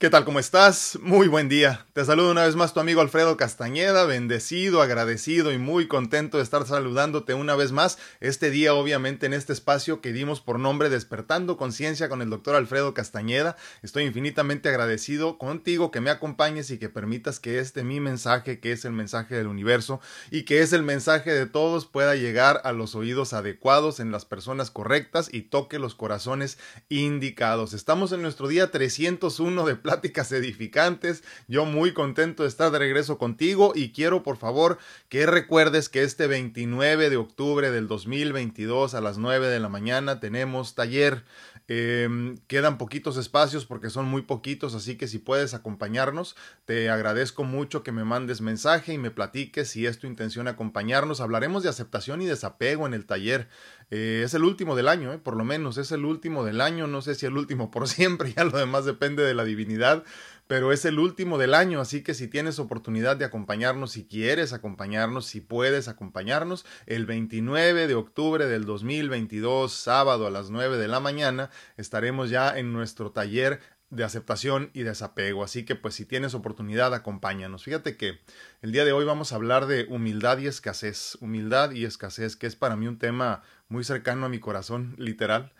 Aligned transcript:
¿Qué 0.00 0.08
tal? 0.08 0.24
¿Cómo 0.24 0.38
estás? 0.38 0.98
Muy 1.02 1.28
buen 1.28 1.50
día. 1.50 1.84
Te 1.92 2.06
saludo 2.06 2.30
una 2.30 2.46
vez 2.46 2.56
más 2.56 2.72
tu 2.72 2.80
amigo 2.80 3.02
Alfredo 3.02 3.36
Castañeda, 3.36 4.06
bendecido, 4.06 4.80
agradecido 4.80 5.52
y 5.52 5.58
muy 5.58 5.88
contento 5.88 6.38
de 6.38 6.42
estar 6.42 6.66
saludándote 6.66 7.34
una 7.34 7.54
vez 7.54 7.70
más 7.70 7.98
este 8.20 8.48
día, 8.50 8.72
obviamente, 8.72 9.26
en 9.26 9.34
este 9.34 9.52
espacio 9.52 10.00
que 10.00 10.14
dimos 10.14 10.40
por 10.40 10.58
nombre 10.58 10.88
Despertando 10.88 11.58
Conciencia 11.58 12.08
con 12.08 12.22
el 12.22 12.30
doctor 12.30 12.56
Alfredo 12.56 12.94
Castañeda. 12.94 13.56
Estoy 13.82 14.04
infinitamente 14.04 14.70
agradecido 14.70 15.36
contigo 15.36 15.90
que 15.90 16.00
me 16.00 16.08
acompañes 16.08 16.70
y 16.70 16.78
que 16.78 16.88
permitas 16.88 17.38
que 17.38 17.58
este 17.58 17.84
mi 17.84 18.00
mensaje, 18.00 18.58
que 18.58 18.72
es 18.72 18.86
el 18.86 18.92
mensaje 18.92 19.34
del 19.34 19.48
universo 19.48 20.00
y 20.30 20.44
que 20.44 20.62
es 20.62 20.72
el 20.72 20.82
mensaje 20.82 21.30
de 21.30 21.44
todos, 21.44 21.84
pueda 21.84 22.14
llegar 22.14 22.62
a 22.64 22.72
los 22.72 22.94
oídos 22.94 23.34
adecuados 23.34 24.00
en 24.00 24.12
las 24.12 24.24
personas 24.24 24.70
correctas 24.70 25.28
y 25.30 25.42
toque 25.42 25.78
los 25.78 25.94
corazones 25.94 26.56
indicados. 26.88 27.74
Estamos 27.74 28.12
en 28.12 28.22
nuestro 28.22 28.48
día 28.48 28.70
301 28.70 29.66
de 29.66 29.89
edificantes. 30.32 31.22
Yo 31.48 31.64
muy 31.64 31.92
contento 31.92 32.42
de 32.44 32.48
estar 32.48 32.70
de 32.70 32.78
regreso 32.78 33.18
contigo 33.18 33.72
y 33.74 33.90
quiero 33.90 34.22
por 34.22 34.36
favor 34.36 34.78
que 35.08 35.26
recuerdes 35.26 35.88
que 35.88 36.02
este 36.02 36.26
29 36.26 37.10
de 37.10 37.16
octubre 37.16 37.70
del 37.70 37.88
2022 37.88 38.94
a 38.94 39.00
las 39.00 39.18
9 39.18 39.48
de 39.48 39.60
la 39.60 39.68
mañana 39.68 40.20
tenemos 40.20 40.74
taller. 40.74 41.24
Em, 41.72 42.36
quedan 42.48 42.78
poquitos 42.78 43.16
espacios 43.16 43.64
porque 43.64 43.90
son 43.90 44.06
muy 44.06 44.22
poquitos, 44.22 44.74
así 44.74 44.96
que 44.96 45.06
si 45.06 45.20
puedes 45.20 45.54
acompañarnos, 45.54 46.34
te 46.64 46.90
agradezco 46.90 47.44
mucho 47.44 47.84
que 47.84 47.92
me 47.92 48.02
mandes 48.02 48.40
mensaje 48.40 48.92
y 48.92 48.98
me 48.98 49.12
platiques 49.12 49.68
si 49.68 49.86
es 49.86 50.00
tu 50.00 50.08
intención 50.08 50.48
acompañarnos. 50.48 51.20
Hablaremos 51.20 51.62
de 51.62 51.68
aceptación 51.68 52.22
y 52.22 52.26
desapego 52.26 52.88
en 52.88 52.94
el 52.94 53.06
taller. 53.06 53.48
Eh, 53.92 54.22
es 54.24 54.34
el 54.34 54.42
último 54.42 54.74
del 54.74 54.88
año, 54.88 55.12
eh, 55.12 55.18
por 55.18 55.36
lo 55.36 55.44
menos, 55.44 55.78
es 55.78 55.92
el 55.92 56.04
último 56.04 56.44
del 56.44 56.60
año, 56.60 56.88
no 56.88 57.02
sé 57.02 57.14
si 57.14 57.26
el 57.26 57.36
último 57.36 57.70
por 57.70 57.86
siempre, 57.88 58.32
ya 58.36 58.42
lo 58.42 58.58
demás 58.58 58.84
depende 58.84 59.22
de 59.22 59.34
la 59.34 59.44
divinidad, 59.44 60.02
pero 60.50 60.72
es 60.72 60.84
el 60.84 60.98
último 60.98 61.38
del 61.38 61.54
año, 61.54 61.80
así 61.80 62.02
que 62.02 62.12
si 62.12 62.26
tienes 62.26 62.58
oportunidad 62.58 63.16
de 63.16 63.24
acompañarnos, 63.24 63.92
si 63.92 64.04
quieres 64.04 64.52
acompañarnos, 64.52 65.26
si 65.26 65.40
puedes 65.40 65.86
acompañarnos, 65.86 66.66
el 66.86 67.06
29 67.06 67.86
de 67.86 67.94
octubre 67.94 68.46
del 68.46 68.64
2022, 68.64 69.72
sábado 69.72 70.26
a 70.26 70.30
las 70.30 70.50
9 70.50 70.76
de 70.76 70.88
la 70.88 70.98
mañana, 70.98 71.50
estaremos 71.76 72.30
ya 72.30 72.58
en 72.58 72.72
nuestro 72.72 73.12
taller 73.12 73.60
de 73.90 74.02
aceptación 74.02 74.70
y 74.72 74.82
desapego. 74.82 75.44
Así 75.44 75.64
que 75.64 75.76
pues 75.76 75.94
si 75.94 76.04
tienes 76.04 76.34
oportunidad, 76.34 76.94
acompáñanos. 76.94 77.62
Fíjate 77.62 77.96
que 77.96 78.18
el 78.60 78.72
día 78.72 78.84
de 78.84 78.90
hoy 78.90 79.04
vamos 79.04 79.32
a 79.32 79.36
hablar 79.36 79.66
de 79.66 79.86
humildad 79.88 80.38
y 80.38 80.48
escasez. 80.48 81.16
Humildad 81.20 81.70
y 81.70 81.84
escasez, 81.84 82.34
que 82.34 82.48
es 82.48 82.56
para 82.56 82.74
mí 82.74 82.88
un 82.88 82.98
tema 82.98 83.42
muy 83.68 83.84
cercano 83.84 84.26
a 84.26 84.28
mi 84.28 84.40
corazón, 84.40 84.96
literal. 84.98 85.52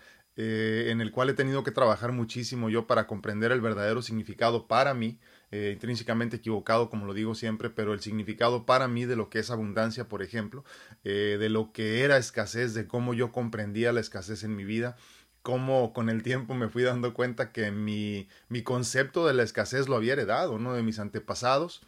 Eh, 0.42 0.90
en 0.90 1.02
el 1.02 1.12
cual 1.12 1.28
he 1.28 1.34
tenido 1.34 1.62
que 1.62 1.70
trabajar 1.70 2.12
muchísimo 2.12 2.70
yo 2.70 2.86
para 2.86 3.06
comprender 3.06 3.52
el 3.52 3.60
verdadero 3.60 4.00
significado 4.00 4.66
para 4.68 4.94
mí, 4.94 5.18
eh, 5.50 5.72
intrínsecamente 5.74 6.36
equivocado, 6.36 6.88
como 6.88 7.04
lo 7.04 7.12
digo 7.12 7.34
siempre, 7.34 7.68
pero 7.68 7.92
el 7.92 8.00
significado 8.00 8.64
para 8.64 8.88
mí 8.88 9.04
de 9.04 9.16
lo 9.16 9.28
que 9.28 9.40
es 9.40 9.50
abundancia, 9.50 10.08
por 10.08 10.22
ejemplo, 10.22 10.64
eh, 11.04 11.36
de 11.38 11.50
lo 11.50 11.72
que 11.72 12.04
era 12.04 12.16
escasez, 12.16 12.72
de 12.72 12.86
cómo 12.86 13.12
yo 13.12 13.32
comprendía 13.32 13.92
la 13.92 14.00
escasez 14.00 14.42
en 14.42 14.56
mi 14.56 14.64
vida, 14.64 14.96
cómo 15.42 15.92
con 15.92 16.08
el 16.08 16.22
tiempo 16.22 16.54
me 16.54 16.70
fui 16.70 16.84
dando 16.84 17.12
cuenta 17.12 17.52
que 17.52 17.70
mi, 17.70 18.26
mi 18.48 18.62
concepto 18.62 19.26
de 19.26 19.34
la 19.34 19.42
escasez 19.42 19.90
lo 19.90 19.96
había 19.96 20.14
heredado, 20.14 20.58
¿no? 20.58 20.72
De 20.72 20.82
mis 20.82 20.98
antepasados, 21.00 21.82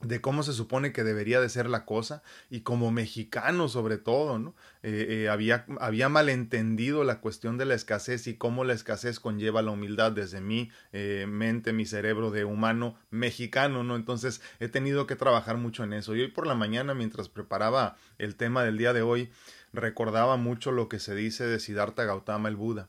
de 0.00 0.20
cómo 0.20 0.44
se 0.44 0.52
supone 0.52 0.92
que 0.92 1.02
debería 1.02 1.40
de 1.40 1.48
ser 1.48 1.68
la 1.68 1.84
cosa 1.84 2.22
y 2.50 2.60
como 2.60 2.92
mexicano 2.92 3.68
sobre 3.68 3.98
todo, 3.98 4.38
¿no? 4.38 4.54
Eh, 4.84 5.06
eh, 5.08 5.28
había, 5.28 5.66
había 5.80 6.08
malentendido 6.08 7.02
la 7.02 7.20
cuestión 7.20 7.58
de 7.58 7.64
la 7.64 7.74
escasez 7.74 8.28
y 8.28 8.36
cómo 8.36 8.64
la 8.64 8.74
escasez 8.74 9.18
conlleva 9.18 9.60
la 9.60 9.72
humildad 9.72 10.12
desde 10.12 10.40
mi 10.40 10.70
eh, 10.92 11.26
mente, 11.28 11.72
mi 11.72 11.84
cerebro 11.84 12.30
de 12.30 12.44
humano 12.44 12.96
mexicano, 13.10 13.82
¿no? 13.82 13.96
Entonces 13.96 14.40
he 14.60 14.68
tenido 14.68 15.06
que 15.06 15.16
trabajar 15.16 15.56
mucho 15.56 15.82
en 15.82 15.92
eso. 15.92 16.14
Y 16.14 16.20
hoy 16.20 16.28
por 16.28 16.46
la 16.46 16.54
mañana, 16.54 16.94
mientras 16.94 17.28
preparaba 17.28 17.96
el 18.18 18.36
tema 18.36 18.62
del 18.62 18.78
día 18.78 18.92
de 18.92 19.02
hoy, 19.02 19.30
recordaba 19.72 20.36
mucho 20.36 20.70
lo 20.70 20.88
que 20.88 21.00
se 21.00 21.14
dice 21.14 21.44
de 21.44 21.58
Siddhartha 21.58 22.04
Gautama 22.04 22.48
el 22.48 22.56
Buda. 22.56 22.88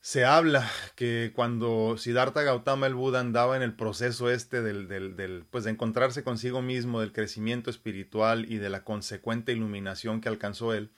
Se 0.00 0.24
habla 0.24 0.70
que 0.94 1.32
cuando 1.34 1.96
Siddhartha 1.98 2.42
Gautama 2.42 2.86
el 2.86 2.94
Buda 2.94 3.20
andaba 3.20 3.56
en 3.56 3.62
el 3.62 3.74
proceso 3.74 4.30
este 4.30 4.62
del, 4.62 4.88
del, 4.88 5.16
del, 5.16 5.44
pues 5.50 5.64
de 5.64 5.70
encontrarse 5.70 6.22
consigo 6.22 6.62
mismo, 6.62 7.00
del 7.00 7.12
crecimiento 7.12 7.68
espiritual 7.68 8.50
y 8.50 8.56
de 8.56 8.70
la 8.70 8.84
consecuente 8.84 9.52
iluminación 9.52 10.20
que 10.20 10.28
alcanzó 10.28 10.72
él, 10.72 10.90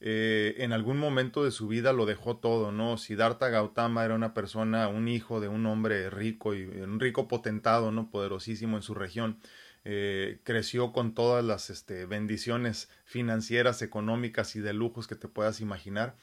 eh, 0.00 0.56
en 0.58 0.72
algún 0.72 0.98
momento 0.98 1.44
de 1.44 1.50
su 1.50 1.66
vida 1.66 1.92
lo 1.92 2.06
dejó 2.06 2.36
todo, 2.36 2.72
¿no? 2.72 2.96
Siddhartha 2.98 3.48
Gautama 3.48 4.04
era 4.04 4.14
una 4.14 4.34
persona, 4.34 4.88
un 4.88 5.08
hijo 5.08 5.40
de 5.40 5.48
un 5.48 5.66
hombre 5.66 6.10
rico 6.10 6.54
y 6.54 6.64
un 6.64 7.00
rico 7.00 7.26
potentado, 7.26 7.90
¿no? 7.90 8.10
Poderosísimo 8.10 8.76
en 8.76 8.82
su 8.82 8.94
región 8.94 9.38
eh, 9.86 10.40
creció 10.44 10.92
con 10.92 11.14
todas 11.14 11.44
las 11.44 11.70
este, 11.70 12.06
bendiciones 12.06 12.88
financieras, 13.04 13.82
económicas 13.82 14.56
y 14.56 14.60
de 14.60 14.72
lujos 14.72 15.06
que 15.06 15.14
te 15.14 15.28
puedas 15.28 15.60
imaginar. 15.60 16.14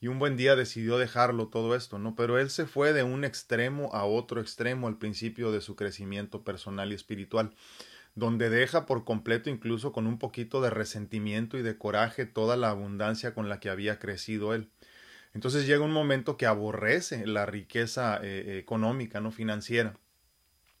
Y 0.00 0.08
un 0.08 0.18
buen 0.18 0.36
día 0.36 0.56
decidió 0.56 0.98
dejarlo 0.98 1.48
todo 1.48 1.74
esto, 1.74 1.98
¿no? 1.98 2.14
Pero 2.14 2.38
él 2.38 2.50
se 2.50 2.66
fue 2.66 2.92
de 2.92 3.02
un 3.02 3.24
extremo 3.24 3.94
a 3.94 4.04
otro 4.04 4.40
extremo 4.40 4.86
al 4.86 4.98
principio 4.98 5.50
de 5.50 5.60
su 5.60 5.76
crecimiento 5.76 6.42
personal 6.44 6.92
y 6.92 6.94
espiritual, 6.94 7.54
donde 8.14 8.50
deja 8.50 8.86
por 8.86 9.04
completo, 9.04 9.50
incluso 9.50 9.92
con 9.92 10.06
un 10.06 10.18
poquito 10.18 10.60
de 10.60 10.70
resentimiento 10.70 11.58
y 11.58 11.62
de 11.62 11.78
coraje, 11.78 12.26
toda 12.26 12.56
la 12.56 12.70
abundancia 12.70 13.34
con 13.34 13.48
la 13.48 13.60
que 13.60 13.70
había 13.70 13.98
crecido 13.98 14.54
él. 14.54 14.70
Entonces 15.32 15.66
llega 15.66 15.84
un 15.84 15.92
momento 15.92 16.36
que 16.36 16.46
aborrece 16.46 17.26
la 17.26 17.46
riqueza 17.46 18.20
eh, 18.22 18.58
económica, 18.58 19.20
no 19.20 19.32
financiera 19.32 19.98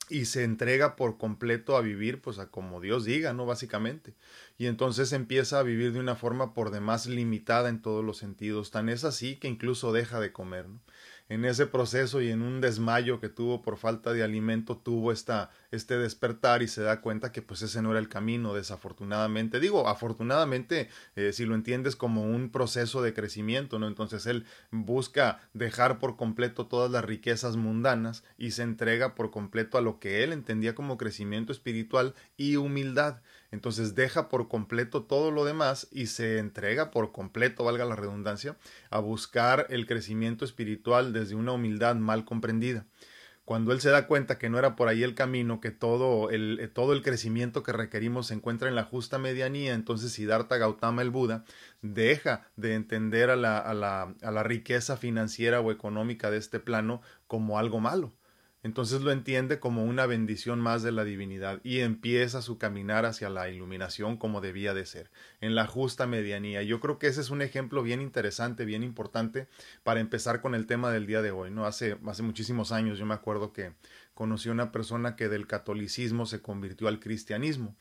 y 0.08 0.26
se 0.26 0.44
entrega 0.44 0.96
por 0.96 1.18
completo 1.18 1.76
a 1.76 1.80
vivir 1.80 2.20
pues 2.20 2.38
a 2.38 2.50
como 2.50 2.80
Dios 2.80 3.04
diga, 3.04 3.32
¿no? 3.32 3.46
Básicamente. 3.46 4.14
Y 4.58 4.66
entonces 4.66 5.12
empieza 5.12 5.58
a 5.58 5.62
vivir 5.62 5.92
de 5.92 6.00
una 6.00 6.16
forma 6.16 6.54
por 6.54 6.70
demás 6.70 7.06
limitada 7.06 7.68
en 7.68 7.82
todos 7.82 8.04
los 8.04 8.18
sentidos. 8.18 8.70
Tan 8.70 8.88
es 8.88 9.04
así 9.04 9.36
que 9.36 9.48
incluso 9.48 9.92
deja 9.92 10.20
de 10.20 10.32
comer, 10.32 10.68
¿no? 10.68 10.80
En 11.28 11.44
ese 11.44 11.66
proceso 11.66 12.20
y 12.20 12.28
en 12.28 12.42
un 12.42 12.60
desmayo 12.60 13.18
que 13.18 13.28
tuvo 13.28 13.62
por 13.62 13.76
falta 13.76 14.12
de 14.12 14.22
alimento 14.22 14.76
tuvo 14.76 15.10
esta, 15.10 15.50
este 15.70 15.96
despertar 15.96 16.62
y 16.62 16.68
se 16.68 16.82
da 16.82 17.00
cuenta 17.00 17.32
que 17.32 17.40
pues 17.40 17.62
ese 17.62 17.80
no 17.80 17.90
era 17.90 17.98
el 17.98 18.08
camino 18.08 18.54
desafortunadamente. 18.54 19.60
Digo 19.60 19.88
afortunadamente 19.88 20.88
eh, 21.16 21.32
si 21.32 21.46
lo 21.46 21.54
entiendes 21.54 21.96
como 21.96 22.24
un 22.24 22.50
proceso 22.50 23.02
de 23.02 23.14
crecimiento 23.14 23.78
no 23.78 23.88
entonces 23.88 24.26
él 24.26 24.44
busca 24.70 25.40
dejar 25.54 25.98
por 25.98 26.16
completo 26.16 26.66
todas 26.66 26.90
las 26.90 27.04
riquezas 27.04 27.56
mundanas 27.56 28.22
y 28.36 28.50
se 28.50 28.62
entrega 28.62 29.14
por 29.14 29.30
completo 29.30 29.78
a 29.78 29.82
lo 29.82 29.98
que 29.98 30.24
él 30.24 30.32
entendía 30.32 30.74
como 30.74 30.98
crecimiento 30.98 31.52
espiritual 31.52 32.14
y 32.36 32.56
humildad 32.56 33.20
entonces 33.50 33.94
deja 33.94 34.28
por 34.28 34.48
completo 34.48 35.04
todo 35.04 35.30
lo 35.30 35.44
demás 35.44 35.88
y 35.92 36.06
se 36.06 36.38
entrega 36.38 36.90
por 36.90 37.12
completo, 37.12 37.64
valga 37.64 37.84
la 37.84 37.96
redundancia, 37.96 38.56
a 38.90 38.98
buscar 38.98 39.66
el 39.70 39.86
crecimiento 39.86 40.44
espiritual 40.44 41.12
desde 41.12 41.34
una 41.34 41.52
humildad 41.52 41.96
mal 41.96 42.24
comprendida. 42.24 42.86
Cuando 43.44 43.72
él 43.72 43.80
se 43.82 43.90
da 43.90 44.06
cuenta 44.06 44.38
que 44.38 44.48
no 44.48 44.58
era 44.58 44.74
por 44.74 44.88
ahí 44.88 45.02
el 45.02 45.14
camino, 45.14 45.60
que 45.60 45.70
todo 45.70 46.30
el, 46.30 46.70
todo 46.72 46.94
el 46.94 47.02
crecimiento 47.02 47.62
que 47.62 47.72
requerimos 47.72 48.28
se 48.28 48.34
encuentra 48.34 48.70
en 48.70 48.74
la 48.74 48.84
justa 48.84 49.18
medianía, 49.18 49.74
entonces 49.74 50.12
Siddhartha 50.12 50.56
Gautama 50.56 51.02
el 51.02 51.10
Buda 51.10 51.44
deja 51.82 52.48
de 52.56 52.72
entender 52.72 53.28
a 53.28 53.36
la, 53.36 53.58
a 53.58 53.74
la, 53.74 54.14
a 54.22 54.30
la 54.30 54.42
riqueza 54.42 54.96
financiera 54.96 55.60
o 55.60 55.70
económica 55.70 56.30
de 56.30 56.38
este 56.38 56.58
plano 56.58 57.02
como 57.26 57.58
algo 57.58 57.80
malo 57.80 58.14
entonces 58.64 59.02
lo 59.02 59.12
entiende 59.12 59.60
como 59.60 59.84
una 59.84 60.06
bendición 60.06 60.58
más 60.58 60.82
de 60.82 60.90
la 60.90 61.04
divinidad 61.04 61.60
y 61.64 61.80
empieza 61.80 62.40
su 62.40 62.56
caminar 62.56 63.04
hacia 63.04 63.28
la 63.28 63.50
iluminación 63.50 64.16
como 64.16 64.40
debía 64.40 64.72
de 64.72 64.86
ser, 64.86 65.10
en 65.42 65.54
la 65.54 65.66
justa 65.66 66.06
medianía. 66.06 66.62
Yo 66.62 66.80
creo 66.80 66.98
que 66.98 67.06
ese 67.06 67.20
es 67.20 67.28
un 67.28 67.42
ejemplo 67.42 67.82
bien 67.82 68.00
interesante, 68.00 68.64
bien 68.64 68.82
importante 68.82 69.48
para 69.82 70.00
empezar 70.00 70.40
con 70.40 70.54
el 70.54 70.66
tema 70.66 70.90
del 70.90 71.06
día 71.06 71.20
de 71.20 71.30
hoy. 71.30 71.50
¿no? 71.50 71.66
Hace, 71.66 71.98
hace 72.06 72.22
muchísimos 72.22 72.72
años 72.72 72.98
yo 72.98 73.04
me 73.04 73.12
acuerdo 73.12 73.52
que 73.52 73.74
conocí 74.14 74.48
a 74.48 74.52
una 74.52 74.72
persona 74.72 75.14
que 75.14 75.28
del 75.28 75.46
catolicismo 75.46 76.24
se 76.24 76.40
convirtió 76.40 76.88
al 76.88 77.00
cristianismo. 77.00 77.76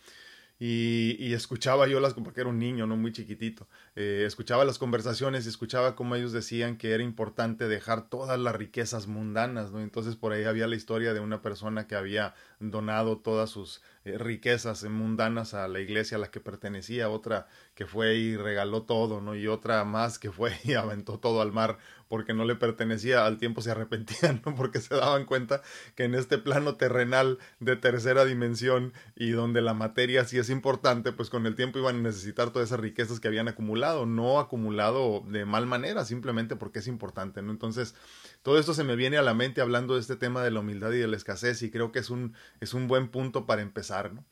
Y, 0.60 1.18
y, 1.20 1.34
escuchaba 1.34 1.88
yo 1.88 2.00
las, 2.00 2.14
porque 2.14 2.42
era 2.42 2.50
un 2.50 2.60
niño, 2.60 2.88
no 2.88 2.96
muy 2.96 3.12
chiquitito, 3.12 3.68
eh, 3.96 4.24
escuchaba 4.26 4.64
las 4.64 4.78
conversaciones 4.78 5.46
y 5.46 5.50
escuchaba 5.50 5.96
cómo 5.96 6.16
ellos 6.16 6.32
decían 6.32 6.78
que 6.78 6.92
era 6.92 7.04
importante 7.04 7.68
dejar 7.68 8.08
todas 8.08 8.40
las 8.40 8.56
riquezas 8.56 9.08
mundanas, 9.08 9.72
¿no? 9.72 9.82
Entonces 9.82 10.16
por 10.16 10.32
ahí 10.32 10.44
había 10.44 10.68
la 10.68 10.76
historia 10.76 11.14
de 11.14 11.20
una 11.20 11.42
persona 11.42 11.88
que 11.88 11.96
había 11.96 12.36
donado 12.60 13.18
todas 13.18 13.50
sus 13.50 13.82
eh, 14.06 14.18
riquezas 14.18 14.84
mundanas 14.84 15.54
a 15.54 15.68
la 15.68 15.80
iglesia 15.80 16.18
a 16.18 16.20
la 16.20 16.32
que 16.32 16.40
pertenecía, 16.40 17.10
otra 17.10 17.48
que 17.74 17.86
fue 17.86 18.16
y 18.16 18.36
regaló 18.36 18.84
todo, 18.84 19.22
¿no? 19.22 19.36
Y 19.36 19.48
otra 19.48 19.84
más 19.86 20.20
que 20.20 20.32
fue 20.32 20.52
y 20.64 20.74
aventó 20.74 21.20
todo 21.20 21.42
al 21.42 21.52
mar 21.52 21.78
porque 22.14 22.36
no 22.36 22.46
le 22.46 22.56
pertenecía, 22.56 23.26
al 23.26 23.40
tiempo 23.40 23.62
se 23.62 23.72
arrepentían, 23.72 24.42
¿no? 24.46 24.54
Porque 24.54 24.80
se 24.80 24.94
daban 24.94 25.26
cuenta 25.26 25.62
que 25.96 26.04
en 26.04 26.14
este 26.14 26.38
plano 26.38 26.76
terrenal 26.76 27.40
de 27.60 27.76
tercera 27.76 28.24
dimensión 28.24 28.94
y 29.16 29.32
donde 29.32 29.62
la 29.62 29.74
materia 29.74 30.24
sí 30.26 30.38
es 30.38 30.52
importante, 30.52 31.12
pues 31.12 31.32
con 31.32 31.48
el 31.48 31.56
tiempo 31.56 31.80
iban 31.80 31.96
a 31.96 32.02
necesitar 32.02 32.52
todas 32.52 32.70
esas 32.70 32.80
riquezas 32.82 33.20
que 33.20 33.30
habían 33.30 33.48
acumulado, 33.48 34.06
no 34.06 34.40
acumulado 34.40 35.24
de 35.28 35.46
mal 35.46 35.66
manera, 35.66 36.06
simplemente 36.06 36.56
porque 36.56 36.80
es 36.80 36.88
importante, 36.88 37.42
¿no? 37.42 37.52
Entonces, 37.52 37.96
Todo 38.44 38.60
esto 38.60 38.74
se 38.74 38.84
me 38.84 38.95
viene 38.95 39.18
a 39.18 39.22
la 39.22 39.34
mente 39.34 39.62
hablando 39.62 39.95
de 39.95 40.01
este 40.01 40.18
tema 40.18 40.44
de 40.44 40.51
la 40.51 40.60
humildad 40.60 40.92
y 40.92 40.98
de 41.00 41.07
la 41.07 41.16
escasez 41.18 41.62
y 41.63 41.72
creo 41.72 41.92
que 41.92 42.00
es 42.00 42.10
un, 42.10 42.36
es 42.60 42.74
un 42.74 42.88
buen 42.88 43.07
punto 43.10 43.45
para 43.45 43.62
empezar. 43.62 44.13
¿no? 44.13 44.25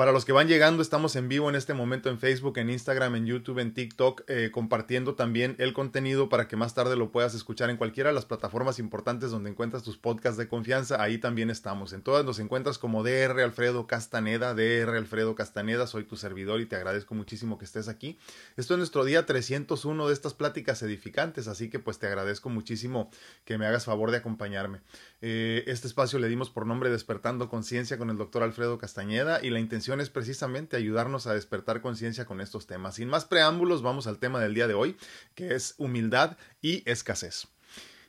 Para 0.00 0.12
los 0.12 0.24
que 0.24 0.32
van 0.32 0.48
llegando, 0.48 0.80
estamos 0.80 1.14
en 1.14 1.28
vivo 1.28 1.50
en 1.50 1.56
este 1.56 1.74
momento 1.74 2.08
en 2.08 2.18
Facebook, 2.18 2.56
en 2.56 2.70
Instagram, 2.70 3.16
en 3.16 3.26
YouTube, 3.26 3.58
en 3.58 3.74
TikTok, 3.74 4.22
eh, 4.28 4.48
compartiendo 4.50 5.14
también 5.14 5.56
el 5.58 5.74
contenido 5.74 6.30
para 6.30 6.48
que 6.48 6.56
más 6.56 6.72
tarde 6.72 6.96
lo 6.96 7.12
puedas 7.12 7.34
escuchar 7.34 7.68
en 7.68 7.76
cualquiera 7.76 8.08
de 8.08 8.14
las 8.14 8.24
plataformas 8.24 8.78
importantes 8.78 9.30
donde 9.30 9.50
encuentras 9.50 9.82
tus 9.82 9.98
podcasts 9.98 10.38
de 10.38 10.48
confianza. 10.48 11.02
Ahí 11.02 11.18
también 11.18 11.50
estamos. 11.50 11.92
En 11.92 12.00
todas 12.00 12.24
nos 12.24 12.38
encuentras 12.38 12.78
como 12.78 13.02
DR 13.02 13.42
Alfredo 13.42 13.86
Castaneda, 13.86 14.54
DR 14.54 14.96
Alfredo 14.96 15.34
Castaneda. 15.34 15.86
Soy 15.86 16.04
tu 16.04 16.16
servidor 16.16 16.62
y 16.62 16.64
te 16.64 16.76
agradezco 16.76 17.14
muchísimo 17.14 17.58
que 17.58 17.66
estés 17.66 17.86
aquí. 17.86 18.18
Esto 18.56 18.72
es 18.72 18.78
nuestro 18.78 19.04
día 19.04 19.26
301 19.26 20.08
de 20.08 20.14
estas 20.14 20.32
pláticas 20.32 20.82
edificantes, 20.82 21.46
así 21.46 21.68
que 21.68 21.78
pues 21.78 21.98
te 21.98 22.06
agradezco 22.06 22.48
muchísimo 22.48 23.10
que 23.44 23.58
me 23.58 23.66
hagas 23.66 23.84
favor 23.84 24.10
de 24.12 24.16
acompañarme. 24.16 24.80
Eh, 25.22 25.64
este 25.66 25.86
espacio 25.86 26.18
le 26.18 26.28
dimos 26.28 26.48
por 26.48 26.66
nombre 26.66 26.88
Despertando 26.88 27.50
Conciencia 27.50 27.98
con 27.98 28.08
el 28.08 28.16
doctor 28.16 28.42
Alfredo 28.42 28.78
Castañeda 28.78 29.40
y 29.42 29.50
la 29.50 29.60
intención 29.60 30.00
es 30.00 30.08
precisamente 30.08 30.78
ayudarnos 30.78 31.26
a 31.26 31.34
despertar 31.34 31.82
conciencia 31.82 32.24
con 32.24 32.40
estos 32.40 32.66
temas. 32.66 32.94
Sin 32.94 33.08
más 33.08 33.26
preámbulos, 33.26 33.82
vamos 33.82 34.06
al 34.06 34.18
tema 34.18 34.40
del 34.40 34.54
día 34.54 34.66
de 34.66 34.74
hoy, 34.74 34.96
que 35.34 35.54
es 35.54 35.74
humildad 35.76 36.38
y 36.62 36.82
escasez. 36.90 37.48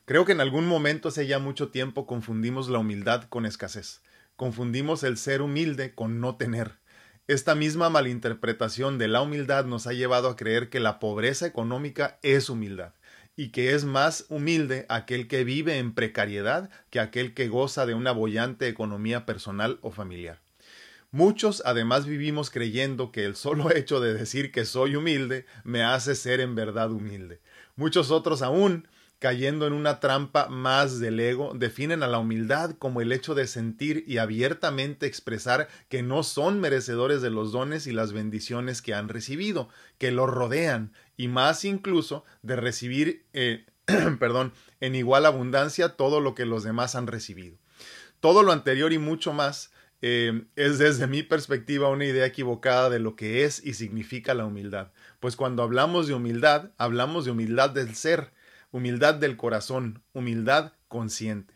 Creo 0.06 0.24
que 0.24 0.32
en 0.32 0.42
algún 0.42 0.68
momento 0.68 1.10
hace 1.10 1.28
ya 1.28 1.40
mucho 1.40 1.70
tiempo 1.70 2.08
confundimos 2.08 2.70
la 2.70 2.80
humildad 2.80 3.26
con 3.26 3.46
escasez. 3.46 4.02
Confundimos 4.38 5.04
el 5.04 5.18
ser 5.18 5.42
humilde 5.42 5.94
con 5.94 6.22
no 6.22 6.38
tener. 6.38 6.80
Esta 7.28 7.56
misma 7.56 7.90
malinterpretación 7.90 8.98
de 8.98 9.10
la 9.10 9.22
humildad 9.22 9.66
nos 9.66 9.86
ha 9.86 9.94
llevado 9.94 10.30
a 10.30 10.36
creer 10.38 10.70
que 10.70 10.80
la 10.80 11.00
pobreza 11.00 11.46
económica 11.46 12.20
es 12.24 12.50
humildad 12.50 12.94
y 13.36 13.50
que 13.50 13.74
es 13.74 13.86
más 13.86 14.26
humilde 14.30 14.86
aquel 14.90 15.28
que 15.28 15.44
vive 15.44 15.78
en 15.78 15.94
precariedad 15.94 16.70
que 16.90 17.00
aquel 17.00 17.34
que 17.34 17.48
goza 17.48 17.86
de 17.86 17.94
una 17.94 18.12
bollante 18.12 18.68
economía 18.68 19.26
personal 19.26 19.80
o 19.82 19.92
familiar. 19.92 20.42
Muchos 21.12 21.62
además 21.66 22.06
vivimos 22.06 22.50
creyendo 22.50 23.12
que 23.12 23.26
el 23.26 23.36
solo 23.36 23.72
hecho 23.76 24.00
de 24.00 24.14
decir 24.14 24.52
que 24.52 24.66
soy 24.66 24.96
humilde 24.96 25.46
me 25.64 25.84
hace 25.84 26.16
ser 26.16 26.40
en 26.40 26.56
verdad 26.56 26.92
humilde. 26.92 27.42
Muchos 27.76 28.12
otros 28.12 28.42
aún 28.42 28.88
cayendo 29.22 29.68
en 29.68 29.74
una 29.74 30.00
trampa 30.00 30.48
más 30.48 31.00
del 31.00 31.20
ego, 31.20 31.54
definen 31.54 32.02
a 32.02 32.08
la 32.08 32.18
humildad 32.18 32.72
como 32.80 33.02
el 33.02 33.12
hecho 33.12 33.36
de 33.36 33.46
sentir 33.46 34.04
y 34.08 34.18
abiertamente 34.18 35.06
expresar 35.06 35.68
que 35.90 36.02
no 36.02 36.24
son 36.24 36.60
merecedores 36.60 37.22
de 37.22 37.30
los 37.30 37.52
dones 37.52 37.86
y 37.86 37.92
las 37.92 38.14
bendiciones 38.14 38.82
que 38.82 38.96
han 38.96 39.10
recibido, 39.10 39.70
que 40.00 40.10
los 40.10 40.28
rodean, 40.28 40.92
y 41.22 41.28
más 41.28 41.66
incluso 41.66 42.26
de 42.42 42.56
recibir, 42.56 43.28
eh, 43.34 43.68
perdón, 44.20 44.54
en 44.80 44.96
igual 44.96 45.28
abundancia 45.28 45.90
todo 45.90 46.20
lo 46.20 46.34
que 46.34 46.48
los 46.48 46.64
demás 46.64 46.96
han 46.96 47.06
recibido. 47.06 47.58
Todo 48.20 48.42
lo 48.42 48.52
anterior 48.52 48.92
y 48.92 48.98
mucho 48.98 49.32
más 49.32 49.72
eh, 50.02 50.46
es 50.56 50.80
desde 50.80 51.06
mi 51.06 51.22
perspectiva 51.22 51.90
una 51.90 52.06
idea 52.06 52.26
equivocada 52.26 52.90
de 52.90 52.98
lo 52.98 53.16
que 53.16 53.44
es 53.44 53.64
y 53.64 53.76
significa 53.76 54.34
la 54.34 54.46
humildad. 54.46 54.94
Pues 55.20 55.36
cuando 55.36 55.62
hablamos 55.62 56.08
de 56.08 56.16
humildad, 56.16 56.72
hablamos 56.80 57.26
de 57.26 57.32
humildad 57.32 57.70
del 57.70 57.94
ser, 57.94 58.34
humildad 58.72 59.14
del 59.14 59.38
corazón, 59.38 60.02
humildad 60.14 60.74
consciente. 60.88 61.54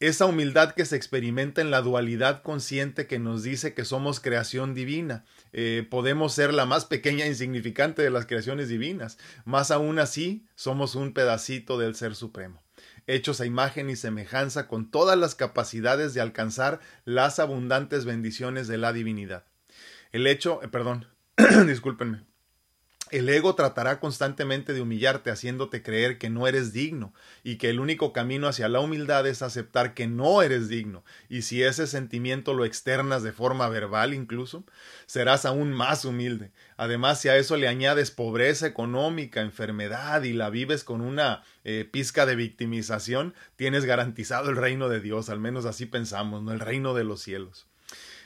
Esa 0.00 0.24
humildad 0.24 0.72
que 0.72 0.86
se 0.86 0.96
experimenta 0.96 1.60
en 1.60 1.70
la 1.70 1.82
dualidad 1.82 2.42
consciente 2.42 3.06
que 3.06 3.18
nos 3.18 3.42
dice 3.42 3.74
que 3.74 3.84
somos 3.84 4.18
creación 4.18 4.74
divina. 4.74 5.26
Eh, 5.52 5.86
podemos 5.90 6.32
ser 6.32 6.54
la 6.54 6.64
más 6.64 6.86
pequeña 6.86 7.26
e 7.26 7.28
insignificante 7.28 8.00
de 8.00 8.08
las 8.08 8.24
creaciones 8.24 8.68
divinas. 8.68 9.18
Más 9.44 9.70
aún 9.70 9.98
así, 9.98 10.46
somos 10.54 10.94
un 10.94 11.12
pedacito 11.12 11.78
del 11.78 11.94
Ser 11.94 12.14
Supremo 12.14 12.62
hechos 13.06 13.40
a 13.40 13.46
imagen 13.46 13.90
y 13.90 13.96
semejanza 13.96 14.68
con 14.68 14.90
todas 14.90 15.18
las 15.18 15.34
capacidades 15.34 16.14
de 16.14 16.20
alcanzar 16.20 16.80
las 17.04 17.38
abundantes 17.38 18.04
bendiciones 18.04 18.68
de 18.68 18.78
la 18.78 18.92
divinidad. 18.92 19.44
El 20.12 20.26
hecho, 20.26 20.62
eh, 20.62 20.68
perdón, 20.68 21.06
discúlpenme, 21.66 22.24
el 23.10 23.28
ego 23.28 23.54
tratará 23.54 23.98
constantemente 23.98 24.72
de 24.72 24.80
humillarte, 24.80 25.30
haciéndote 25.30 25.82
creer 25.82 26.18
que 26.18 26.30
no 26.30 26.46
eres 26.46 26.72
digno 26.72 27.12
y 27.42 27.56
que 27.56 27.68
el 27.70 27.80
único 27.80 28.12
camino 28.12 28.46
hacia 28.46 28.68
la 28.68 28.80
humildad 28.80 29.26
es 29.26 29.42
aceptar 29.42 29.94
que 29.94 30.06
no 30.06 30.42
eres 30.42 30.68
digno. 30.68 31.04
Y 31.28 31.42
si 31.42 31.62
ese 31.62 31.86
sentimiento 31.86 32.54
lo 32.54 32.64
externas 32.64 33.22
de 33.22 33.32
forma 33.32 33.68
verbal 33.68 34.14
incluso, 34.14 34.64
serás 35.06 35.44
aún 35.44 35.72
más 35.72 36.04
humilde. 36.04 36.52
Además, 36.76 37.20
si 37.20 37.28
a 37.28 37.36
eso 37.36 37.56
le 37.56 37.68
añades 37.68 38.10
pobreza 38.10 38.66
económica, 38.66 39.40
enfermedad 39.40 40.22
y 40.22 40.32
la 40.32 40.50
vives 40.50 40.84
con 40.84 41.00
una 41.00 41.42
eh, 41.64 41.88
pizca 41.90 42.26
de 42.26 42.36
victimización, 42.36 43.34
tienes 43.56 43.84
garantizado 43.84 44.50
el 44.50 44.56
reino 44.56 44.88
de 44.88 45.00
Dios, 45.00 45.30
al 45.30 45.40
menos 45.40 45.64
así 45.64 45.86
pensamos. 45.86 46.50
El 46.50 46.60
reino 46.60 46.94
de 46.94 47.04
los 47.04 47.20
cielos. 47.22 47.66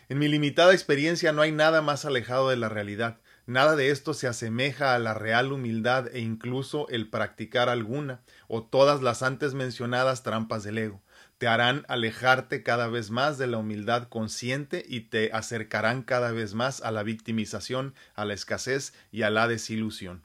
En 0.08 0.18
mi 0.18 0.28
limitada 0.28 0.72
experiencia 0.72 1.32
no 1.32 1.40
hay 1.40 1.52
nada 1.52 1.80
más 1.80 2.04
alejado 2.04 2.50
de 2.50 2.56
la 2.56 2.68
realidad. 2.68 3.20
Nada 3.46 3.76
de 3.76 3.90
esto 3.90 4.14
se 4.14 4.26
asemeja 4.26 4.94
a 4.94 4.98
la 4.98 5.12
real 5.12 5.52
humildad 5.52 6.08
e 6.14 6.20
incluso 6.20 6.88
el 6.88 7.10
practicar 7.10 7.68
alguna 7.68 8.22
o 8.48 8.62
todas 8.62 9.02
las 9.02 9.22
antes 9.22 9.52
mencionadas 9.52 10.22
trampas 10.22 10.64
del 10.64 10.78
ego. 10.78 11.02
Te 11.36 11.46
harán 11.46 11.84
alejarte 11.88 12.62
cada 12.62 12.88
vez 12.88 13.10
más 13.10 13.36
de 13.36 13.46
la 13.46 13.58
humildad 13.58 14.08
consciente 14.08 14.82
y 14.88 15.00
te 15.00 15.30
acercarán 15.32 16.02
cada 16.02 16.32
vez 16.32 16.54
más 16.54 16.80
a 16.80 16.90
la 16.90 17.02
victimización, 17.02 17.94
a 18.14 18.24
la 18.24 18.32
escasez 18.32 18.94
y 19.12 19.22
a 19.22 19.30
la 19.30 19.46
desilusión. 19.46 20.22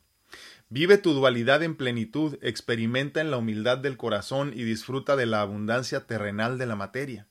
Vive 0.69 0.97
tu 0.97 1.13
dualidad 1.13 1.61
en 1.61 1.75
plenitud, 1.75 2.37
experimenta 2.41 3.19
en 3.19 3.31
la 3.31 3.37
humildad 3.37 3.79
del 3.79 3.97
corazón 3.97 4.53
y 4.55 4.63
disfruta 4.63 5.17
de 5.17 5.25
la 5.25 5.41
abundancia 5.41 6.05
terrenal 6.05 6.57
de 6.57 6.67
la 6.67 6.77
materia. 6.77 7.27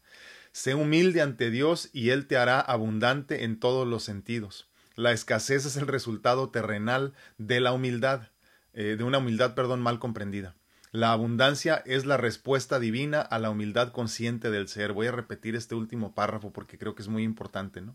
Sé 0.52 0.74
humilde 0.74 1.22
ante 1.22 1.50
Dios 1.50 1.88
y 1.94 2.10
Él 2.10 2.26
te 2.26 2.36
hará 2.36 2.60
abundante 2.60 3.44
en 3.44 3.58
todos 3.58 3.86
los 3.86 4.02
sentidos. 4.02 4.67
La 4.98 5.12
escasez 5.12 5.64
es 5.64 5.76
el 5.76 5.86
resultado 5.86 6.50
terrenal 6.50 7.14
de 7.36 7.60
la 7.60 7.70
humildad, 7.70 8.30
eh, 8.72 8.96
de 8.98 9.04
una 9.04 9.18
humildad, 9.18 9.54
perdón, 9.54 9.80
mal 9.80 10.00
comprendida. 10.00 10.56
La 10.90 11.12
abundancia 11.12 11.84
es 11.86 12.04
la 12.04 12.16
respuesta 12.16 12.80
divina 12.80 13.20
a 13.20 13.38
la 13.38 13.50
humildad 13.50 13.92
consciente 13.92 14.50
del 14.50 14.66
ser. 14.66 14.92
Voy 14.92 15.06
a 15.06 15.12
repetir 15.12 15.54
este 15.54 15.76
último 15.76 16.16
párrafo 16.16 16.52
porque 16.52 16.78
creo 16.78 16.96
que 16.96 17.02
es 17.02 17.06
muy 17.06 17.22
importante, 17.22 17.80
¿no? 17.80 17.94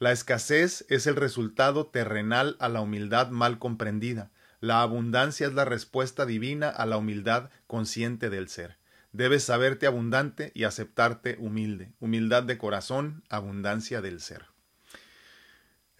La 0.00 0.10
escasez 0.10 0.84
es 0.88 1.06
el 1.06 1.14
resultado 1.14 1.86
terrenal 1.86 2.56
a 2.58 2.68
la 2.68 2.80
humildad 2.80 3.30
mal 3.30 3.60
comprendida. 3.60 4.32
La 4.58 4.82
abundancia 4.82 5.46
es 5.46 5.54
la 5.54 5.64
respuesta 5.64 6.26
divina 6.26 6.70
a 6.70 6.86
la 6.86 6.96
humildad 6.96 7.50
consciente 7.68 8.30
del 8.30 8.48
ser. 8.48 8.78
Debes 9.12 9.44
saberte 9.44 9.86
abundante 9.86 10.50
y 10.56 10.64
aceptarte 10.64 11.36
humilde. 11.38 11.92
Humildad 12.00 12.42
de 12.42 12.58
corazón, 12.58 13.22
abundancia 13.28 14.00
del 14.00 14.20
ser. 14.20 14.51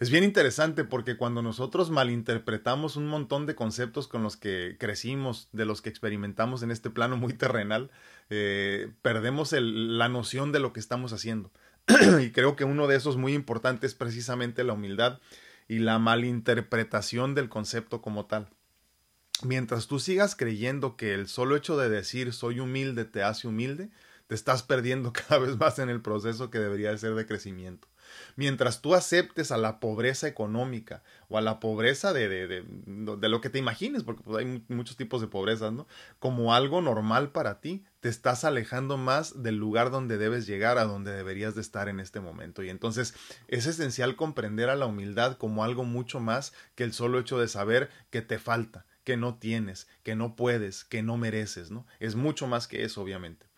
Es 0.03 0.09
bien 0.09 0.25
interesante 0.25 0.83
porque 0.83 1.15
cuando 1.15 1.41
nosotros 1.41 1.89
malinterpretamos 1.89 2.97
un 2.97 3.07
montón 3.07 3.45
de 3.45 3.55
conceptos 3.55 4.09
con 4.09 4.21
los 4.21 4.35
que 4.35 4.75
crecimos, 4.77 5.47
de 5.53 5.63
los 5.63 5.81
que 5.81 5.87
experimentamos 5.87 6.61
en 6.61 6.71
este 6.71 6.89
plano 6.89 7.15
muy 7.15 7.31
terrenal, 7.31 7.89
eh, 8.29 8.91
perdemos 9.01 9.53
la 9.53 10.09
noción 10.09 10.51
de 10.51 10.59
lo 10.59 10.73
que 10.73 10.81
estamos 10.81 11.13
haciendo. 11.13 11.53
y 12.21 12.31
creo 12.31 12.57
que 12.57 12.65
uno 12.65 12.87
de 12.87 12.97
esos 12.97 13.15
muy 13.15 13.33
importantes 13.33 13.91
es 13.91 13.95
precisamente 13.95 14.65
la 14.65 14.73
humildad 14.73 15.21
y 15.69 15.79
la 15.79 15.99
malinterpretación 15.99 17.33
del 17.33 17.47
concepto 17.47 18.01
como 18.01 18.25
tal. 18.25 18.49
Mientras 19.41 19.87
tú 19.87 19.99
sigas 19.99 20.35
creyendo 20.35 20.97
que 20.97 21.13
el 21.13 21.29
solo 21.29 21.55
hecho 21.55 21.77
de 21.77 21.87
decir 21.87 22.33
soy 22.33 22.59
humilde 22.59 23.05
te 23.05 23.23
hace 23.23 23.47
humilde, 23.47 23.89
te 24.27 24.35
estás 24.35 24.63
perdiendo 24.63 25.13
cada 25.29 25.39
vez 25.39 25.55
más 25.57 25.79
en 25.79 25.89
el 25.89 26.01
proceso 26.01 26.49
que 26.49 26.59
debería 26.59 26.97
ser 26.97 27.15
de 27.15 27.25
crecimiento. 27.25 27.87
Mientras 28.35 28.81
tú 28.81 28.95
aceptes 28.95 29.51
a 29.51 29.57
la 29.57 29.79
pobreza 29.79 30.27
económica 30.27 31.03
o 31.29 31.37
a 31.37 31.41
la 31.41 31.59
pobreza 31.59 32.13
de, 32.13 32.27
de, 32.29 32.47
de, 32.47 33.29
lo 33.29 33.41
que 33.41 33.49
te 33.49 33.59
imagines, 33.59 34.03
porque 34.03 34.23
pues, 34.23 34.45
hay 34.45 34.63
muchos 34.67 34.97
tipos 34.97 35.21
de 35.21 35.27
pobreza, 35.27 35.71
¿no? 35.71 35.87
Como 36.19 36.53
algo 36.53 36.81
normal 36.81 37.31
para 37.31 37.61
ti, 37.61 37.85
te 37.99 38.09
estás 38.09 38.43
alejando 38.43 38.97
más 38.97 39.43
del 39.43 39.57
lugar 39.57 39.91
donde 39.91 40.17
debes 40.17 40.45
llegar, 40.45 40.77
a 40.77 40.85
donde 40.85 41.11
deberías 41.11 41.55
de 41.55 41.61
estar 41.61 41.89
en 41.89 41.99
este 41.99 42.19
momento. 42.19 42.63
Y 42.63 42.69
entonces 42.69 43.13
es 43.47 43.65
esencial 43.65 44.15
comprender 44.15 44.69
a 44.69 44.75
la 44.75 44.85
humildad 44.85 45.37
como 45.37 45.63
algo 45.63 45.83
mucho 45.83 46.19
más 46.19 46.53
que 46.75 46.83
el 46.83 46.93
solo 46.93 47.19
hecho 47.19 47.39
de 47.39 47.47
saber 47.47 47.89
que 48.09 48.21
te 48.21 48.39
falta, 48.39 48.85
que 49.03 49.17
no 49.17 49.35
tienes, 49.35 49.87
que 50.03 50.15
no 50.15 50.35
puedes, 50.35 50.83
que 50.83 51.01
no 51.01 51.17
mereces, 51.17 51.71
¿no? 51.71 51.85
Es 51.99 52.15
mucho 52.15 52.47
más 52.47 52.67
que 52.67 52.83
eso, 52.83 53.01
obviamente. 53.01 53.52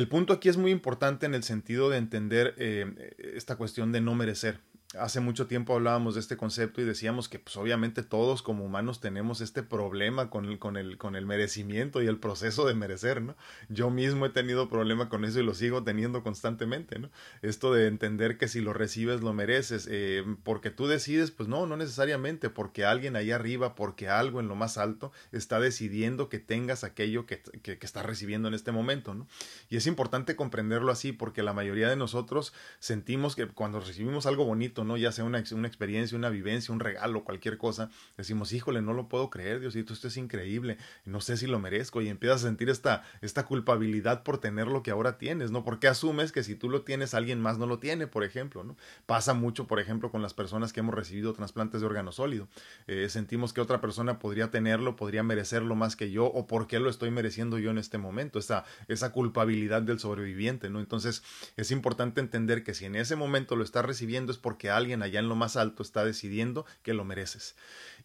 El 0.00 0.08
punto 0.08 0.32
aquí 0.32 0.48
es 0.48 0.56
muy 0.56 0.70
importante 0.70 1.26
en 1.26 1.34
el 1.34 1.42
sentido 1.42 1.90
de 1.90 1.98
entender 1.98 2.54
eh, 2.56 3.14
esta 3.36 3.56
cuestión 3.56 3.92
de 3.92 4.00
no 4.00 4.14
merecer. 4.14 4.58
Hace 4.98 5.20
mucho 5.20 5.46
tiempo 5.46 5.74
hablábamos 5.74 6.14
de 6.14 6.20
este 6.20 6.36
concepto 6.36 6.80
y 6.80 6.84
decíamos 6.84 7.28
que 7.28 7.38
pues 7.38 7.56
obviamente 7.56 8.02
todos 8.02 8.42
como 8.42 8.64
humanos 8.64 9.00
tenemos 9.00 9.40
este 9.40 9.62
problema 9.62 10.30
con 10.30 10.46
el, 10.46 10.58
con 10.58 10.76
el, 10.76 10.98
con 10.98 11.14
el 11.14 11.26
merecimiento 11.26 12.02
y 12.02 12.08
el 12.08 12.18
proceso 12.18 12.66
de 12.66 12.74
merecer, 12.74 13.22
¿no? 13.22 13.36
Yo 13.68 13.90
mismo 13.90 14.26
he 14.26 14.30
tenido 14.30 14.68
problema 14.68 15.08
con 15.08 15.24
eso 15.24 15.38
y 15.38 15.44
lo 15.44 15.54
sigo 15.54 15.84
teniendo 15.84 16.24
constantemente, 16.24 16.98
¿no? 16.98 17.08
Esto 17.40 17.72
de 17.72 17.86
entender 17.86 18.36
que 18.36 18.48
si 18.48 18.60
lo 18.60 18.72
recibes 18.72 19.20
lo 19.20 19.32
mereces, 19.32 19.86
eh, 19.88 20.24
porque 20.42 20.70
tú 20.70 20.88
decides, 20.88 21.30
pues 21.30 21.48
no, 21.48 21.66
no 21.66 21.76
necesariamente, 21.76 22.50
porque 22.50 22.84
alguien 22.84 23.14
ahí 23.14 23.30
arriba, 23.30 23.76
porque 23.76 24.08
algo 24.08 24.40
en 24.40 24.48
lo 24.48 24.56
más 24.56 24.76
alto 24.76 25.12
está 25.30 25.60
decidiendo 25.60 26.28
que 26.28 26.40
tengas 26.40 26.82
aquello 26.82 27.26
que, 27.26 27.40
que, 27.62 27.78
que 27.78 27.86
estás 27.86 28.04
recibiendo 28.04 28.48
en 28.48 28.54
este 28.54 28.72
momento, 28.72 29.14
¿no? 29.14 29.28
Y 29.68 29.76
es 29.76 29.86
importante 29.86 30.34
comprenderlo 30.34 30.90
así 30.90 31.12
porque 31.12 31.44
la 31.44 31.52
mayoría 31.52 31.88
de 31.88 31.96
nosotros 31.96 32.52
sentimos 32.80 33.36
que 33.36 33.46
cuando 33.46 33.78
recibimos 33.78 34.26
algo 34.26 34.44
bonito, 34.44 34.79
¿no? 34.84 34.96
Ya 34.96 35.12
sea 35.12 35.24
una, 35.24 35.42
una 35.52 35.68
experiencia, 35.68 36.16
una 36.16 36.30
vivencia, 36.30 36.72
un 36.72 36.80
regalo, 36.80 37.24
cualquier 37.24 37.58
cosa, 37.58 37.90
decimos, 38.16 38.52
híjole, 38.52 38.82
no 38.82 38.92
lo 38.92 39.08
puedo 39.08 39.30
creer, 39.30 39.60
Diosito, 39.60 39.92
esto 39.92 40.08
es 40.08 40.16
increíble, 40.16 40.76
no 41.04 41.20
sé 41.20 41.36
si 41.36 41.46
lo 41.46 41.58
merezco, 41.58 42.02
y 42.02 42.08
empiezas 42.08 42.42
a 42.42 42.48
sentir 42.48 42.70
esta, 42.70 43.04
esta 43.20 43.44
culpabilidad 43.44 44.22
por 44.22 44.38
tener 44.38 44.68
lo 44.68 44.82
que 44.82 44.90
ahora 44.90 45.18
tienes, 45.18 45.50
¿no? 45.50 45.64
Porque 45.64 45.88
asumes 45.88 46.32
que 46.32 46.42
si 46.42 46.54
tú 46.54 46.68
lo 46.68 46.82
tienes, 46.82 47.14
alguien 47.14 47.40
más 47.40 47.58
no 47.58 47.66
lo 47.66 47.78
tiene, 47.78 48.06
por 48.06 48.24
ejemplo, 48.24 48.64
¿no? 48.64 48.76
Pasa 49.06 49.34
mucho, 49.34 49.66
por 49.66 49.80
ejemplo, 49.80 50.10
con 50.10 50.22
las 50.22 50.34
personas 50.34 50.72
que 50.72 50.80
hemos 50.80 50.94
recibido 50.94 51.32
trasplantes 51.32 51.80
de 51.80 51.86
órgano 51.86 52.12
sólido. 52.12 52.48
Eh, 52.86 53.08
sentimos 53.08 53.52
que 53.52 53.60
otra 53.60 53.80
persona 53.80 54.18
podría 54.18 54.50
tenerlo, 54.50 54.96
podría 54.96 55.22
merecerlo 55.22 55.74
más 55.74 55.96
que 55.96 56.10
yo, 56.10 56.26
o 56.26 56.46
por 56.46 56.66
qué 56.66 56.78
lo 56.78 56.90
estoy 56.90 57.10
mereciendo 57.10 57.58
yo 57.58 57.70
en 57.70 57.78
este 57.78 57.98
momento, 57.98 58.38
esa, 58.38 58.64
esa 58.88 59.12
culpabilidad 59.12 59.82
del 59.82 59.98
sobreviviente, 59.98 60.70
¿no? 60.70 60.80
Entonces, 60.80 61.22
es 61.56 61.70
importante 61.70 62.20
entender 62.20 62.62
que 62.62 62.74
si 62.74 62.86
en 62.86 62.96
ese 62.96 63.16
momento 63.16 63.56
lo 63.56 63.64
estás 63.64 63.84
recibiendo 63.84 64.32
es 64.32 64.38
porque 64.38 64.69
alguien 64.70 65.02
allá 65.02 65.20
en 65.20 65.28
lo 65.28 65.36
más 65.36 65.56
alto 65.56 65.82
está 65.82 66.04
decidiendo 66.04 66.66
que 66.82 66.94
lo 66.94 67.04
mereces. 67.04 67.56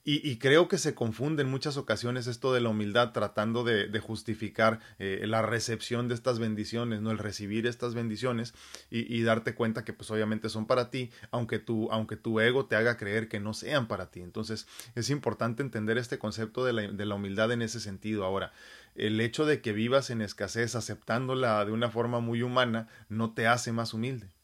Y, 0.07 0.37
creo 0.37 0.67
que 0.67 0.77
se 0.77 0.93
confunde 0.93 1.41
en 1.41 1.49
muchas 1.49 1.77
ocasiones 1.77 2.27
esto 2.27 2.53
de 2.53 2.61
la 2.61 2.69
humildad 2.69 3.11
tratando 3.11 3.63
de, 3.63 3.99
justificar 3.99 4.79
eh, 4.99 5.23
la 5.25 5.41
recepción 5.41 6.07
de 6.07 6.13
estas 6.13 6.37
bendiciones, 6.37 7.01
no 7.01 7.09
el 7.09 7.17
recibir 7.17 7.65
estas 7.65 7.95
bendiciones 7.95 8.53
y, 8.91 9.23
darte 9.23 9.55
cuenta 9.55 9.83
que 9.83 9.93
pues 9.93 10.11
obviamente 10.11 10.49
son 10.49 10.67
para 10.67 10.91
ti, 10.91 11.09
aunque 11.31 11.57
tu, 11.57 11.91
aunque 11.91 12.17
tu 12.17 12.39
ego 12.39 12.67
te 12.67 12.75
haga 12.75 12.97
creer 12.97 13.27
que 13.27 13.39
no 13.39 13.55
sean 13.55 13.87
para 13.87 14.11
ti. 14.11 14.21
Entonces 14.21 14.67
es 14.93 15.09
importante 15.09 15.63
entender 15.63 15.97
este 15.97 16.19
concepto 16.19 16.63
de 16.63 16.73
la, 16.73 16.81
de 16.83 17.05
la 17.07 17.15
humildad 17.15 17.51
en 17.51 17.63
ese 17.63 17.79
sentido. 17.79 18.25
Ahora, 18.25 18.53
el 18.93 19.19
hecho 19.19 19.47
de 19.47 19.59
que 19.59 19.73
vivas 19.73 20.11
en 20.11 20.21
escasez 20.21 20.75
aceptándola 20.75 21.65
de 21.65 21.71
una 21.71 21.89
forma 21.89 22.19
muy 22.19 22.43
humana 22.43 22.89
no 23.09 23.33
te 23.33 23.47
hace 23.47 23.71
más 23.71 23.95
humilde. 23.95 24.34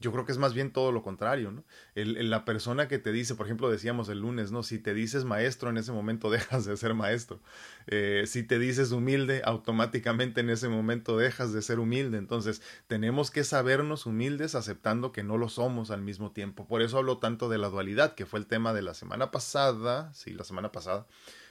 Yo 0.00 0.12
creo 0.12 0.24
que 0.24 0.30
es 0.30 0.38
más 0.38 0.54
bien 0.54 0.70
todo 0.70 0.92
lo 0.92 1.02
contrario, 1.02 1.50
¿no? 1.50 1.64
El, 1.96 2.30
la 2.30 2.44
persona 2.44 2.86
que 2.86 2.98
te 2.98 3.10
dice, 3.10 3.34
por 3.34 3.46
ejemplo, 3.46 3.68
decíamos 3.68 4.08
el 4.08 4.20
lunes, 4.20 4.52
¿no? 4.52 4.62
Si 4.62 4.78
te 4.78 4.94
dices 4.94 5.24
maestro, 5.24 5.70
en 5.70 5.76
ese 5.76 5.90
momento 5.90 6.30
dejas 6.30 6.64
de 6.64 6.76
ser 6.76 6.94
maestro. 6.94 7.40
Eh, 7.88 8.22
si 8.26 8.44
te 8.44 8.60
dices 8.60 8.92
humilde, 8.92 9.42
automáticamente 9.44 10.40
en 10.40 10.50
ese 10.50 10.68
momento 10.68 11.16
dejas 11.16 11.52
de 11.52 11.62
ser 11.62 11.80
humilde. 11.80 12.18
Entonces, 12.18 12.62
tenemos 12.86 13.32
que 13.32 13.42
sabernos 13.42 14.06
humildes 14.06 14.54
aceptando 14.54 15.10
que 15.10 15.24
no 15.24 15.36
lo 15.36 15.48
somos 15.48 15.90
al 15.90 16.02
mismo 16.02 16.30
tiempo. 16.30 16.66
Por 16.68 16.80
eso 16.80 16.98
hablo 16.98 17.18
tanto 17.18 17.48
de 17.48 17.58
la 17.58 17.68
dualidad, 17.68 18.14
que 18.14 18.24
fue 18.24 18.38
el 18.38 18.46
tema 18.46 18.72
de 18.72 18.82
la 18.82 18.94
semana 18.94 19.32
pasada, 19.32 20.14
sí, 20.14 20.32
la 20.32 20.44
semana 20.44 20.70
pasada. 20.70 21.06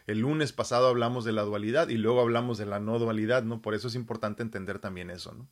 El 0.06 0.20
lunes 0.20 0.54
pasado 0.54 0.88
hablamos 0.88 1.26
de 1.26 1.34
la 1.34 1.42
dualidad 1.42 1.90
y 1.90 1.98
luego 1.98 2.22
hablamos 2.22 2.58
de 2.58 2.66
la 2.66 2.80
no 2.80 2.98
dualidad, 2.98 3.44
¿no? 3.44 3.62
Por 3.62 3.76
eso 3.76 3.90
es 3.90 3.96
importante 3.96 4.42
entender 4.42 4.80
también 4.80 5.10
eso, 5.10 5.34
¿no? 5.34 5.48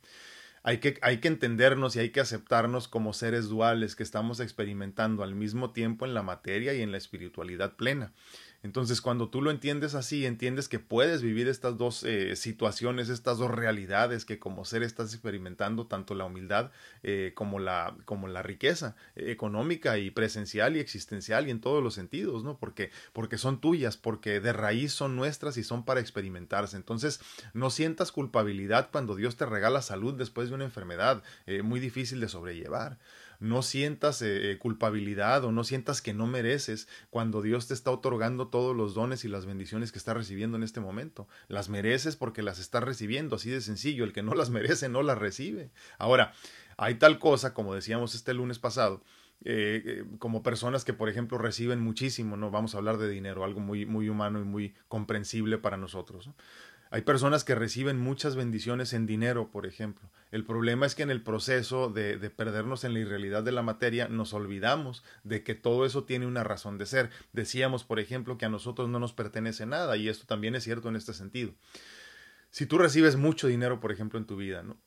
Hay 0.65 0.79
que, 0.79 0.97
hay 1.03 1.19
que 1.19 1.27
entendernos 1.27 1.95
y 1.95 1.99
hay 1.99 2.09
que 2.09 2.19
aceptarnos 2.19 2.87
como 2.87 3.13
seres 3.13 3.49
duales 3.49 3.95
que 3.95 4.01
estamos 4.01 4.39
experimentando 4.39 5.21
al 5.21 5.35
mismo 5.35 5.69
tiempo 5.69 6.05
en 6.05 6.15
la 6.15 6.23
materia 6.23 6.73
y 6.73 6.81
en 6.81 6.91
la 6.91 6.97
espiritualidad 6.97 7.75
plena. 7.75 8.13
Entonces, 8.65 8.99
cuando 8.99 9.29
tú 9.29 9.43
lo 9.43 9.51
entiendes 9.51 9.93
así, 9.93 10.25
entiendes 10.25 10.67
que 10.67 10.79
puedes 10.79 11.21
vivir 11.21 11.47
estas 11.47 11.77
dos 11.77 12.03
eh, 12.03 12.35
situaciones, 12.35 13.09
estas 13.09 13.37
dos 13.37 13.51
realidades 13.51 14.25
que 14.25 14.39
como 14.39 14.65
ser 14.65 14.81
estás 14.81 15.13
experimentando, 15.13 15.85
tanto 15.85 16.15
la 16.15 16.25
humildad 16.25 16.71
eh, 17.03 17.33
como, 17.35 17.59
la, 17.59 17.95
como 18.05 18.27
la 18.27 18.41
riqueza 18.41 18.95
eh, 19.15 19.29
económica 19.29 19.99
y 19.99 20.09
presencial 20.09 20.75
y 20.75 20.79
existencial 20.79 21.47
y 21.47 21.51
en 21.51 21.61
todos 21.61 21.83
los 21.83 21.93
sentidos, 21.93 22.43
¿no? 22.43 22.57
Porque, 22.57 22.89
porque 23.13 23.37
son 23.37 23.61
tuyas, 23.61 23.97
porque 23.97 24.39
de 24.39 24.51
raíz 24.51 24.93
son 24.93 25.15
nuestras 25.15 25.57
y 25.57 25.63
son 25.63 25.85
para 25.85 25.99
experimentarse. 25.99 26.75
Entonces, 26.75 27.19
no 27.53 27.69
sientas 27.69 28.11
culpabilidad 28.11 28.89
cuando 28.91 29.15
Dios 29.15 29.35
te 29.35 29.45
regala 29.45 29.83
salud 29.83 30.15
después 30.15 30.49
de 30.49 30.55
una 30.55 30.65
enfermedad 30.65 31.21
muy 31.63 31.79
difícil 31.79 32.19
de 32.19 32.29
sobrellevar 32.29 32.97
no 33.45 33.61
sientas 33.61 34.21
eh, 34.21 34.51
eh, 34.51 34.57
culpabilidad 34.57 35.45
o 35.45 35.51
no 35.51 35.63
sientas 35.63 36.01
que 36.01 36.13
no 36.13 36.27
mereces 36.27 36.87
cuando 37.09 37.41
Dios 37.41 37.67
te 37.67 37.73
está 37.73 37.91
otorgando 37.91 38.47
todos 38.47 38.75
los 38.75 38.93
dones 38.93 39.23
y 39.23 39.27
las 39.27 39.45
bendiciones 39.45 39.91
que 39.91 39.99
estás 39.99 40.17
recibiendo 40.17 40.57
en 40.57 40.63
este 40.63 40.81
momento. 40.81 41.27
Las 41.47 41.69
mereces 41.69 42.15
porque 42.15 42.41
las 42.41 42.59
estás 42.59 42.83
recibiendo, 42.83 43.35
así 43.35 43.49
de 43.49 43.61
sencillo. 43.61 44.03
El 44.03 44.13
que 44.13 44.23
no 44.23 44.33
las 44.33 44.49
merece 44.49 44.89
no 44.89 45.03
las 45.03 45.17
recibe. 45.17 45.71
Ahora, 45.97 46.33
hay 46.77 46.95
tal 46.95 47.19
cosa, 47.19 47.53
como 47.53 47.73
decíamos 47.73 48.15
este 48.15 48.33
lunes 48.33 48.59
pasado, 48.59 49.03
eh, 49.43 50.05
como 50.17 50.41
personas 50.41 50.83
que, 50.85 50.93
por 50.93 51.09
ejemplo, 51.09 51.37
reciben 51.37 51.79
muchísimo, 51.79 52.37
no 52.37 52.51
vamos 52.51 52.73
a 52.73 52.79
hablar 52.79 52.97
de 52.97 53.09
dinero, 53.09 53.43
algo 53.43 53.59
muy, 53.59 53.85
muy 53.85 54.09
humano 54.09 54.39
y 54.39 54.43
muy 54.43 54.73
comprensible 54.87 55.57
para 55.57 55.77
nosotros. 55.77 56.29
Hay 56.91 57.01
personas 57.01 57.43
que 57.43 57.55
reciben 57.55 57.99
muchas 57.99 58.35
bendiciones 58.35 58.93
en 58.93 59.05
dinero, 59.05 59.49
por 59.51 59.65
ejemplo. 59.65 60.09
El 60.31 60.45
problema 60.45 60.85
es 60.85 60.95
que 60.95 61.03
en 61.03 61.11
el 61.11 61.21
proceso 61.21 61.89
de, 61.89 62.17
de, 62.17 62.29
perdernos 62.29 62.83
en 62.83 62.93
la 62.93 62.99
irrealidad 62.99 63.43
de 63.43 63.51
la 63.51 63.63
materia 63.63 64.07
nos 64.07 64.33
olvidamos 64.33 65.03
de 65.23 65.43
que 65.43 65.55
todo 65.55 65.85
eso 65.85 66.03
tiene 66.03 66.27
una 66.27 66.43
razón 66.43 66.77
de 66.77 66.85
ser. 66.85 67.09
Decíamos, 67.33 67.83
por 67.83 67.99
ejemplo, 67.99 68.37
que 68.37 68.45
a 68.45 68.49
nosotros 68.49 68.89
no 68.89 68.99
nos 68.99 69.13
pertenece 69.13 69.65
nada 69.65 69.97
y 69.97 70.09
esto 70.09 70.25
también 70.25 70.55
es 70.55 70.63
cierto 70.63 70.89
en 70.89 70.95
este 70.95 71.13
sentido. 71.13 71.53
Si 72.51 72.65
tú 72.65 72.77
recibes 72.77 73.17
mucho 73.17 73.47
dinero, 73.47 73.79
por 73.79 73.91
ejemplo, 73.91 74.17
en 74.17 74.25
tu 74.25 74.37
vida, 74.37 74.63
¿no? 74.63 74.77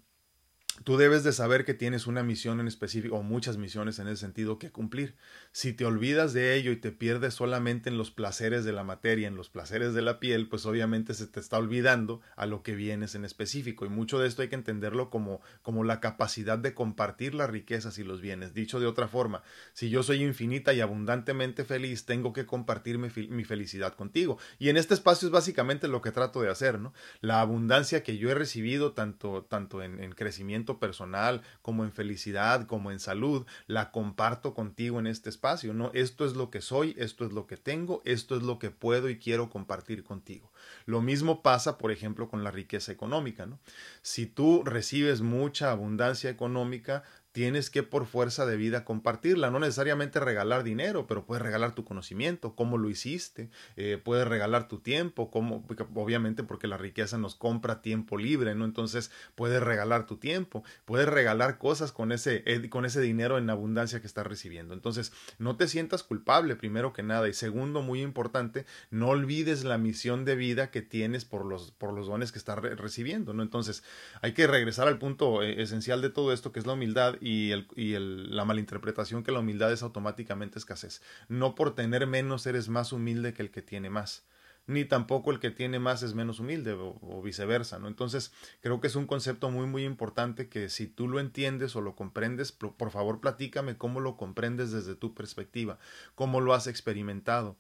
Tú 0.85 0.97
debes 0.97 1.25
de 1.25 1.33
saber 1.33 1.65
que 1.65 1.75
tienes 1.75 2.07
una 2.07 2.23
misión 2.23 2.61
en 2.61 2.69
específico 2.69 3.17
o 3.17 3.23
muchas 3.23 3.57
misiones 3.57 3.99
en 3.99 4.09
ese 4.09 4.21
sentido 4.21 4.59
que 4.59 4.71
cumplir. 4.71 5.17
Si 5.53 5.73
te 5.73 5.85
olvidas 5.85 6.33
de 6.33 6.55
ello 6.55 6.71
y 6.71 6.77
te 6.77 6.93
pierdes 6.93 7.35
solamente 7.35 7.89
en 7.89 7.99
los 7.99 8.11
placeres 8.11 8.65
de 8.65 8.73
la 8.73 8.85
materia, 8.85 9.29
en 9.29 9.37
los 9.37 9.49
placeres 9.49 9.95
de 9.95 10.03
la 10.03 10.21
piel, 10.21 10.49
pues 10.49 10.67
obviamente 10.67 11.15
se 11.15 11.27
te 11.27 11.41
está 11.41 11.59
olvidando 11.59 12.21
a 12.37 12.47
lo 12.47 12.63
que 12.63 12.75
vienes 12.75 13.15
en 13.15 13.25
específico. 13.25 13.87
Y 13.87 13.89
mucho 13.89 14.19
de 14.19 14.29
esto 14.29 14.43
hay 14.43 14.49
que 14.49 14.55
entenderlo 14.55 15.11
como, 15.11 15.41
como 15.63 15.85
la 15.85 16.01
capacidad 16.01 16.59
de 16.59 16.75
compartir 16.75 17.35
las 17.35 17.51
riquezas 17.51 17.99
y 17.99 18.05
los 18.05 18.21
bienes. 18.21 18.55
Dicho 18.55 18.81
de 18.81 18.87
otra 18.87 19.09
forma, 19.09 19.43
si 19.73 19.91
yo 19.91 20.03
soy 20.03 20.23
infinita 20.23 20.73
y 20.73 20.81
abundantemente 20.81 21.65
feliz, 21.65 22.05
tengo 22.05 22.33
que 22.33 22.47
compartir 22.47 22.99
mi, 22.99 23.09
felicidad 23.45 23.95
contigo. 23.95 24.39
Y 24.59 24.69
en 24.69 24.77
este 24.77 24.95
espacio 24.95 25.27
es 25.27 25.33
básicamente 25.33 25.89
lo 25.89 26.03
que 26.03 26.13
trato 26.13 26.41
de 26.41 26.51
hacer, 26.51 26.79
¿no? 26.79 26.93
La 27.21 27.41
abundancia 27.41 28.03
que 28.03 28.19
yo 28.19 28.31
he 28.31 28.35
recibido 28.35 28.93
tanto, 28.93 29.45
tanto 29.49 29.83
en 29.83 30.13
crecimiento 30.13 30.68
personal, 30.77 31.41
como 31.63 31.85
en 31.85 31.93
felicidad, 31.93 32.67
como 32.67 32.93
en 32.93 33.01
salud, 33.01 33.47
la 33.67 33.91
comparto 33.91 34.53
contigo 34.53 34.99
en 34.99 35.07
este 35.07 35.31
espacio, 35.31 35.73
¿no? 35.73 35.91
Esto 35.95 36.27
es 36.27 36.37
lo 36.37 36.51
que 36.51 36.61
soy, 36.61 36.95
esto 36.99 37.25
es 37.25 37.33
lo 37.33 37.47
que 37.47 37.57
tengo, 37.57 38.03
esto 38.05 38.37
es 38.37 38.43
lo 38.43 38.59
que 38.59 38.71
puedo 38.71 39.09
y 39.09 39.19
quiero 39.19 39.49
compartir 39.49 40.05
contigo. 40.05 40.53
Lo 40.85 41.01
mismo 41.01 41.43
pasa, 41.43 41.79
por 41.79 41.91
ejemplo, 41.91 42.29
con 42.29 42.45
la 42.45 42.51
riqueza 42.51 42.93
económica, 42.93 43.47
¿no? 43.47 43.59
Si 44.03 44.27
tú 44.27 44.63
recibes 44.65 45.23
mucha 45.23 45.71
abundancia 45.71 46.29
económica, 46.29 47.03
tienes 47.39 47.71
que 47.71 47.85
por 47.85 48.07
fuerza 48.07 48.47
de 48.47 48.57
vida 48.57 48.85
compartirla, 48.85 49.49
no 49.49 49.61
necesariamente 49.61 50.19
regalar 50.19 50.65
dinero, 50.65 51.07
pero 51.07 51.25
puedes 51.25 51.41
regalar 51.41 51.73
tu 51.73 51.85
conocimiento, 51.85 52.57
cómo 52.57 52.79
lo 52.79 52.91
hiciste, 52.91 53.49
eh, 53.77 53.97
puedes 54.03 54.27
regalar 54.27 54.67
tu 54.67 54.81
tiempo, 54.81 55.31
cómo, 55.31 55.65
obviamente 55.95 56.43
porque 56.43 56.67
la 56.67 56.79
riqueza 56.79 57.17
nos 57.17 57.37
compra 57.37 57.81
tiempo 57.81 58.19
libre, 58.19 58.57
¿no? 58.57 58.65
Entonces 58.65 59.13
puedes 59.37 59.63
regalar 59.63 60.05
tu 60.05 60.17
tiempo, 60.17 60.65
puedes 60.85 61.09
regalar 61.09 61.59
cosas 61.59 61.93
con 61.93 62.11
ese, 62.11 62.43
con 62.71 62.85
ese 62.85 63.01
dinero 63.01 63.39
en 63.39 63.49
abundancia 63.51 64.01
que 64.01 64.09
estás 64.09 64.27
recibiendo. 64.27 64.75
Entonces, 64.75 65.13
no 65.39 65.57
te 65.57 65.69
sientas 65.69 66.03
culpable, 66.03 66.57
primero 66.57 66.93
que 66.93 67.05
nada, 67.05 67.29
y 67.29 67.35
segundo, 67.35 67.83
muy 67.83 68.03
importante, 68.03 68.67
no 68.91 69.11
olvides 69.11 69.63
la 69.63 69.79
misión 69.79 70.25
de 70.25 70.35
vida 70.35 70.73
que 70.73 70.83
tienes 70.83 71.25
por 71.25 71.47
los, 71.47 71.71
por 71.71 71.93
los 71.93 72.09
dones 72.09 72.33
que 72.33 72.39
estás 72.41 72.59
recibiendo, 72.59 73.33
¿no? 73.33 73.45
Entonces, 73.45 73.85
hay 74.23 74.33
que 74.33 74.49
regresar 74.49 74.89
al 74.89 74.99
punto 74.99 75.45
eh, 75.45 75.63
esencial 75.63 76.03
de 76.03 76.11
todo 76.11 76.33
esto, 76.33 76.51
que 76.51 76.59
es 76.59 76.67
la 76.67 76.73
humildad, 76.73 77.15
el, 77.51 77.69
y 77.77 77.95
el, 77.95 78.35
la 78.35 78.45
malinterpretación 78.45 79.23
que 79.23 79.33
la 79.33 79.41
humildad 79.41 79.73
es 79.73 79.83
automáticamente 79.83 80.59
escasez. 80.59 81.03
No 81.29 81.55
por 81.55 81.75
tener 81.75 82.07
menos 82.07 82.47
eres 82.47 82.69
más 82.69 82.93
humilde 82.93 83.35
que 83.35 83.43
el 83.43 83.51
que 83.51 83.63
tiene 83.63 83.91
más 83.91 84.25
ni 84.69 84.85
tampoco 84.85 85.31
el 85.31 85.41
que 85.41 85.51
tiene 85.51 85.79
más 85.79 86.03
es 86.03 86.15
menos 86.15 86.41
humilde 86.41 86.77
o, 86.79 87.23
viceversa, 87.23 87.79
¿no? 87.79 87.89
Entonces, 87.89 88.33
creo 88.61 88.81
que 88.81 88.87
es 88.87 88.97
un 88.97 89.07
concepto 89.07 89.51
muy, 89.51 89.67
muy 89.67 89.85
importante 89.85 90.49
que 90.49 90.69
si 90.69 90.87
tú 90.87 91.09
lo 91.09 91.21
entiendes 91.21 91.75
o 91.75 91.81
lo 91.81 91.97
comprendes, 91.97 92.53
por 92.53 92.91
favor 92.91 93.21
platícame 93.21 93.79
cómo 93.79 93.99
lo 94.01 94.17
comprendes 94.17 94.71
desde 94.71 94.95
tu 94.95 95.15
perspectiva, 95.15 95.79
cómo 96.15 96.43
lo 96.43 96.53
has 96.53 96.67
experimentado 96.67 97.57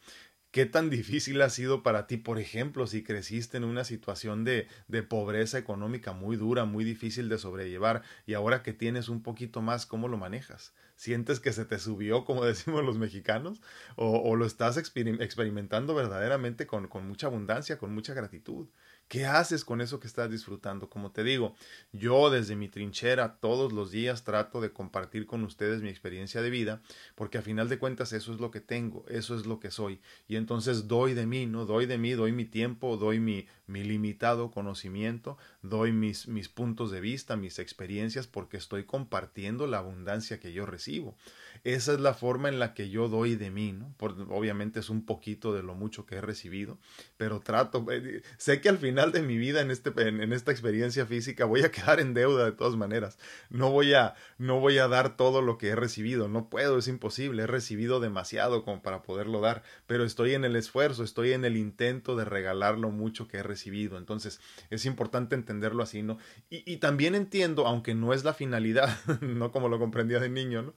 ¿Qué 0.51 0.65
tan 0.65 0.89
difícil 0.89 1.43
ha 1.43 1.51
sido 1.51 1.83
para 1.83 2.07
ti, 2.07 2.17
por 2.17 2.39
ejemplo, 2.39 2.87
si 2.87 3.03
creciste 3.03 3.59
en 3.59 3.65
una 3.65 3.85
situación 3.85 4.45
de, 4.45 4.67
pobreza 5.07 5.59
económica 5.59 6.13
muy 6.15 6.37
dura, 6.37 6.65
muy 6.65 6.85
difícil 6.85 7.29
de 7.29 7.37
sobrellevar, 7.37 8.03
y 8.27 8.33
ahora 8.33 8.63
que 8.63 8.73
tienes 8.73 9.11
un 9.11 9.23
poquito 9.23 9.61
más, 9.61 9.85
¿cómo 9.85 10.09
lo 10.09 10.17
manejas? 10.17 10.73
¿Sientes 10.97 11.39
que 11.41 11.53
se 11.53 11.67
te 11.67 11.79
subió, 11.79 12.25
como 12.25 12.45
decimos 12.47 12.83
los 12.83 12.97
mexicanos? 12.97 13.61
¿O, 13.97 14.21
o 14.23 14.37
lo 14.37 14.47
estás 14.47 14.79
experimentando 14.79 15.95
verdaderamente 15.95 16.67
con 16.67 16.89
mucha 17.07 17.27
abundancia, 17.27 17.77
con 17.79 17.93
mucha 17.95 18.15
gratitud? 18.15 18.69
¿Qué 19.09 19.25
haces 19.25 19.65
con 19.65 19.81
eso 19.81 20.01
que 20.01 20.07
estás 20.07 20.31
disfrutando? 20.31 20.91
Como 20.91 21.13
te 21.13 21.25
digo, 21.25 21.55
yo 21.93 22.29
desde 22.29 22.57
mi 22.57 22.69
trinchera 22.69 23.39
todos 23.41 23.73
los 23.73 23.91
días 23.91 24.23
trato 24.23 24.61
de 24.61 24.71
compartir 24.71 25.27
con 25.27 25.45
ustedes 25.45 25.81
mi 25.81 25.89
experiencia 25.89 26.43
de 26.43 26.51
vida, 26.51 26.83
porque 27.15 27.39
a 27.39 27.43
final 27.43 27.71
de 27.71 27.79
cuentas 27.79 28.13
eso 28.13 28.35
es 28.35 28.41
lo 28.41 28.51
que 28.51 28.61
tengo, 28.61 29.07
eso 29.09 29.35
es 29.35 29.47
lo 29.47 29.61
que 29.61 29.71
soy. 29.71 30.01
Y 30.29 30.37
entonces 30.37 30.89
doy 30.89 31.15
de 31.15 31.27
mí, 31.27 31.47
¿no? 31.47 31.65
Doy 31.65 31.87
de 31.87 31.97
mí, 31.97 32.13
doy 32.13 32.33
mi 32.33 32.45
tiempo, 32.45 32.99
doy 32.99 33.19
mi, 33.19 33.47
mi 33.69 33.85
limitado 33.85 34.51
conocimiento, 34.51 35.37
doy 35.63 35.93
mis, 35.93 36.27
puntos 36.49 36.91
de 36.91 37.01
vista, 37.01 37.37
mis 37.37 37.59
experiencias, 37.59 38.27
porque 38.27 38.57
estoy 38.57 38.85
compartiendo 38.85 39.67
la 39.67 39.79
abundancia 39.79 40.41
que 40.41 40.53
yo 40.53 40.67
recibo. 40.67 41.17
Esa 41.65 41.93
es 41.93 42.01
la 42.01 42.15
forma 42.15 42.49
en 42.49 42.59
la 42.59 42.73
que 42.73 42.89
yo 42.89 43.09
doy 43.09 43.37
de 43.37 43.51
mí, 43.51 43.73
¿no? 43.73 43.95
obviamente 44.31 44.81
es 44.81 44.89
un 44.91 45.05
poquito 45.05 45.53
de 45.53 45.63
lo 45.63 45.75
mucho 45.75 46.07
que 46.07 46.17
he 46.17 46.21
recibido, 46.21 46.79
pero 47.17 47.41
trato, 47.41 47.85
eh, 47.91 48.23
sé 48.39 48.61
que 48.61 48.71
al 48.71 48.79
final 48.79 49.13
de 49.13 49.23
mi 49.23 49.37
vida 49.37 49.61
en, 49.61 49.71
este, 49.71 49.93
en, 49.97 50.33
esta 50.33 50.51
experiencia 50.51 51.05
física 51.05 51.45
voy 51.45 51.63
a 51.63 51.71
quedar 51.71 52.01
en 52.01 52.15
deuda 52.15 52.47
de 52.47 52.53
todas 52.53 52.77
maneras. 52.77 53.19
No 53.51 53.71
voy, 53.71 53.93
a, 53.93 54.15
no 54.39 54.61
voy 54.61 54.79
a 54.79 54.89
dar 54.89 55.17
todo 55.17 55.43
lo 55.43 55.59
que 55.59 55.69
he 55.69 55.77
recibido, 55.77 56.29
no 56.29 56.49
puedo, 56.49 56.79
es 56.79 56.89
imposible, 56.89 57.43
he 57.43 57.47
recibido 57.47 58.01
demasiado 58.01 58.65
como 58.65 58.81
para 58.83 59.03
poderlo 59.03 59.41
dar, 59.41 59.63
pero 59.87 60.05
estoy 60.05 60.33
en 60.33 60.47
el 60.47 60.57
esfuerzo, 60.57 61.05
estoy 61.05 61.33
en 61.33 61.45
el 61.45 61.59
intento 61.59 62.17
de 62.17 62.25
regalar 62.25 62.79
lo 62.79 62.91
mucho 62.91 63.29
que 63.29 63.39
he 63.39 63.43
recibido. 63.43 63.58
Entonces 63.67 64.41
es 64.71 64.87
importante 64.87 65.35
entenderlo 65.35 65.83
así, 65.83 66.03
¿no? 66.03 66.19
Y, 66.51 66.77
también 66.79 67.15
entiendo, 67.15 67.67
aunque 67.67 67.95
no 67.95 68.13
es 68.13 68.25
la 68.25 68.35
finalidad, 68.35 68.97
no 69.21 69.53
como 69.53 69.69
lo 69.69 69.79
comprendía 69.79 70.21
de 70.21 70.29
niño, 70.29 70.63
¿no? 70.63 70.75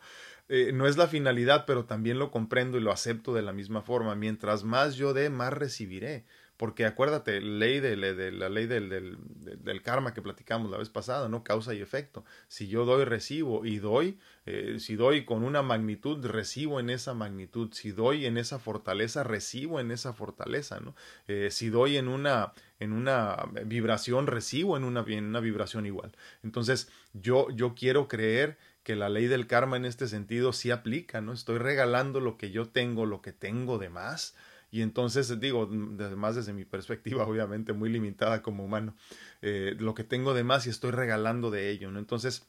Eh, 0.49 0.71
no 0.73 0.85
es 0.85 0.97
la 0.97 1.07
finalidad, 1.07 1.65
pero 1.65 1.85
también 1.85 2.19
lo 2.19 2.29
comprendo 2.29 2.77
y 2.77 2.81
lo 2.81 2.91
acepto 2.91 3.33
de 3.33 3.41
la 3.41 3.53
misma 3.53 3.81
forma. 3.81 4.15
Mientras 4.15 4.63
más 4.63 4.95
yo 4.95 5.13
dé, 5.13 5.29
más 5.29 5.53
recibiré. 5.53 6.25
Porque 6.61 6.85
acuérdate, 6.85 7.41
ley 7.41 7.79
de, 7.79 7.97
la 7.97 8.47
ley 8.47 8.67
del, 8.67 9.81
karma 9.81 10.13
que 10.13 10.21
platicamos 10.21 10.69
la 10.69 10.77
vez 10.77 10.89
pasada, 10.89 11.27
¿no? 11.27 11.43
Causa 11.43 11.73
y 11.73 11.81
efecto. 11.81 12.23
Si 12.49 12.67
yo 12.67 12.85
doy, 12.85 13.03
recibo. 13.03 13.65
Y 13.65 13.79
doy, 13.79 14.19
eh, 14.45 14.75
si 14.77 14.95
doy 14.95 15.25
con 15.25 15.43
una 15.43 15.63
magnitud, 15.63 16.23
recibo 16.23 16.79
en 16.79 16.91
esa 16.91 17.15
magnitud. 17.15 17.73
Si 17.73 17.89
doy 17.91 18.27
en 18.27 18.37
esa 18.37 18.59
fortaleza, 18.59 19.23
recibo 19.23 19.79
en 19.79 19.89
esa 19.89 20.13
fortaleza, 20.13 20.79
¿no? 20.79 20.93
Eh, 21.27 21.49
si 21.49 21.69
doy 21.69 21.97
en 21.97 22.07
una, 22.07 22.53
en 22.79 22.93
una 22.93 23.37
vibración, 23.65 24.27
recibo 24.27 24.77
en 24.77 24.83
una, 24.83 25.03
en 25.07 25.25
una 25.25 25.39
vibración 25.39 25.87
igual. 25.87 26.11
Entonces, 26.43 26.91
yo, 27.13 27.49
yo 27.49 27.73
quiero 27.73 28.07
creer 28.07 28.59
que 28.83 28.95
la 28.95 29.09
ley 29.09 29.25
del 29.25 29.47
karma 29.47 29.77
en 29.77 29.85
este 29.85 30.07
sentido 30.07 30.53
sí 30.53 30.69
aplica, 30.69 31.21
¿no? 31.21 31.33
Estoy 31.33 31.57
regalando 31.57 32.19
lo 32.19 32.37
que 32.37 32.51
yo 32.51 32.69
tengo, 32.69 33.07
lo 33.07 33.23
que 33.23 33.33
tengo 33.33 33.79
de 33.79 33.89
más. 33.89 34.35
Y 34.71 34.81
entonces 34.81 35.37
digo, 35.39 35.69
además 35.99 36.35
desde 36.35 36.53
mi 36.53 36.65
perspectiva, 36.65 37.25
obviamente 37.27 37.73
muy 37.73 37.89
limitada 37.89 38.41
como 38.41 38.63
humano, 38.63 38.95
eh, 39.41 39.75
lo 39.77 39.93
que 39.93 40.05
tengo 40.05 40.33
de 40.33 40.43
más 40.43 40.65
y 40.65 40.69
estoy 40.69 40.91
regalando 40.91 41.51
de 41.51 41.69
ello, 41.69 41.91
¿no? 41.91 41.99
Entonces, 41.99 42.47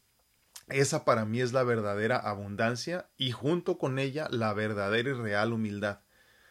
esa 0.69 1.05
para 1.05 1.25
mí 1.25 1.41
es 1.41 1.53
la 1.53 1.65
verdadera 1.65 2.17
abundancia 2.17 3.09
y 3.19 3.33
junto 3.33 3.77
con 3.77 3.99
ella 3.99 4.29
la 4.31 4.55
verdadera 4.55 5.11
y 5.11 5.13
real 5.13 5.53
humildad. 5.53 6.01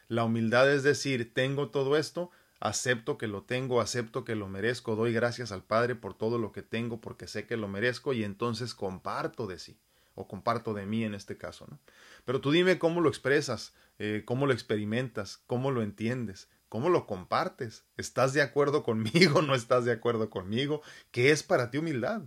La 0.09 0.25
humildad 0.25 0.69
es 0.69 0.83
decir, 0.83 1.33
tengo 1.33 1.69
todo 1.69 1.95
esto, 1.95 2.31
acepto 2.59 3.17
que 3.17 3.27
lo 3.27 3.43
tengo, 3.43 3.79
acepto 3.79 4.25
que 4.25 4.35
lo 4.35 4.49
merezco, 4.49 4.97
doy 4.97 5.13
gracias 5.13 5.53
al 5.53 5.63
Padre 5.63 5.95
por 5.95 6.13
todo 6.13 6.37
lo 6.37 6.51
que 6.51 6.61
tengo 6.61 6.99
porque 6.99 7.27
sé 7.27 7.47
que 7.47 7.55
lo 7.55 7.69
merezco 7.69 8.11
y 8.11 8.25
entonces 8.25 8.75
comparto 8.75 9.47
de 9.47 9.57
sí 9.57 9.79
o 10.15 10.27
comparto 10.27 10.73
de 10.73 10.85
mí 10.85 11.03
en 11.03 11.15
este 11.15 11.37
caso. 11.37 11.65
¿no? 11.69 11.79
Pero 12.25 12.41
tú 12.41 12.51
dime 12.51 12.77
cómo 12.77 13.01
lo 13.01 13.09
expresas, 13.09 13.73
eh, 14.03 14.23
cómo 14.25 14.47
lo 14.47 14.53
experimentas, 14.53 15.43
cómo 15.45 15.69
lo 15.69 15.83
entiendes, 15.83 16.49
cómo 16.69 16.89
lo 16.89 17.05
compartes. 17.05 17.85
¿Estás 17.97 18.33
de 18.33 18.41
acuerdo 18.41 18.81
conmigo? 18.83 19.43
¿No 19.43 19.53
estás 19.53 19.85
de 19.85 19.91
acuerdo 19.91 20.31
conmigo? 20.31 20.81
¿Qué 21.11 21.29
es 21.29 21.43
para 21.43 21.69
ti 21.69 21.77
humildad? 21.77 22.23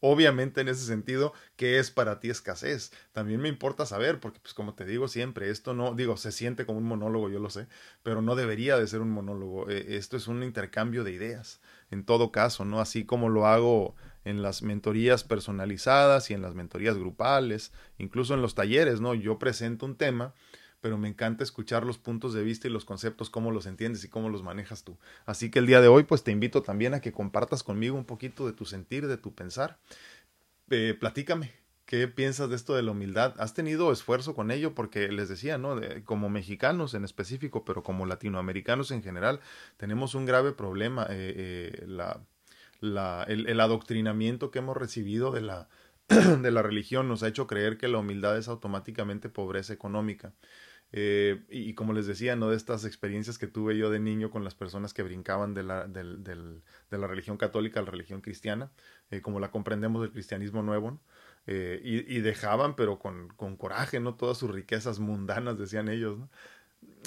Obviamente 0.00 0.60
en 0.60 0.68
ese 0.68 0.84
sentido, 0.84 1.32
¿qué 1.56 1.78
es 1.78 1.90
para 1.90 2.20
ti 2.20 2.28
escasez? 2.28 2.92
También 3.12 3.40
me 3.40 3.48
importa 3.48 3.86
saber, 3.86 4.20
porque 4.20 4.38
pues 4.38 4.52
como 4.52 4.74
te 4.74 4.84
digo 4.84 5.08
siempre, 5.08 5.48
esto 5.48 5.72
no, 5.72 5.94
digo, 5.94 6.18
se 6.18 6.30
siente 6.30 6.66
como 6.66 6.76
un 6.76 6.84
monólogo, 6.84 7.30
yo 7.30 7.38
lo 7.38 7.48
sé, 7.48 7.68
pero 8.02 8.20
no 8.20 8.36
debería 8.36 8.76
de 8.76 8.86
ser 8.86 9.00
un 9.00 9.10
monólogo. 9.10 9.70
Eh, 9.70 9.96
esto 9.96 10.18
es 10.18 10.28
un 10.28 10.42
intercambio 10.42 11.04
de 11.04 11.12
ideas, 11.12 11.62
en 11.90 12.04
todo 12.04 12.32
caso, 12.32 12.66
¿no? 12.66 12.82
Así 12.82 13.06
como 13.06 13.30
lo 13.30 13.46
hago 13.46 13.96
en 14.24 14.42
las 14.42 14.60
mentorías 14.60 15.24
personalizadas 15.24 16.30
y 16.30 16.34
en 16.34 16.42
las 16.42 16.54
mentorías 16.54 16.98
grupales, 16.98 17.72
incluso 17.96 18.34
en 18.34 18.42
los 18.42 18.54
talleres, 18.54 19.00
¿no? 19.00 19.14
Yo 19.14 19.38
presento 19.38 19.86
un 19.86 19.96
tema 19.96 20.34
pero 20.84 20.98
me 20.98 21.08
encanta 21.08 21.42
escuchar 21.42 21.86
los 21.86 21.96
puntos 21.96 22.34
de 22.34 22.42
vista 22.42 22.68
y 22.68 22.70
los 22.70 22.84
conceptos, 22.84 23.30
cómo 23.30 23.50
los 23.50 23.64
entiendes 23.64 24.04
y 24.04 24.10
cómo 24.10 24.28
los 24.28 24.42
manejas 24.42 24.84
tú. 24.84 24.98
Así 25.24 25.50
que 25.50 25.58
el 25.58 25.66
día 25.66 25.80
de 25.80 25.88
hoy, 25.88 26.02
pues 26.02 26.22
te 26.22 26.30
invito 26.30 26.60
también 26.60 26.92
a 26.92 27.00
que 27.00 27.10
compartas 27.10 27.62
conmigo 27.62 27.96
un 27.96 28.04
poquito 28.04 28.44
de 28.44 28.52
tu 28.52 28.66
sentir, 28.66 29.06
de 29.06 29.16
tu 29.16 29.34
pensar. 29.34 29.78
Eh, 30.68 30.94
platícame, 31.00 31.52
¿Qué 31.86 32.06
piensas 32.06 32.50
de 32.50 32.56
esto 32.56 32.74
de 32.74 32.82
la 32.82 32.90
humildad? 32.90 33.34
¿Has 33.38 33.54
tenido 33.54 33.92
esfuerzo 33.92 34.34
con 34.34 34.50
ello? 34.50 34.74
Porque 34.74 35.10
les 35.10 35.30
decía, 35.30 35.56
¿no? 35.56 35.80
como 36.04 36.28
mexicanos 36.28 36.92
en 36.92 37.04
específico, 37.04 37.64
pero 37.64 37.82
como 37.82 38.04
latinoamericanos 38.04 38.90
en 38.90 39.02
general, 39.02 39.40
tenemos 39.78 40.14
un 40.14 40.26
grave 40.26 40.52
problema. 40.52 41.06
Eh, 41.08 41.80
eh, 41.80 41.86
el, 42.82 43.46
el, 43.46 43.60
adoctrinamiento 43.60 44.50
que 44.50 44.58
hemos 44.58 44.76
recibido 44.76 45.30
de 45.30 45.40
la, 45.40 45.68
de 46.08 46.50
la 46.50 46.60
religión 46.60 47.08
nos 47.08 47.22
ha 47.22 47.28
hecho 47.28 47.46
creer 47.46 47.78
que 47.78 47.88
la 47.88 47.98
humildad 47.98 48.36
es 48.36 48.48
automáticamente 48.48 49.30
pobreza 49.30 49.72
económica. 49.72 50.34
Eh, 50.96 51.42
y, 51.48 51.74
como 51.74 51.92
les 51.92 52.06
decía, 52.06 52.36
¿no? 52.36 52.50
De 52.50 52.56
estas 52.56 52.84
experiencias 52.84 53.36
que 53.36 53.48
tuve 53.48 53.76
yo 53.76 53.90
de 53.90 53.98
niño 53.98 54.30
con 54.30 54.44
las 54.44 54.54
personas 54.54 54.94
que 54.94 55.02
brincaban 55.02 55.52
de 55.52 55.64
la, 55.64 55.88
de 55.88 56.98
la 56.98 57.06
religión 57.08 57.36
católica 57.36 57.80
a 57.80 57.82
la 57.82 57.90
religión 57.90 58.20
cristiana, 58.20 58.70
eh, 59.10 59.20
como 59.20 59.40
la 59.40 59.50
comprendemos 59.50 60.02
del 60.02 60.12
cristianismo 60.12 60.62
nuevo, 60.62 61.00
eh, 61.48 61.80
y, 61.82 62.16
y, 62.16 62.20
dejaban, 62.20 62.76
pero 62.76 63.00
con, 63.00 63.26
con, 63.30 63.56
coraje, 63.56 63.98
¿no? 63.98 64.14
Todas 64.14 64.38
sus 64.38 64.52
riquezas 64.52 65.00
mundanas, 65.00 65.58
decían 65.58 65.88
ellos, 65.88 66.16
¿no? 66.16 66.30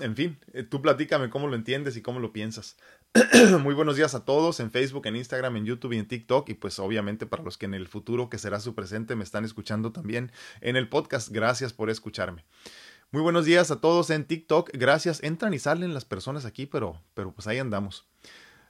En 0.02 0.18
fin, 0.18 0.38
tú 0.70 0.82
platícame 0.82 1.30
cómo 1.30 1.48
lo 1.48 1.56
entiendes 1.56 1.96
y 1.96 2.02
cómo 2.02 2.20
lo 2.20 2.34
piensas. 2.34 2.76
Muy 3.62 3.74
buenos 3.74 3.96
días 3.96 4.16
a 4.16 4.26
todos 4.26 4.60
en 4.60 4.70
Facebook, 4.70 5.08
en 5.08 5.16
Instagram, 5.16 5.56
en 5.56 5.66
YouTube 5.66 5.94
y 5.94 5.98
en 5.98 6.08
TikTok. 6.08 6.50
Y 6.50 6.56
pues 6.56 6.78
obviamente 6.80 7.26
para 7.26 7.44
los 7.44 7.58
que 7.58 7.68
en 7.68 7.74
el 7.74 7.88
futuro, 7.88 8.30
que 8.30 8.38
será 8.38 8.60
su 8.60 8.76
presente, 8.76 9.16
me 9.16 9.24
están 9.24 9.46
escuchando 9.46 9.92
también 9.92 10.32
en 10.62 10.76
el 10.76 10.90
podcast. 10.90 11.30
Gracias 11.30 11.74
por 11.74 11.90
escucharme. 11.90 12.44
Muy 13.10 13.22
buenos 13.22 13.46
días 13.46 13.72
a 13.72 13.80
todos 13.80 14.10
en 14.10 14.26
TikTok. 14.26 14.72
Gracias. 14.74 15.24
Entran 15.24 15.54
y 15.54 15.60
salen 15.60 15.94
las 15.94 16.04
personas 16.04 16.44
aquí, 16.44 16.66
pero, 16.66 17.02
pero 17.14 17.32
pues 17.32 17.48
ahí 17.48 17.58
andamos. 17.58 18.06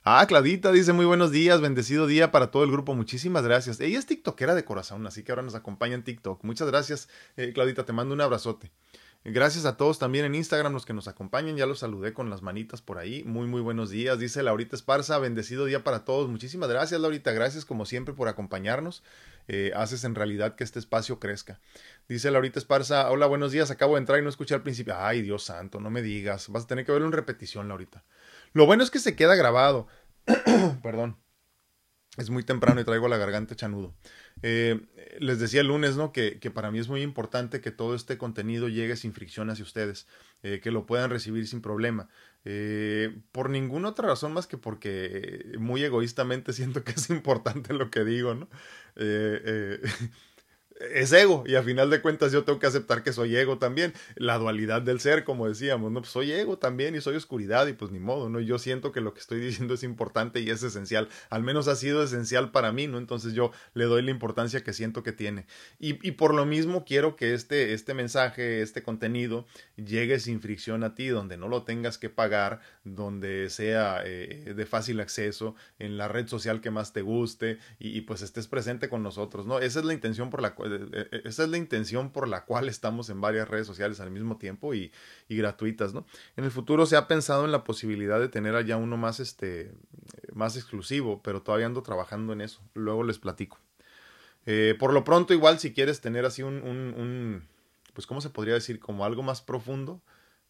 Ah, 0.04 0.24
Claudita 0.28 0.72
dice 0.72 0.94
muy 0.94 1.06
buenos 1.06 1.32
días, 1.32 1.60
bendecido 1.60 2.06
día 2.06 2.32
para 2.32 2.52
todo 2.52 2.64
el 2.64 2.72
grupo. 2.72 2.94
Muchísimas 2.94 3.44
gracias. 3.44 3.80
Ella 3.80 3.98
es 3.98 4.06
TikTokera 4.06 4.54
de 4.54 4.64
corazón, 4.64 5.08
así 5.08 5.24
que 5.24 5.32
ahora 5.32 5.42
nos 5.42 5.56
acompaña 5.56 5.96
en 5.96 6.04
TikTok. 6.04 6.44
Muchas 6.44 6.68
gracias, 6.68 7.10
eh, 7.36 7.52
Claudita. 7.52 7.84
Te 7.84 7.94
mando 7.94 8.14
un 8.14 8.22
abrazote. 8.22 8.72
Gracias 9.30 9.66
a 9.66 9.76
todos 9.76 10.00
también 10.00 10.24
en 10.24 10.36
Instagram, 10.36 10.72
los 10.72 10.86
que 10.86 10.94
nos 10.94 11.10
acompañan. 11.10 11.58
Ya 11.58 11.66
los 11.66 11.80
saludé 11.80 12.14
con 12.14 12.30
las 12.30 12.42
manitas 12.42 12.82
por 12.82 12.98
ahí. 12.98 13.24
Muy, 13.26 13.48
muy 13.48 13.60
buenos 13.60 13.90
días. 13.90 14.20
Dice 14.20 14.42
Laurita 14.42 14.76
Esparza, 14.76 15.18
bendecido 15.18 15.66
día 15.66 15.84
para 15.84 16.06
todos. 16.06 16.30
Muchísimas 16.30 16.70
gracias, 16.70 17.02
Laurita. 17.02 17.34
Gracias 17.34 17.66
como 17.66 17.86
siempre 17.86 18.14
por 18.14 18.30
acompañarnos. 18.30 19.04
Eh, 19.50 19.74
haces 19.76 20.06
en 20.06 20.16
realidad 20.16 20.56
que 20.56 20.64
este 20.64 20.80
espacio 20.80 21.20
crezca. 21.20 21.60
Dice 22.08 22.32
Laurita 22.32 22.58
Esparza, 22.58 23.12
hola, 23.12 23.26
buenos 23.26 23.52
días. 23.52 23.70
Acabo 23.70 23.96
de 23.96 24.00
entrar 24.00 24.18
y 24.18 24.22
no 24.22 24.30
escuché 24.30 24.56
al 24.56 24.64
principio. 24.64 24.96
Ay, 24.98 25.22
Dios 25.22 25.44
santo, 25.44 25.82
no 25.82 25.90
me 25.90 26.02
digas. 26.02 26.48
Vas 26.48 26.64
a 26.64 26.68
tener 26.68 26.86
que 26.86 26.94
verlo 26.94 27.06
en 27.08 27.12
repetición, 27.12 27.68
Laurita. 27.68 28.06
Lo 28.54 28.66
bueno 28.66 28.82
es 28.82 28.90
que 28.90 29.00
se 29.00 29.18
queda 29.18 29.36
grabado. 29.36 29.88
Perdón. 30.84 31.18
Es 32.16 32.30
muy 32.30 32.44
temprano 32.44 32.80
y 32.80 32.86
traigo 32.86 33.10
la 33.10 33.18
garganta 33.18 33.56
chanudo. 33.56 33.94
Eh, 34.42 34.80
les 35.20 35.38
decía 35.40 35.62
el 35.62 35.68
lunes, 35.68 35.98
¿no? 35.98 36.14
Que, 36.14 36.40
que, 36.40 36.50
para 36.50 36.72
mí 36.72 36.80
es 36.80 36.88
muy 36.88 37.02
importante 37.02 37.62
que 37.62 37.72
todo 37.72 37.94
este 37.94 38.18
contenido 38.18 38.70
llegue 38.70 38.96
sin 38.96 39.14
fricción 39.14 39.50
hacia 39.52 39.64
ustedes, 39.64 40.08
eh, 40.42 40.60
que 40.64 40.72
lo 40.72 40.88
puedan 40.88 41.12
recibir 41.12 41.48
sin 41.48 41.62
problema. 41.62 42.10
Eh, 42.44 43.20
por 43.32 43.52
ninguna 43.52 43.90
otra 43.90 44.08
razón 44.08 44.34
más 44.34 44.48
que 44.48 44.58
porque 44.58 45.52
muy 45.60 45.84
egoístamente 45.84 46.54
siento 46.54 46.84
que 46.84 46.94
es 46.94 47.10
importante 47.10 47.74
lo 47.74 47.92
que 47.92 48.04
digo, 48.06 48.34
¿no? 48.34 48.48
Es 50.80 51.12
ego 51.12 51.44
y 51.46 51.56
a 51.56 51.64
final 51.64 51.90
de 51.90 52.02
cuentas 52.02 52.32
yo 52.32 52.44
tengo 52.44 52.60
que 52.60 52.68
aceptar 52.68 53.04
que 53.04 53.14
soy 53.14 53.36
ego 53.36 53.58
también, 53.58 53.94
la 54.16 54.38
dualidad 54.38 54.82
del 54.82 55.00
ser, 55.00 55.24
como 55.24 55.48
decíamos, 55.48 55.92
no, 55.92 56.02
pues 56.02 56.12
soy 56.12 56.32
ego 56.32 56.58
también 56.58 56.96
y 56.96 57.02
soy 57.02 57.16
oscuridad 57.16 57.68
y 57.68 57.74
pues 57.74 57.92
ni 57.92 58.00
modo, 58.00 58.30
¿no? 58.30 58.40
Yo 58.40 58.60
siento 58.60 58.92
que 58.92 59.02
lo 59.02 59.14
que 59.14 59.20
estoy 59.20 59.40
diciendo 59.48 59.74
es 59.74 59.84
importante 59.84 60.40
y 60.40 60.50
es 60.50 60.64
esencial, 60.64 61.10
al 61.30 61.44
menos 61.44 61.68
ha 61.68 61.76
sido 61.76 62.04
esencial 62.04 62.52
para 62.52 62.72
mí, 62.72 62.88
¿no? 62.88 62.98
Entonces 62.98 63.34
yo 63.34 63.52
le 63.74 63.86
doy 63.86 64.02
la 64.02 64.12
importancia 64.12 64.64
que 64.64 64.74
siento 64.74 65.04
que 65.04 65.12
tiene. 65.12 65.46
Y, 65.80 66.06
y 66.08 66.12
por 66.12 66.34
lo 66.34 66.46
mismo 66.46 66.86
quiero 66.86 67.16
que 67.16 67.34
este, 67.34 67.74
este 67.74 67.94
mensaje, 67.94 68.62
este 68.62 68.84
contenido 68.84 69.46
llegue 69.76 70.20
sin 70.20 70.42
fricción 70.42 70.84
a 70.84 70.96
ti, 70.96 71.08
donde 71.08 71.38
no 71.38 71.48
lo 71.48 71.64
tengas 71.64 71.98
que 71.98 72.10
pagar, 72.10 72.62
donde 72.84 73.50
sea 73.50 74.02
eh, 74.06 74.54
de 74.56 74.66
fácil 74.66 75.00
acceso, 75.00 75.56
en 75.80 75.98
la 75.98 76.08
red 76.08 76.28
social 76.28 76.62
que 76.62 76.72
más 76.72 76.94
te 76.94 77.02
guste 77.02 77.58
y, 77.80 77.98
y 77.98 78.02
pues 78.02 78.22
estés 78.22 78.48
presente 78.48 78.90
con 78.90 79.04
nosotros, 79.04 79.46
¿no? 79.46 79.60
Esa 79.60 79.80
es 79.80 79.86
la 79.86 79.94
intención 79.94 80.30
por 80.30 80.42
la 80.42 80.54
cual 80.54 80.67
esa 81.24 81.44
es 81.44 81.50
la 81.50 81.58
intención 81.58 82.12
por 82.12 82.28
la 82.28 82.46
cual 82.46 82.70
estamos 82.70 83.10
en 83.10 83.22
varias 83.22 83.48
redes 83.48 83.68
sociales 83.68 84.00
al 84.00 84.12
mismo 84.12 84.38
tiempo 84.38 84.74
y, 84.74 84.92
gratuitas, 85.30 85.94
¿no? 85.94 86.06
En 86.36 86.44
el 86.44 86.52
futuro 86.52 86.86
se 86.86 86.96
ha 86.96 87.08
pensado 87.08 87.46
en 87.46 87.52
la 87.52 87.64
posibilidad 87.64 88.20
de 88.20 88.30
tener 88.30 88.56
allá 88.56 88.78
uno 88.78 88.98
más, 88.98 89.20
este, 89.20 89.72
más 90.34 90.56
exclusivo, 90.56 91.22
pero 91.24 91.42
todavía 91.42 91.66
ando 91.66 91.84
trabajando 91.84 92.34
en 92.34 92.42
eso. 92.42 92.62
Luego 92.74 93.04
les 93.04 93.20
platico. 93.20 93.60
por 94.80 94.94
lo 94.94 95.04
pronto, 95.04 95.34
igual, 95.34 95.60
si 95.60 95.74
quieres 95.74 96.02
tener 96.02 96.26
así 96.26 96.44
un, 96.44 96.56
un, 96.64 97.48
pues, 97.94 98.08
¿cómo 98.08 98.22
se 98.22 98.30
podría 98.30 98.54
decir? 98.54 98.80
Como 98.80 99.06
algo 99.06 99.24
más 99.24 99.42
profundo. 99.42 100.02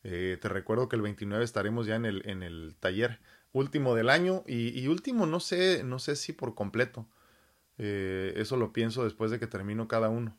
te 0.02 0.40
recuerdo 0.44 0.90
que 0.90 0.96
el 0.96 1.02
29 1.02 1.44
estaremos 1.44 1.88
ya 1.88 1.96
en 1.96 2.06
el, 2.06 2.22
en 2.30 2.44
el 2.44 2.76
taller 2.80 3.20
último 3.54 3.96
del 3.96 4.10
año 4.10 4.44
y, 4.48 4.80
y 4.80 4.88
último, 4.88 5.26
no 5.26 5.40
sé, 5.40 5.84
no 5.84 6.00
sé 6.00 6.16
si 6.16 6.34
por 6.34 6.56
completo 6.56 7.08
eh, 7.78 8.34
eso 8.38 8.58
lo 8.58 8.74
pienso 8.74 9.04
después 9.04 9.32
de 9.32 9.40
que 9.40 9.48
termino 9.48 9.88
cada 9.88 10.10
uno. 10.10 10.38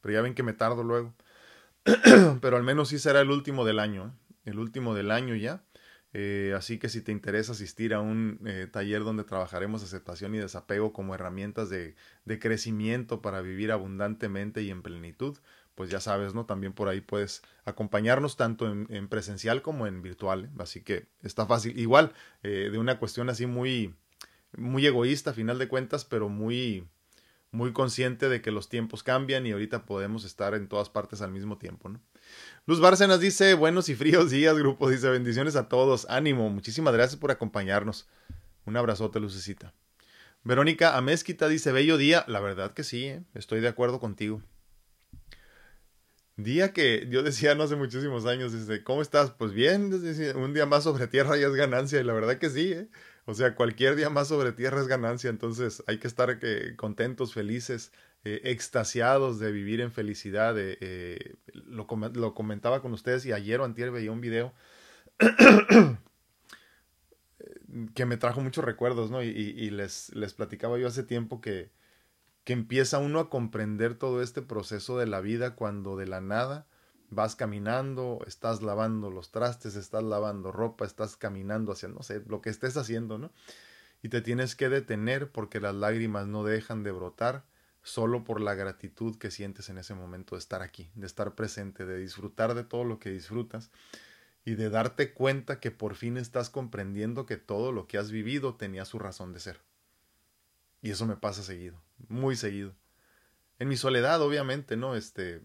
Pero 0.00 0.14
ya 0.14 0.22
ven 0.22 0.34
que 0.34 0.42
me 0.42 0.52
tardo 0.52 0.82
luego. 0.82 1.14
Pero 2.40 2.56
al 2.56 2.62
menos 2.62 2.88
sí 2.88 2.98
será 2.98 3.20
el 3.20 3.30
último 3.30 3.64
del 3.64 3.78
año. 3.78 4.06
¿eh? 4.06 4.50
El 4.50 4.58
último 4.58 4.94
del 4.94 5.10
año 5.10 5.34
ya. 5.34 5.64
Eh, 6.12 6.54
así 6.56 6.78
que 6.78 6.88
si 6.88 7.02
te 7.02 7.12
interesa 7.12 7.52
asistir 7.52 7.94
a 7.94 8.00
un 8.00 8.40
taller 8.72 9.04
donde 9.04 9.22
trabajaremos 9.22 9.84
aceptación 9.84 10.34
y 10.34 10.38
desapego 10.38 10.92
como 10.92 11.14
herramientas 11.14 11.70
de, 11.70 11.94
crecimiento 12.40 13.22
para 13.22 13.42
vivir 13.42 13.70
abundantemente 13.70 14.62
y 14.62 14.70
en 14.70 14.82
plenitud, 14.82 15.38
pues 15.76 15.88
ya 15.88 16.00
sabes, 16.00 16.34
¿no? 16.34 16.46
También 16.46 16.72
por 16.72 16.88
ahí 16.88 17.00
puedes 17.00 17.42
acompañarnos 17.64 18.36
tanto 18.36 18.68
en, 18.68 18.88
en 18.90 19.08
presencial 19.08 19.62
como 19.62 19.86
en 19.86 20.02
virtual. 20.02 20.50
Así 20.58 20.82
que 20.82 21.06
está 21.22 21.46
fácil. 21.46 21.78
Igual, 21.78 22.12
de 22.42 22.76
una 22.76 22.98
cuestión 22.98 23.30
así 23.30 23.46
muy, 23.46 23.94
muy 24.56 24.86
egoísta 24.86 25.30
a 25.30 25.34
final 25.34 25.58
de 25.58 25.68
cuentas, 25.68 26.04
pero 26.04 26.28
muy, 26.28 26.86
muy 27.52 27.72
consciente 27.72 28.28
de 28.28 28.40
que 28.40 28.50
los 28.50 28.68
tiempos 28.68 29.02
cambian 29.02 29.46
y 29.46 29.52
ahorita 29.52 29.84
podemos 29.84 30.24
estar 30.24 30.54
en 30.54 30.68
todas 30.68 30.88
partes 30.88 31.20
al 31.22 31.30
mismo 31.30 31.58
tiempo, 31.58 31.88
¿no? 31.88 32.00
Luz 32.66 32.80
Bárcenas 32.80 33.20
dice, 33.20 33.54
buenos 33.54 33.88
y 33.88 33.94
fríos 33.94 34.30
días, 34.30 34.56
grupo, 34.56 34.88
dice, 34.88 35.08
bendiciones 35.08 35.56
a 35.56 35.68
todos, 35.68 36.06
ánimo, 36.08 36.48
muchísimas 36.50 36.94
gracias 36.94 37.18
por 37.18 37.30
acompañarnos. 37.30 38.08
Un 38.66 38.76
abrazote, 38.76 39.18
Lucecita. 39.18 39.74
Verónica 40.44 40.96
Amezquita 40.96 41.48
dice, 41.48 41.72
bello 41.72 41.96
día, 41.96 42.24
la 42.28 42.40
verdad 42.40 42.72
que 42.72 42.84
sí, 42.84 43.06
¿eh? 43.06 43.22
estoy 43.34 43.60
de 43.60 43.68
acuerdo 43.68 44.00
contigo. 44.00 44.42
Día 46.36 46.72
que 46.72 47.06
yo 47.10 47.22
decía 47.22 47.54
no 47.54 47.64
hace 47.64 47.76
muchísimos 47.76 48.24
años, 48.24 48.52
dice, 48.52 48.82
¿cómo 48.82 49.02
estás? 49.02 49.30
Pues 49.32 49.52
bien, 49.52 49.92
un 50.36 50.54
día 50.54 50.64
más 50.64 50.84
sobre 50.84 51.06
tierra 51.08 51.36
ya 51.36 51.48
es 51.48 51.54
ganancia, 51.54 52.00
y 52.00 52.04
la 52.04 52.14
verdad 52.14 52.38
que 52.38 52.48
sí, 52.48 52.72
¿eh? 52.72 52.88
O 53.30 53.34
sea, 53.34 53.54
cualquier 53.54 53.94
día 53.94 54.10
más 54.10 54.26
sobre 54.26 54.50
tierra 54.50 54.80
es 54.80 54.88
ganancia, 54.88 55.30
entonces 55.30 55.84
hay 55.86 55.98
que 55.98 56.08
estar 56.08 56.40
eh, 56.42 56.74
contentos, 56.76 57.32
felices, 57.32 57.92
eh, 58.24 58.40
extasiados 58.42 59.38
de 59.38 59.52
vivir 59.52 59.80
en 59.80 59.92
felicidad. 59.92 60.56
Eh, 60.58 61.36
lo, 61.54 61.86
comentaba 61.86 62.82
con 62.82 62.92
ustedes 62.92 63.24
y 63.26 63.32
ayer 63.32 63.60
o 63.60 63.64
antier 63.64 63.92
veía 63.92 64.10
un 64.10 64.20
video 64.20 64.52
que 67.94 68.04
me 68.04 68.16
trajo 68.16 68.40
muchos 68.40 68.64
recuerdos, 68.64 69.12
¿no? 69.12 69.22
Y, 69.22 69.28
y, 69.28 69.70
les, 69.70 70.12
les 70.12 70.34
platicaba 70.34 70.76
yo 70.76 70.88
hace 70.88 71.04
tiempo 71.04 71.40
que, 71.40 71.70
que 72.42 72.52
empieza 72.52 72.98
uno 72.98 73.20
a 73.20 73.30
comprender 73.30 73.94
todo 73.94 74.22
este 74.22 74.42
proceso 74.42 74.98
de 74.98 75.06
la 75.06 75.20
vida 75.20 75.54
cuando 75.54 75.96
de 75.96 76.08
la 76.08 76.20
nada 76.20 76.66
vas 77.10 77.36
caminando, 77.36 78.20
estás 78.26 78.62
lavando 78.62 79.10
los 79.10 79.30
trastes, 79.30 79.76
estás 79.76 80.02
lavando 80.02 80.52
ropa, 80.52 80.84
estás 80.84 81.16
caminando 81.16 81.72
hacia, 81.72 81.88
no 81.88 82.02
sé, 82.02 82.22
lo 82.26 82.40
que 82.40 82.50
estés 82.50 82.76
haciendo, 82.76 83.18
¿no? 83.18 83.32
Y 84.02 84.08
te 84.08 84.22
tienes 84.22 84.56
que 84.56 84.68
detener 84.68 85.30
porque 85.30 85.60
las 85.60 85.74
lágrimas 85.74 86.26
no 86.26 86.44
dejan 86.44 86.82
de 86.82 86.92
brotar 86.92 87.44
solo 87.82 88.24
por 88.24 88.40
la 88.40 88.54
gratitud 88.54 89.16
que 89.18 89.30
sientes 89.30 89.68
en 89.68 89.78
ese 89.78 89.94
momento 89.94 90.36
de 90.36 90.40
estar 90.40 90.62
aquí, 90.62 90.90
de 90.94 91.06
estar 91.06 91.34
presente, 91.34 91.84
de 91.84 91.98
disfrutar 91.98 92.54
de 92.54 92.64
todo 92.64 92.84
lo 92.84 92.98
que 92.98 93.10
disfrutas 93.10 93.70
y 94.44 94.54
de 94.54 94.70
darte 94.70 95.12
cuenta 95.12 95.60
que 95.60 95.70
por 95.70 95.94
fin 95.94 96.16
estás 96.16 96.50
comprendiendo 96.50 97.26
que 97.26 97.36
todo 97.36 97.72
lo 97.72 97.86
que 97.86 97.98
has 97.98 98.10
vivido 98.10 98.54
tenía 98.54 98.84
su 98.84 98.98
razón 98.98 99.32
de 99.32 99.40
ser. 99.40 99.60
Y 100.82 100.90
eso 100.90 101.06
me 101.06 101.16
pasa 101.16 101.42
seguido, 101.42 101.82
muy 102.08 102.36
seguido. 102.36 102.74
En 103.58 103.68
mi 103.68 103.76
soledad, 103.76 104.22
obviamente, 104.22 104.76
¿no? 104.76 104.94
Este, 104.94 105.42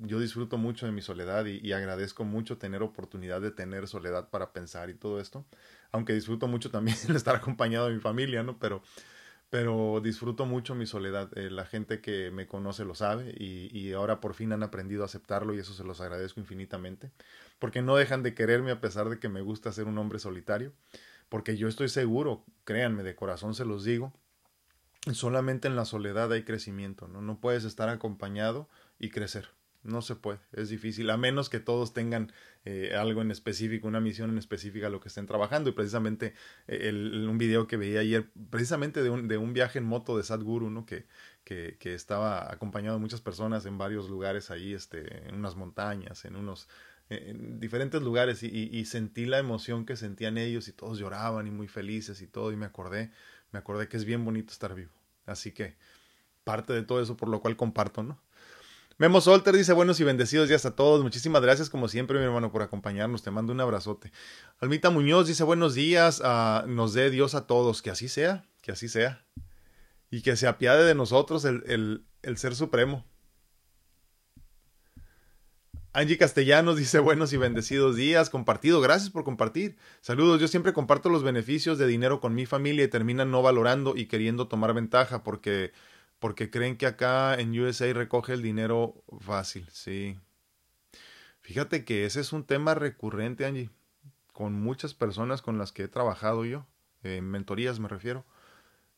yo 0.00 0.20
disfruto 0.20 0.58
mucho 0.58 0.86
de 0.86 0.92
mi 0.92 1.02
soledad 1.02 1.46
y, 1.46 1.72
agradezco 1.72 2.24
mucho 2.24 2.58
tener 2.58 2.82
oportunidad 2.82 3.40
de 3.40 3.50
tener 3.50 3.88
soledad 3.88 4.28
para 4.30 4.52
pensar 4.52 4.90
y 4.90 4.94
todo 4.94 5.20
esto, 5.20 5.46
aunque 5.92 6.12
disfruto 6.12 6.48
mucho 6.48 6.70
también 6.70 6.96
estar 7.14 7.36
acompañado 7.36 7.88
de 7.88 7.94
mi 7.94 8.00
familia, 8.00 8.42
¿no? 8.42 8.58
Pero, 8.58 8.82
pero 9.50 10.00
disfruto 10.02 10.46
mucho 10.46 10.74
mi 10.74 10.86
soledad. 10.86 11.36
Eh, 11.36 11.50
la 11.50 11.64
gente 11.64 12.00
que 12.00 12.30
me 12.30 12.46
conoce 12.46 12.84
lo 12.84 12.94
sabe 12.94 13.34
y, 13.38 13.70
y, 13.76 13.92
ahora 13.92 14.20
por 14.20 14.34
fin 14.34 14.52
han 14.52 14.62
aprendido 14.62 15.02
a 15.02 15.06
aceptarlo 15.06 15.54
y 15.54 15.58
eso 15.58 15.74
se 15.74 15.84
los 15.84 16.00
agradezco 16.00 16.40
infinitamente, 16.40 17.10
porque 17.58 17.82
no 17.82 17.96
dejan 17.96 18.22
de 18.22 18.34
quererme 18.34 18.70
a 18.70 18.80
pesar 18.80 19.08
de 19.08 19.18
que 19.18 19.28
me 19.28 19.40
gusta 19.40 19.72
ser 19.72 19.86
un 19.86 19.98
hombre 19.98 20.18
solitario, 20.18 20.72
porque 21.28 21.56
yo 21.56 21.68
estoy 21.68 21.88
seguro, 21.88 22.44
créanme, 22.64 23.02
de 23.02 23.16
corazón 23.16 23.54
se 23.54 23.64
los 23.64 23.84
digo, 23.84 24.12
solamente 25.12 25.68
en 25.68 25.76
la 25.76 25.84
soledad 25.84 26.32
hay 26.32 26.42
crecimiento, 26.42 27.08
¿no? 27.08 27.22
No 27.22 27.40
puedes 27.40 27.64
estar 27.64 27.88
acompañado 27.88 28.68
y 28.98 29.10
crecer. 29.10 29.48
No 29.82 30.02
se 30.02 30.16
puede, 30.16 30.40
es 30.52 30.68
difícil, 30.68 31.08
a 31.10 31.16
menos 31.16 31.48
que 31.48 31.60
todos 31.60 31.92
tengan 31.92 32.32
eh, 32.64 32.96
algo 32.98 33.22
en 33.22 33.30
específico, 33.30 33.86
una 33.86 34.00
misión 34.00 34.30
en 34.30 34.38
específica 34.38 34.88
a 34.88 34.90
lo 34.90 34.98
que 34.98 35.08
estén 35.08 35.26
trabajando. 35.26 35.70
Y 35.70 35.74
precisamente 35.74 36.34
eh, 36.66 36.88
el, 36.88 37.28
un 37.28 37.38
video 37.38 37.68
que 37.68 37.76
veía 37.76 38.00
ayer, 38.00 38.28
precisamente 38.50 39.04
de 39.04 39.10
un, 39.10 39.28
de 39.28 39.38
un 39.38 39.52
viaje 39.52 39.78
en 39.78 39.84
moto 39.84 40.16
de 40.16 40.24
Sadhguru, 40.24 40.70
¿no? 40.70 40.86
que, 40.86 41.06
que, 41.44 41.76
que, 41.78 41.94
estaba 41.94 42.52
acompañado 42.52 42.96
de 42.96 43.00
muchas 43.00 43.20
personas 43.20 43.64
en 43.64 43.78
varios 43.78 44.10
lugares 44.10 44.50
ahí, 44.50 44.74
este, 44.74 45.28
en 45.28 45.36
unas 45.36 45.54
montañas, 45.54 46.24
en 46.24 46.34
unos 46.34 46.68
en 47.08 47.60
diferentes 47.60 48.02
lugares 48.02 48.42
y, 48.42 48.48
y, 48.48 48.84
sentí 48.84 49.26
la 49.26 49.38
emoción 49.38 49.86
que 49.86 49.94
sentían 49.94 50.38
ellos 50.38 50.66
y 50.66 50.72
todos 50.72 50.98
lloraban 50.98 51.46
y 51.46 51.52
muy 51.52 51.68
felices 51.68 52.20
y 52.20 52.26
todo 52.26 52.50
y 52.50 52.56
me 52.56 52.66
acordé, 52.66 53.12
me 53.52 53.60
acordé 53.60 53.88
que 53.88 53.96
es 53.96 54.04
bien 54.04 54.24
bonito 54.24 54.52
estar 54.52 54.74
vivo. 54.74 54.90
Así 55.24 55.52
que 55.52 55.76
parte 56.42 56.72
de 56.72 56.82
todo 56.82 57.00
eso 57.00 57.16
por 57.16 57.28
lo 57.28 57.40
cual 57.40 57.56
comparto, 57.56 58.02
¿no? 58.02 58.20
Memo 58.98 59.20
Solter 59.20 59.54
dice 59.54 59.74
buenos 59.74 60.00
y 60.00 60.04
bendecidos 60.04 60.48
días 60.48 60.64
a 60.64 60.74
todos. 60.74 61.02
Muchísimas 61.02 61.42
gracias 61.42 61.68
como 61.68 61.86
siempre 61.86 62.18
mi 62.18 62.24
hermano 62.24 62.50
por 62.50 62.62
acompañarnos. 62.62 63.22
Te 63.22 63.30
mando 63.30 63.52
un 63.52 63.60
abrazote. 63.60 64.10
Almita 64.58 64.88
Muñoz 64.88 65.26
dice 65.26 65.44
buenos 65.44 65.74
días. 65.74 66.20
Uh, 66.20 66.66
nos 66.66 66.94
dé 66.94 67.10
Dios 67.10 67.34
a 67.34 67.46
todos. 67.46 67.82
Que 67.82 67.90
así 67.90 68.08
sea, 68.08 68.46
que 68.62 68.72
así 68.72 68.88
sea. 68.88 69.26
Y 70.10 70.22
que 70.22 70.34
se 70.36 70.46
apiade 70.46 70.82
de 70.84 70.94
nosotros 70.94 71.44
el, 71.44 71.62
el, 71.66 72.06
el 72.22 72.38
Ser 72.38 72.54
Supremo. 72.54 73.04
Angie 75.92 76.16
Castellanos 76.16 76.78
dice 76.78 76.98
buenos 76.98 77.34
y 77.34 77.38
bendecidos 77.38 77.96
días, 77.96 78.28
compartido, 78.28 78.82
gracias 78.82 79.10
por 79.10 79.24
compartir. 79.24 79.76
Saludos, 80.02 80.40
yo 80.40 80.46
siempre 80.46 80.74
comparto 80.74 81.08
los 81.08 81.22
beneficios 81.22 81.78
de 81.78 81.86
dinero 81.86 82.20
con 82.20 82.34
mi 82.34 82.44
familia 82.44 82.84
y 82.84 82.88
terminan 82.88 83.30
no 83.30 83.40
valorando 83.40 83.96
y 83.96 84.04
queriendo 84.04 84.46
tomar 84.46 84.74
ventaja 84.74 85.22
porque 85.22 85.72
porque 86.18 86.50
creen 86.50 86.76
que 86.76 86.86
acá 86.86 87.34
en 87.34 87.58
USA 87.58 87.92
recoge 87.92 88.32
el 88.32 88.42
dinero 88.42 89.04
fácil, 89.20 89.68
sí. 89.72 90.18
Fíjate 91.40 91.84
que 91.84 92.04
ese 92.04 92.20
es 92.20 92.32
un 92.32 92.44
tema 92.44 92.74
recurrente, 92.74 93.46
Angie, 93.46 93.70
con 94.32 94.54
muchas 94.54 94.94
personas 94.94 95.42
con 95.42 95.58
las 95.58 95.72
que 95.72 95.84
he 95.84 95.88
trabajado 95.88 96.44
yo, 96.44 96.66
en 97.02 97.24
mentorías 97.30 97.78
me 97.78 97.88
refiero. 97.88 98.24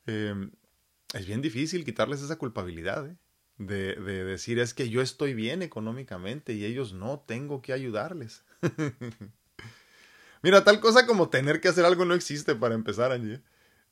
Em, 0.07 0.53
es 1.15 1.27
bien 1.27 1.43
difícil 1.43 1.85
quitarles 1.85 2.23
esa 2.23 2.37
culpabilidad, 2.37 3.07
¿eh? 3.07 3.17
de, 3.59 3.97
de 3.97 4.25
decir 4.25 4.59
es 4.61 4.73
que 4.73 4.89
yo 4.89 5.03
estoy 5.03 5.35
bien 5.35 5.63
económicamente 5.63 6.55
y 6.55 6.65
ellos 6.65 6.93
no, 6.95 7.21
tengo 7.21 7.61
que 7.61 7.73
ayudarles. 7.73 8.45
Mira, 10.43 10.65
tal 10.65 10.81
cosa 10.81 11.07
como 11.07 11.29
tener 11.29 11.61
que 11.61 11.69
hacer 11.69 11.85
algo 11.85 12.05
no 12.05 12.15
existe 12.15 12.55
para 12.55 12.75
empezar, 12.75 13.13
Angie. 13.13 13.43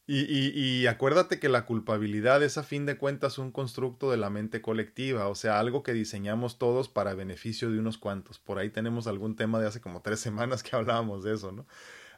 Y, 0.09 0.87
acuérdate 0.87 1.41
que 1.41 1.49
la 1.49 1.67
culpabilidad 1.67 2.41
es 2.45 2.59
a 2.59 2.63
fin 2.63 2.87
de 2.87 2.97
cuentas 2.97 3.39
un 3.39 3.51
constructo 3.51 4.09
de 4.09 4.17
la 4.17 4.31
mente 4.31 4.63
colectiva, 4.63 5.27
o 5.27 5.35
sea, 5.35 5.59
algo 5.59 5.83
que 5.83 5.93
diseñamos 5.93 6.59
todos 6.59 6.89
para 6.89 7.15
beneficio 7.15 7.73
de 7.73 7.81
unos 7.81 7.99
cuantos. 7.99 8.39
Por 8.39 8.59
ahí 8.59 8.71
tenemos 8.71 9.09
algún 9.09 9.35
tema 9.35 9.59
de 9.59 9.67
hace 9.67 9.81
como 9.81 10.03
tres 10.03 10.21
semanas 10.27 10.63
que 10.63 10.77
hablábamos 10.77 11.25
de 11.25 11.35
eso, 11.35 11.51
¿no? 11.51 11.67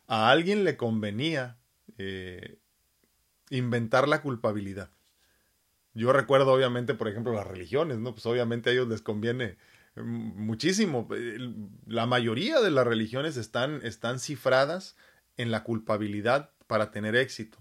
A 0.06 0.30
alguien 0.30 0.64
le 0.64 0.76
convenía 0.76 1.58
eh, 1.96 2.58
inventar 3.50 4.06
la 4.06 4.20
culpabilidad. 4.20 4.90
Yo 5.94 6.12
recuerdo 6.12 6.52
obviamente, 6.52 6.94
por 6.94 7.08
ejemplo, 7.08 7.32
las 7.32 7.46
religiones, 7.46 7.98
¿no? 7.98 8.12
Pues 8.12 8.26
obviamente 8.26 8.68
a 8.70 8.72
ellos 8.74 8.88
les 8.88 9.00
conviene 9.00 9.56
mm, 9.96 10.44
muchísimo. 10.44 11.08
La 11.86 12.06
mayoría 12.06 12.60
de 12.60 12.70
las 12.70 12.86
religiones 12.86 13.38
están, 13.38 13.80
están 13.82 14.20
cifradas 14.20 14.94
en 15.38 15.50
la 15.50 15.64
culpabilidad 15.64 16.50
para 16.66 16.90
tener 16.90 17.16
éxito. 17.16 17.58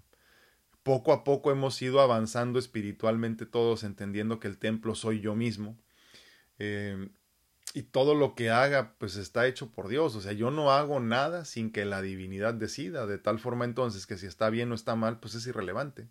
Poco 0.87 1.11
a 1.11 1.25
poco 1.25 1.51
hemos 1.51 1.81
ido 1.81 1.99
avanzando 1.99 2.59
espiritualmente 2.59 3.45
todos, 3.45 3.83
entendiendo 3.83 4.39
que 4.39 4.47
el 4.47 4.57
templo 4.57 4.95
soy 4.95 5.19
yo 5.19 5.35
mismo. 5.35 5.77
Eh, 6.59 7.09
y 7.73 7.83
todo 7.83 8.15
lo 8.15 8.35
que 8.35 8.51
haga 8.51 8.95
pues 8.97 9.17
está 9.17 9.47
hecho 9.47 9.69
por 9.69 9.89
Dios. 9.89 10.15
O 10.15 10.21
sea, 10.21 10.31
yo 10.31 10.49
no 10.49 10.71
hago 10.71 11.01
nada 11.01 11.43
sin 11.43 11.73
que 11.73 11.83
la 11.83 12.01
divinidad 12.01 12.53
decida, 12.53 13.05
de 13.05 13.17
tal 13.17 13.37
forma 13.37 13.65
entonces 13.65 14.07
que 14.07 14.15
si 14.15 14.27
está 14.27 14.49
bien 14.49 14.71
o 14.71 14.75
está 14.75 14.95
mal, 14.95 15.19
pues 15.19 15.35
es 15.35 15.45
irrelevante. 15.45 16.07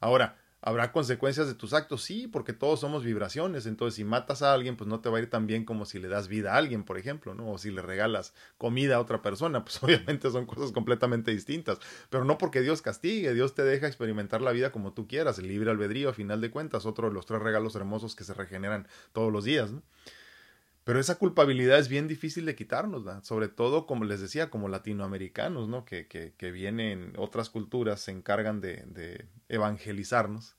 Ahora, 0.00 0.38
¿habrá 0.66 0.90
consecuencias 0.90 1.46
de 1.46 1.54
tus 1.54 1.72
actos? 1.72 2.02
Sí, 2.02 2.26
porque 2.26 2.52
todos 2.52 2.80
somos 2.80 3.04
vibraciones. 3.04 3.66
Entonces, 3.66 3.94
si 3.94 4.04
matas 4.04 4.42
a 4.42 4.52
alguien, 4.52 4.76
pues 4.76 4.88
no 4.88 5.00
te 5.00 5.08
va 5.08 5.18
a 5.18 5.20
ir 5.20 5.30
tan 5.30 5.46
bien 5.46 5.64
como 5.64 5.86
si 5.86 6.00
le 6.00 6.08
das 6.08 6.26
vida 6.26 6.54
a 6.54 6.56
alguien, 6.56 6.82
por 6.82 6.98
ejemplo, 6.98 7.34
¿no? 7.34 7.52
O 7.52 7.56
si 7.56 7.70
le 7.70 7.82
regalas 7.82 8.34
comida 8.58 8.96
a 8.96 9.00
otra 9.00 9.22
persona, 9.22 9.64
pues 9.64 9.80
obviamente 9.80 10.28
son 10.28 10.44
cosas 10.44 10.72
completamente 10.72 11.30
distintas. 11.30 11.78
Pero 12.10 12.24
no 12.24 12.36
porque 12.36 12.62
Dios 12.62 12.82
castigue, 12.82 13.32
Dios 13.32 13.54
te 13.54 13.62
deja 13.62 13.86
experimentar 13.86 14.42
la 14.42 14.50
vida 14.50 14.72
como 14.72 14.92
tú 14.92 15.06
quieras, 15.06 15.38
el 15.38 15.46
libre 15.46 15.70
albedrío, 15.70 16.08
a 16.08 16.12
final 16.12 16.40
de 16.40 16.50
cuentas, 16.50 16.84
otro 16.84 17.08
de 17.08 17.14
los 17.14 17.26
tres 17.26 17.40
regalos 17.40 17.76
hermosos 17.76 18.16
que 18.16 18.24
se 18.24 18.34
regeneran 18.34 18.88
todos 19.12 19.32
los 19.32 19.44
días, 19.44 19.70
¿no? 19.70 19.82
Pero 20.86 21.00
esa 21.00 21.18
culpabilidad 21.18 21.80
es 21.80 21.88
bien 21.88 22.06
difícil 22.06 22.46
de 22.46 22.54
quitarnos, 22.54 23.02
sobre 23.26 23.48
todo, 23.48 23.86
como 23.86 24.04
les 24.04 24.20
decía, 24.20 24.50
como 24.50 24.68
latinoamericanos, 24.68 25.68
¿no? 25.68 25.84
Que, 25.84 26.06
que, 26.06 26.34
que 26.38 26.52
vienen 26.52 27.12
otras 27.16 27.50
culturas, 27.50 28.00
se 28.02 28.12
encargan 28.12 28.60
de, 28.60 28.84
de, 28.86 29.26
evangelizarnos 29.48 30.54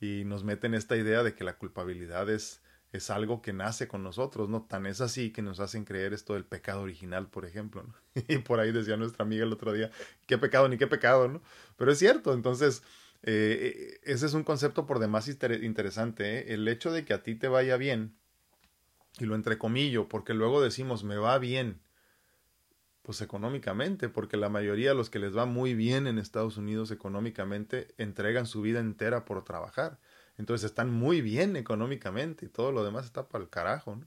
y 0.00 0.24
nos 0.24 0.42
meten 0.42 0.74
esta 0.74 0.96
idea 0.96 1.22
de 1.22 1.36
que 1.36 1.44
la 1.44 1.58
culpabilidad 1.58 2.28
es, 2.28 2.60
es 2.90 3.08
algo 3.08 3.40
que 3.40 3.52
nace 3.52 3.86
con 3.86 4.02
nosotros, 4.02 4.48
¿no? 4.48 4.64
Tan 4.64 4.84
es 4.84 5.00
así 5.00 5.30
que 5.30 5.42
nos 5.42 5.60
hacen 5.60 5.84
creer 5.84 6.12
esto 6.12 6.34
del 6.34 6.44
pecado 6.44 6.80
original, 6.82 7.28
por 7.30 7.44
ejemplo. 7.44 7.86
Y 8.26 8.38
por 8.38 8.58
ahí 8.58 8.72
decía 8.72 8.96
nuestra 8.96 9.24
amiga 9.24 9.44
el 9.44 9.52
otro 9.52 9.72
día, 9.72 9.92
qué 10.26 10.38
pecado 10.38 10.68
ni 10.68 10.76
qué 10.76 10.88
pecado, 10.88 11.28
¿no? 11.28 11.40
Pero 11.76 11.92
es 11.92 12.00
cierto, 12.00 12.34
entonces, 12.34 12.82
eh, 13.22 14.00
ese 14.02 14.26
es 14.26 14.34
un 14.34 14.42
concepto 14.42 14.86
por 14.86 14.98
demás 14.98 15.28
interesante, 15.28 16.38
¿eh? 16.38 16.54
El 16.54 16.66
hecho 16.66 16.90
de 16.90 17.04
que 17.04 17.14
a 17.14 17.22
ti 17.22 17.36
te 17.36 17.46
vaya 17.46 17.76
bien, 17.76 18.18
y 19.20 19.26
lo 19.26 19.34
entrecomillo, 19.34 20.08
porque 20.08 20.34
luego 20.34 20.60
decimos 20.60 21.04
me 21.04 21.16
va 21.16 21.38
bien, 21.38 21.80
pues 23.02 23.22
económicamente, 23.22 24.08
porque 24.08 24.36
la 24.36 24.48
mayoría 24.48 24.90
de 24.90 24.94
los 24.94 25.08
que 25.08 25.18
les 25.18 25.36
va 25.36 25.46
muy 25.46 25.74
bien 25.74 26.06
en 26.06 26.18
Estados 26.18 26.56
Unidos 26.58 26.90
económicamente 26.90 27.88
entregan 27.96 28.46
su 28.46 28.60
vida 28.60 28.80
entera 28.80 29.24
por 29.24 29.44
trabajar. 29.44 29.98
Entonces 30.36 30.70
están 30.70 30.90
muy 30.90 31.20
bien 31.20 31.56
económicamente 31.56 32.46
y 32.46 32.48
todo 32.48 32.70
lo 32.70 32.84
demás 32.84 33.06
está 33.06 33.28
para 33.28 33.44
el 33.44 33.50
carajo. 33.50 33.98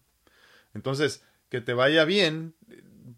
Entonces, 0.73 1.23
que 1.49 1.61
te 1.61 1.73
vaya 1.73 2.05
bien, 2.05 2.53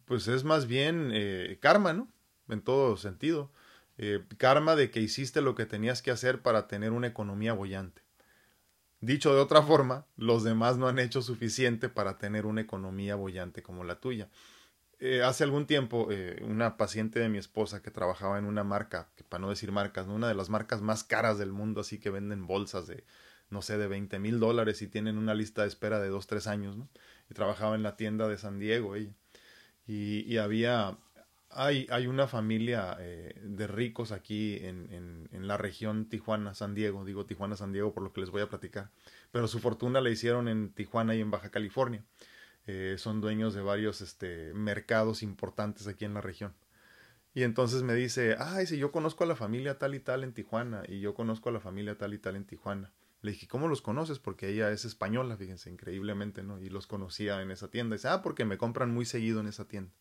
pues 0.06 0.28
es 0.28 0.44
más 0.44 0.68
bien 0.68 1.12
eh, 1.14 1.58
karma, 1.62 1.94
¿no? 1.94 2.08
En 2.48 2.62
todo 2.62 2.96
sentido. 2.98 3.52
Eh, 3.98 4.24
karma 4.38 4.76
de 4.76 4.90
que 4.90 5.02
hiciste 5.02 5.42
lo 5.42 5.54
que 5.54 5.66
tenías 5.66 6.02
que 6.02 6.12
hacer 6.12 6.42
para 6.42 6.68
tener 6.68 6.92
una 6.92 7.08
economía 7.08 7.54
bollante. 7.54 8.03
Dicho 9.04 9.36
de 9.36 9.42
otra 9.42 9.62
forma, 9.62 10.06
los 10.16 10.46
demás 10.46 10.78
no 10.78 10.88
han 10.88 10.98
hecho 10.98 11.22
suficiente 11.22 11.90
para 11.90 12.18
tener 12.18 12.46
una 12.46 12.62
economía 12.62 13.16
bollante 13.16 13.62
como 13.62 13.84
la 13.84 14.00
tuya. 14.00 14.30
Eh, 14.98 15.22
hace 15.22 15.44
algún 15.44 15.68
tiempo, 15.68 16.08
eh, 16.10 16.42
una 16.48 16.78
paciente 16.78 17.20
de 17.20 17.28
mi 17.28 17.38
esposa 17.38 17.82
que 17.82 17.92
trabajaba 17.92 18.40
en 18.40 18.46
una 18.46 18.64
marca, 18.64 19.10
para 19.28 19.42
no 19.42 19.50
decir 19.50 19.74
marcas, 19.74 20.08
una 20.08 20.30
de 20.30 20.36
las 20.36 20.50
marcas 20.50 20.82
más 20.82 21.04
caras 21.04 21.38
del 21.38 21.52
mundo, 21.52 21.82
así 21.82 22.00
que 22.00 22.12
venden 22.12 22.48
bolsas 22.48 22.88
de, 22.88 23.04
no 23.50 23.62
sé, 23.62 23.78
de 23.78 23.88
20 23.88 24.20
mil 24.20 24.40
dólares 24.40 24.82
y 24.82 24.88
tienen 24.88 25.18
una 25.18 25.34
lista 25.34 25.64
de 25.64 25.68
espera 25.68 26.00
de 26.00 26.08
dos, 26.08 26.26
tres 26.26 26.48
años, 26.48 26.78
¿no? 26.78 26.88
Y 27.30 27.34
trabajaba 27.34 27.76
en 27.76 27.84
la 27.84 27.98
tienda 27.98 28.30
de 28.30 28.38
San 28.38 28.58
Diego 28.58 28.96
y 28.96 30.38
había 30.38 30.98
hay, 31.56 32.08
una 32.08 32.28
familia 32.28 32.98
eh, 33.00 33.40
de 33.44 33.68
ricos 33.68 34.12
aquí 34.12 34.58
en, 34.62 35.30
la 35.32 35.58
región 35.58 36.08
Tijuana-San 36.08 36.74
Diego, 36.74 37.04
digo 37.04 37.26
Tijuana-San 37.26 37.74
Diego 37.74 37.94
por 37.94 38.04
lo 38.04 38.14
que 38.14 38.22
les 38.22 38.30
voy 38.30 38.42
a 38.42 38.50
platicar, 38.50 38.90
pero 39.32 39.48
su 39.48 39.60
fortuna 39.60 40.00
la 40.00 40.10
hicieron 40.10 40.48
en 40.48 40.72
Tijuana 40.72 41.16
y 41.16 41.22
en 41.22 41.32
Baja 41.32 41.50
California. 41.50 42.04
Eh, 42.66 42.96
son 42.98 43.20
dueños 43.20 43.54
de 43.54 43.62
varios 43.62 44.00
este, 44.00 44.54
mercados 44.54 45.22
importantes 45.22 45.88
aquí 45.88 46.06
en 46.06 46.14
la 46.14 46.22
región. 46.22 46.54
Y 47.34 47.44
entonces 47.44 47.82
me 47.84 47.94
dice, 47.94 48.36
ay, 48.40 48.68
si 48.68 48.78
yo 48.78 48.92
conozco 48.92 49.24
a 49.24 49.28
la 49.28 49.36
familia 49.36 49.80
tal 49.80 49.96
y 49.96 50.00
tal 50.00 50.24
en 50.24 50.34
Tijuana, 50.34 50.84
y 50.88 51.00
yo 51.00 51.14
conozco 51.14 51.50
a 51.50 51.52
la 51.52 51.60
familia 51.60 51.98
tal 51.98 52.14
y 52.14 52.20
tal 52.20 52.36
en 52.36 52.46
Tijuana. 52.46 52.92
Le 53.22 53.32
dije, 53.32 53.48
¿cómo 53.48 53.68
los 53.68 53.82
conoces? 53.82 54.20
Porque 54.20 54.50
ella 54.50 54.70
es 54.72 54.86
española, 54.86 55.36
fíjense, 55.36 55.70
increíblemente, 55.70 56.44
¿no? 56.44 56.60
Y 56.60 56.70
los 56.70 56.88
conocía 56.88 57.42
en 57.42 57.52
esa 57.52 57.70
tienda. 57.70 57.96
Dice, 57.96 58.10
ah, 58.10 58.22
porque 58.22 58.46
me 58.46 58.58
compran 58.58 58.92
muy 58.92 59.06
seguido 59.06 59.40
en 59.40 59.48
esa 59.48 59.68
tienda. 59.68 59.92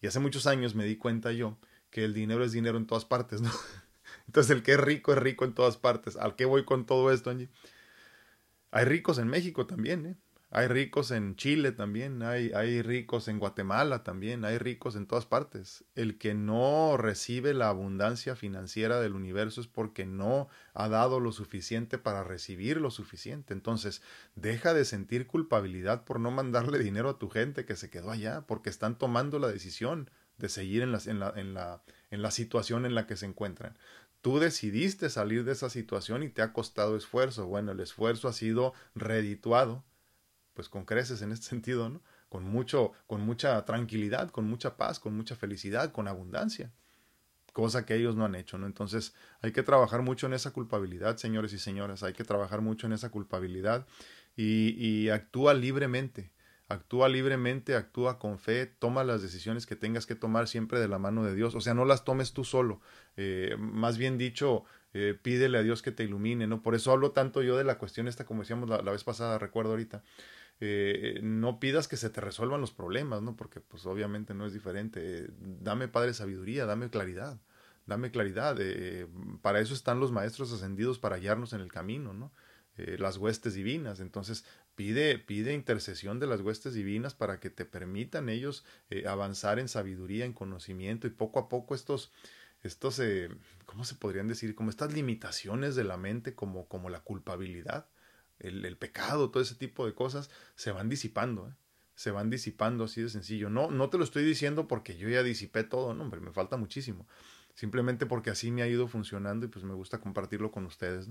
Y 0.00 0.06
hace 0.06 0.20
muchos 0.20 0.46
años 0.46 0.74
me 0.74 0.84
di 0.84 0.96
cuenta 0.96 1.32
yo 1.32 1.58
que 1.90 2.04
el 2.04 2.14
dinero 2.14 2.44
es 2.44 2.52
dinero 2.52 2.78
en 2.78 2.86
todas 2.86 3.04
partes, 3.04 3.40
¿no? 3.40 3.50
Entonces 4.26 4.50
el 4.54 4.62
que 4.62 4.72
es 4.72 4.80
rico 4.80 5.12
es 5.12 5.18
rico 5.18 5.44
en 5.44 5.54
todas 5.54 5.76
partes. 5.76 6.16
¿Al 6.16 6.36
qué 6.36 6.44
voy 6.44 6.64
con 6.64 6.86
todo 6.86 7.10
esto, 7.12 7.30
Angie? 7.30 7.48
Hay 8.70 8.84
ricos 8.84 9.18
en 9.18 9.28
México 9.28 9.66
también, 9.66 10.06
¿eh? 10.06 10.16
Hay 10.50 10.68
ricos 10.68 11.10
en 11.10 11.34
Chile 11.34 11.72
también, 11.72 12.22
hay, 12.22 12.52
hay 12.54 12.80
ricos 12.80 13.26
en 13.26 13.40
Guatemala 13.40 14.04
también, 14.04 14.44
hay 14.44 14.58
ricos 14.58 14.94
en 14.94 15.06
todas 15.06 15.26
partes. 15.26 15.84
El 15.96 16.18
que 16.18 16.34
no 16.34 16.96
recibe 16.96 17.52
la 17.52 17.68
abundancia 17.68 18.36
financiera 18.36 19.00
del 19.00 19.14
universo 19.14 19.60
es 19.60 19.66
porque 19.66 20.06
no 20.06 20.48
ha 20.72 20.88
dado 20.88 21.18
lo 21.18 21.32
suficiente 21.32 21.98
para 21.98 22.22
recibir 22.22 22.80
lo 22.80 22.92
suficiente. 22.92 23.54
Entonces, 23.54 24.02
deja 24.36 24.72
de 24.72 24.84
sentir 24.84 25.26
culpabilidad 25.26 26.04
por 26.04 26.20
no 26.20 26.30
mandarle 26.30 26.78
dinero 26.78 27.10
a 27.10 27.18
tu 27.18 27.28
gente 27.28 27.64
que 27.64 27.74
se 27.74 27.90
quedó 27.90 28.12
allá, 28.12 28.46
porque 28.46 28.70
están 28.70 28.98
tomando 28.98 29.40
la 29.40 29.48
decisión 29.48 30.10
de 30.38 30.48
seguir 30.48 30.82
en 30.82 30.92
la, 30.92 31.00
en 31.06 31.18
la, 31.18 31.32
en 31.34 31.54
la, 31.54 31.82
en 32.10 32.22
la 32.22 32.30
situación 32.30 32.86
en 32.86 32.94
la 32.94 33.08
que 33.08 33.16
se 33.16 33.26
encuentran. 33.26 33.76
Tú 34.20 34.38
decidiste 34.38 35.10
salir 35.10 35.44
de 35.44 35.52
esa 35.52 35.70
situación 35.70 36.22
y 36.22 36.28
te 36.28 36.42
ha 36.42 36.52
costado 36.52 36.96
esfuerzo. 36.96 37.46
Bueno, 37.46 37.72
el 37.72 37.80
esfuerzo 37.80 38.28
ha 38.28 38.32
sido 38.32 38.74
redituado 38.94 39.84
pues 40.56 40.68
con 40.70 40.84
creces 40.86 41.22
en 41.22 41.30
este 41.30 41.46
sentido, 41.46 41.90
¿no? 41.90 42.00
Con 42.28 42.44
mucho, 42.44 42.92
con 43.06 43.20
mucha 43.20 43.64
tranquilidad, 43.64 44.30
con 44.30 44.48
mucha 44.48 44.76
paz, 44.76 44.98
con 44.98 45.14
mucha 45.14 45.36
felicidad, 45.36 45.92
con 45.92 46.08
abundancia. 46.08 46.72
Cosa 47.52 47.86
que 47.86 47.94
ellos 47.94 48.16
no 48.16 48.24
han 48.24 48.34
hecho, 48.34 48.58
¿no? 48.58 48.66
Entonces 48.66 49.14
hay 49.42 49.52
que 49.52 49.62
trabajar 49.62 50.02
mucho 50.02 50.26
en 50.26 50.32
esa 50.32 50.52
culpabilidad, 50.52 51.18
señores 51.18 51.52
y 51.52 51.58
señoras, 51.58 52.02
hay 52.02 52.14
que 52.14 52.24
trabajar 52.24 52.62
mucho 52.62 52.86
en 52.86 52.94
esa 52.94 53.10
culpabilidad 53.10 53.86
y, 54.36 55.08
actúa 55.08 55.54
libremente, 55.54 56.32
actúa 56.68 57.08
libremente, 57.08 57.74
actúa 57.74 58.18
con 58.18 58.38
fe, 58.38 58.66
toma 58.66 59.04
las 59.04 59.22
decisiones 59.22 59.66
que 59.66 59.76
tengas 59.76 60.04
que 60.04 60.14
tomar 60.14 60.48
siempre 60.48 60.80
de 60.80 60.88
la 60.88 60.98
mano 60.98 61.24
de 61.24 61.34
Dios, 61.34 61.54
o 61.54 61.60
sea, 61.60 61.74
no 61.74 61.84
las 61.84 62.04
tomes 62.04 62.32
tú 62.32 62.44
solo, 62.44 62.80
eh, 63.16 63.56
más 63.58 63.96
bien 63.96 64.18
dicho, 64.18 64.64
eh, 64.92 65.18
pídele 65.20 65.58
a 65.58 65.62
Dios 65.62 65.80
que 65.82 65.92
te 65.92 66.04
ilumine, 66.04 66.46
¿no? 66.46 66.62
Por 66.62 66.74
eso 66.74 66.92
hablo 66.92 67.12
tanto 67.12 67.42
yo 67.42 67.56
de 67.56 67.64
la 67.64 67.78
cuestión 67.78 68.08
esta, 68.08 68.24
como 68.24 68.40
decíamos 68.40 68.68
la 68.68 68.92
vez 68.92 69.04
pasada, 69.04 69.38
recuerdo 69.38 69.70
ahorita, 69.70 70.02
eh, 70.58 71.20
no 71.22 71.60
pidas 71.60 71.86
que 71.86 71.98
se 71.98 72.08
te 72.08 72.20
resuelvan 72.20 72.60
los 72.60 72.72
problemas, 72.72 73.22
¿no? 73.22 73.36
Porque 73.36 73.60
pues 73.60 73.84
obviamente 73.86 74.34
no 74.34 74.46
es 74.46 74.52
diferente. 74.52 75.28
dame, 75.38 75.88
Padre, 75.88 76.14
sabiduría, 76.14 76.64
dame 76.64 76.88
claridad, 76.88 77.38
dame 77.84 78.10
claridad. 78.10 78.56
Eh, 78.60 79.06
para 79.42 79.60
eso 79.60 79.74
están 79.74 80.00
los 80.00 80.12
maestros 80.12 80.52
ascendidos, 80.52 80.98
para 80.98 81.16
hallarnos 81.16 81.52
en 81.52 81.60
el 81.60 81.70
camino, 81.70 82.14
¿no? 82.14 82.32
Eh, 82.78 82.96
las 82.98 83.18
huestes 83.18 83.54
divinas. 83.54 84.00
Entonces, 84.00 84.44
pide, 84.74 85.18
pide 85.18 85.52
intercesión 85.52 86.20
de 86.20 86.26
las 86.26 86.40
huestes 86.40 86.72
divinas 86.74 87.14
para 87.14 87.38
que 87.38 87.50
te 87.50 87.66
permitan 87.66 88.28
ellos 88.28 88.64
avanzar 89.06 89.58
en 89.58 89.68
sabiduría, 89.68 90.24
en 90.24 90.32
conocimiento 90.32 91.06
y 91.06 91.10
poco 91.10 91.38
a 91.38 91.48
poco 91.48 91.74
estos, 91.74 92.12
estos, 92.62 93.00
¿cómo 93.66 93.84
se 93.84 93.94
podrían 93.94 94.28
decir? 94.28 94.54
Como 94.54 94.70
estas 94.70 94.92
limitaciones 94.92 95.74
de 95.76 95.84
la 95.84 95.96
mente, 95.96 96.34
como, 96.34 96.66
como 96.68 96.90
la 96.90 97.00
culpabilidad, 97.00 97.88
el, 98.38 98.76
pecado, 98.76 99.30
todo 99.30 99.42
ese 99.42 99.54
tipo 99.54 99.86
de 99.86 99.94
cosas, 99.94 100.30
se 100.54 100.72
van 100.72 100.88
disipando, 100.88 101.48
¿eh? 101.48 101.54
se 101.94 102.10
van 102.10 102.30
disipando 102.30 102.84
así 102.84 103.02
de 103.02 103.08
sencillo. 103.08 103.50
No, 103.50 103.70
no 103.70 103.90
te 103.90 103.98
lo 103.98 104.04
estoy 104.04 104.24
diciendo 104.24 104.68
porque 104.68 104.96
yo 104.96 105.08
ya 105.08 105.22
disipé 105.22 105.64
todo, 105.64 105.94
no, 105.94 106.04
hombre, 106.04 106.20
me 106.20 106.32
falta 106.32 106.56
muchísimo. 106.56 107.06
Simplemente 107.54 108.04
porque 108.04 108.30
así 108.30 108.50
me 108.50 108.62
ha 108.62 108.68
ido 108.68 108.86
funcionando 108.86 109.46
y 109.46 109.48
pues 109.48 109.64
me 109.64 109.74
gusta 109.74 109.98
compartirlo 109.98 110.50
con 110.50 110.66
ustedes, 110.66 111.08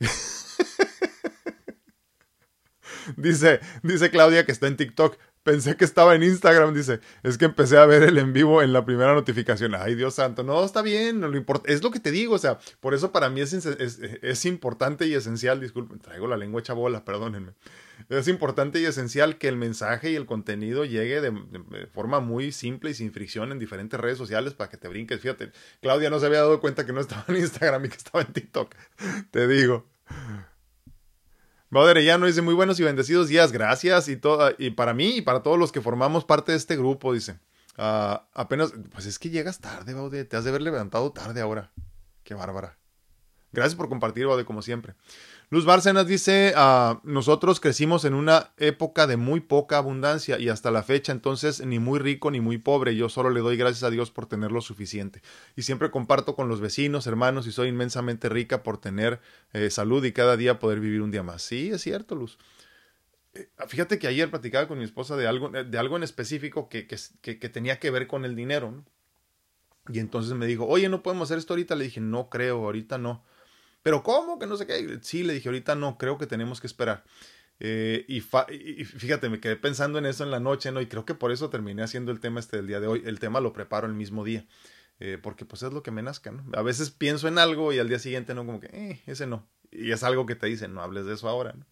dice, 3.16 3.60
dice 3.82 4.10
Claudia 4.10 4.46
que 4.46 4.52
está 4.52 4.66
en 4.66 4.76
TikTok. 4.76 5.18
Pensé 5.42 5.74
que 5.76 5.86
estaba 5.86 6.14
en 6.14 6.22
Instagram, 6.22 6.74
dice. 6.74 7.00
Es 7.22 7.38
que 7.38 7.46
empecé 7.46 7.78
a 7.78 7.86
ver 7.86 8.02
el 8.02 8.18
en 8.18 8.34
vivo 8.34 8.60
en 8.60 8.74
la 8.74 8.84
primera 8.84 9.14
notificación. 9.14 9.74
Ay, 9.74 9.94
Dios 9.94 10.14
santo. 10.14 10.42
No, 10.42 10.62
está 10.62 10.82
bien. 10.82 11.20
lo 11.22 11.62
es 11.64 11.82
lo 11.82 11.90
que 11.90 11.98
te 11.98 12.10
digo. 12.10 12.34
O 12.34 12.38
sea, 12.38 12.58
por 12.80 12.92
eso 12.92 13.10
para 13.10 13.30
mí 13.30 13.40
es, 13.40 13.54
es, 13.54 14.44
importante 14.44 15.06
y 15.06 15.14
esencial. 15.14 15.58
Disculpen, 15.58 15.98
traigo 15.98 16.26
la 16.26 16.36
lengua 16.36 16.60
hecha 16.60 16.74
bola, 16.74 17.06
perdónenme. 17.06 17.52
Es 18.10 18.28
importante 18.28 18.80
y 18.80 18.84
esencial 18.84 19.38
que 19.38 19.48
el 19.48 19.56
mensaje 19.56 20.10
y 20.10 20.16
el 20.16 20.26
contenido 20.26 20.84
llegue 20.84 21.22
de, 21.22 21.32
forma 21.86 22.20
muy 22.20 22.52
simple 22.52 22.90
y 22.90 22.94
sin 22.94 23.12
fricción 23.12 23.50
en 23.50 23.58
diferentes 23.58 23.98
redes 23.98 24.18
sociales 24.18 24.52
para 24.52 24.68
que 24.68 24.76
te 24.76 24.88
brinques. 24.88 25.20
Fíjate, 25.20 25.52
Claudia 25.80 26.10
no 26.10 26.20
se 26.20 26.26
había 26.26 26.40
dado 26.40 26.60
cuenta 26.60 26.84
que 26.84 26.92
no 26.92 27.00
estaba 27.00 27.24
en 27.28 27.36
Instagram 27.36 27.86
y 27.86 27.88
que 27.88 27.96
estaba 27.96 28.22
en 28.22 28.32
TikTok. 28.32 28.74
Te 29.30 29.48
digo. 29.48 29.86
Ya 32.00 32.18
no 32.18 32.26
dice 32.26 32.42
muy 32.42 32.54
buenos 32.54 32.80
y 32.80 32.82
bendecidos 32.82 33.28
días, 33.28 33.52
gracias 33.52 34.08
y, 34.08 34.20
y 34.58 34.70
para 34.70 34.92
mí 34.92 35.16
y 35.16 35.22
para 35.22 35.42
todos 35.42 35.58
los 35.58 35.70
que 35.70 35.80
formamos 35.80 36.24
parte 36.24 36.52
de 36.52 36.58
este 36.58 36.76
grupo, 36.76 37.12
dice. 37.12 37.38
Uh, 37.78 38.18
apenas, 38.34 38.72
pues 38.92 39.06
es 39.06 39.18
que 39.18 39.30
llegas 39.30 39.60
tarde, 39.60 39.94
Baude, 39.94 40.24
te 40.24 40.36
has 40.36 40.44
de 40.44 40.50
haber 40.50 40.62
levantado 40.62 41.12
tarde 41.12 41.40
ahora. 41.40 41.70
Qué 42.24 42.34
bárbara. 42.34 42.76
Gracias 43.52 43.76
por 43.76 43.88
compartir, 43.88 44.26
Baude, 44.26 44.44
como 44.44 44.62
siempre. 44.62 44.94
Luz 45.52 45.64
Bárcenas 45.64 46.06
dice, 46.06 46.52
ah, 46.54 47.00
nosotros 47.02 47.58
crecimos 47.58 48.04
en 48.04 48.14
una 48.14 48.52
época 48.56 49.08
de 49.08 49.16
muy 49.16 49.40
poca 49.40 49.78
abundancia 49.78 50.38
y 50.38 50.48
hasta 50.48 50.70
la 50.70 50.84
fecha 50.84 51.10
entonces 51.10 51.66
ni 51.66 51.80
muy 51.80 51.98
rico 51.98 52.30
ni 52.30 52.40
muy 52.40 52.58
pobre, 52.58 52.94
yo 52.94 53.08
solo 53.08 53.30
le 53.30 53.40
doy 53.40 53.56
gracias 53.56 53.82
a 53.82 53.90
Dios 53.90 54.12
por 54.12 54.26
tener 54.26 54.52
lo 54.52 54.60
suficiente. 54.60 55.22
Y 55.56 55.62
siempre 55.62 55.90
comparto 55.90 56.36
con 56.36 56.48
los 56.48 56.60
vecinos, 56.60 57.08
hermanos 57.08 57.48
y 57.48 57.52
soy 57.52 57.70
inmensamente 57.70 58.28
rica 58.28 58.62
por 58.62 58.78
tener 58.78 59.20
eh, 59.52 59.70
salud 59.70 60.04
y 60.04 60.12
cada 60.12 60.36
día 60.36 60.60
poder 60.60 60.78
vivir 60.78 61.02
un 61.02 61.10
día 61.10 61.24
más. 61.24 61.42
Sí, 61.42 61.70
es 61.70 61.82
cierto, 61.82 62.14
Luz. 62.14 62.38
Eh, 63.34 63.48
fíjate 63.66 63.98
que 63.98 64.06
ayer 64.06 64.30
platicaba 64.30 64.68
con 64.68 64.78
mi 64.78 64.84
esposa 64.84 65.16
de 65.16 65.26
algo, 65.26 65.48
de 65.48 65.78
algo 65.78 65.96
en 65.96 66.04
específico 66.04 66.68
que 66.68 66.84
tenía 67.52 67.80
que 67.80 67.90
ver 67.90 68.06
con 68.06 68.24
el 68.24 68.36
dinero. 68.36 68.84
Y 69.88 69.98
entonces 69.98 70.32
me 70.34 70.46
dijo, 70.46 70.64
oye, 70.64 70.88
¿no 70.88 71.02
podemos 71.02 71.26
hacer 71.26 71.38
esto 71.38 71.54
ahorita? 71.54 71.74
Le 71.74 71.86
dije, 71.86 72.00
no 72.00 72.28
creo, 72.28 72.64
ahorita 72.66 72.98
no. 72.98 73.24
Pero 73.82 74.02
¿cómo? 74.02 74.38
Que 74.38 74.46
no 74.46 74.56
sé 74.56 74.66
qué. 74.66 74.98
Sí, 75.02 75.22
le 75.22 75.34
dije, 75.34 75.48
ahorita 75.48 75.74
no, 75.74 75.98
creo 75.98 76.18
que 76.18 76.26
tenemos 76.26 76.60
que 76.60 76.66
esperar. 76.66 77.04
Eh, 77.60 78.06
y, 78.08 78.20
fíjate, 78.20 79.28
me 79.28 79.38
quedé 79.38 79.56
pensando 79.56 79.98
en 79.98 80.06
eso 80.06 80.24
en 80.24 80.30
la 80.30 80.40
noche, 80.40 80.72
¿no? 80.72 80.80
Y 80.80 80.86
creo 80.86 81.04
que 81.04 81.14
por 81.14 81.30
eso 81.30 81.50
terminé 81.50 81.82
haciendo 81.82 82.10
el 82.10 82.20
tema 82.20 82.40
este 82.40 82.56
del 82.56 82.66
día 82.66 82.80
de 82.80 82.86
hoy. 82.86 83.02
El 83.04 83.20
tema 83.20 83.40
lo 83.40 83.52
preparo 83.52 83.86
el 83.86 83.94
mismo 83.94 84.24
día. 84.24 84.46
Eh, 84.98 85.18
porque 85.22 85.46
pues 85.46 85.62
es 85.62 85.72
lo 85.72 85.82
que 85.82 85.90
me 85.90 86.02
nazca, 86.02 86.30
¿no? 86.30 86.44
A 86.52 86.62
veces 86.62 86.90
pienso 86.90 87.26
en 87.26 87.38
algo 87.38 87.72
y 87.72 87.78
al 87.78 87.88
día 87.88 87.98
siguiente 87.98 88.34
no, 88.34 88.44
como 88.44 88.60
que, 88.60 88.66
eh, 88.66 89.02
ese 89.06 89.26
no. 89.26 89.46
Y 89.70 89.92
es 89.92 90.02
algo 90.02 90.26
que 90.26 90.34
te 90.34 90.46
dicen, 90.46 90.74
no 90.74 90.82
hables 90.82 91.06
de 91.06 91.14
eso 91.14 91.28
ahora, 91.28 91.54
¿no? 91.54 91.64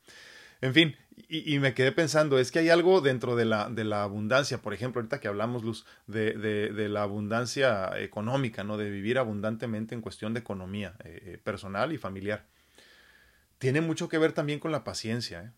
En 0.61 0.73
fin, 0.73 0.97
y, 1.29 1.59
me 1.59 1.75
quedé 1.75 1.93
pensando, 1.93 2.39
es 2.39 2.53
que 2.53 2.59
hay 2.59 2.69
algo 2.69 3.01
dentro 3.01 3.35
de 3.35 3.45
la, 3.45 3.71
de 3.71 3.85
la 3.85 4.03
abundancia, 4.03 4.59
por 4.59 4.75
ejemplo, 4.75 5.01
ahorita 5.01 5.21
que 5.21 5.29
hablamos, 5.29 5.63
Luz, 5.63 5.87
de, 6.07 6.35
de, 6.35 6.89
la 6.89 7.03
abundancia 7.03 7.91
económica, 7.99 8.65
¿no? 8.65 8.77
De 8.77 8.91
vivir 8.91 9.19
abundantemente 9.19 9.95
en 9.95 10.01
cuestión 10.01 10.35
de 10.35 10.41
economía 10.41 10.95
eh, 11.05 11.23
eh, 11.25 11.39
personal 11.39 11.93
y 11.93 11.99
familiar. 11.99 12.47
Tiene 13.59 13.81
mucho 13.81 14.09
que 14.09 14.19
ver 14.19 14.33
también 14.33 14.61
con 14.61 14.71
la 14.71 14.85
paciencia, 14.85 15.43
¿eh? 15.43 15.51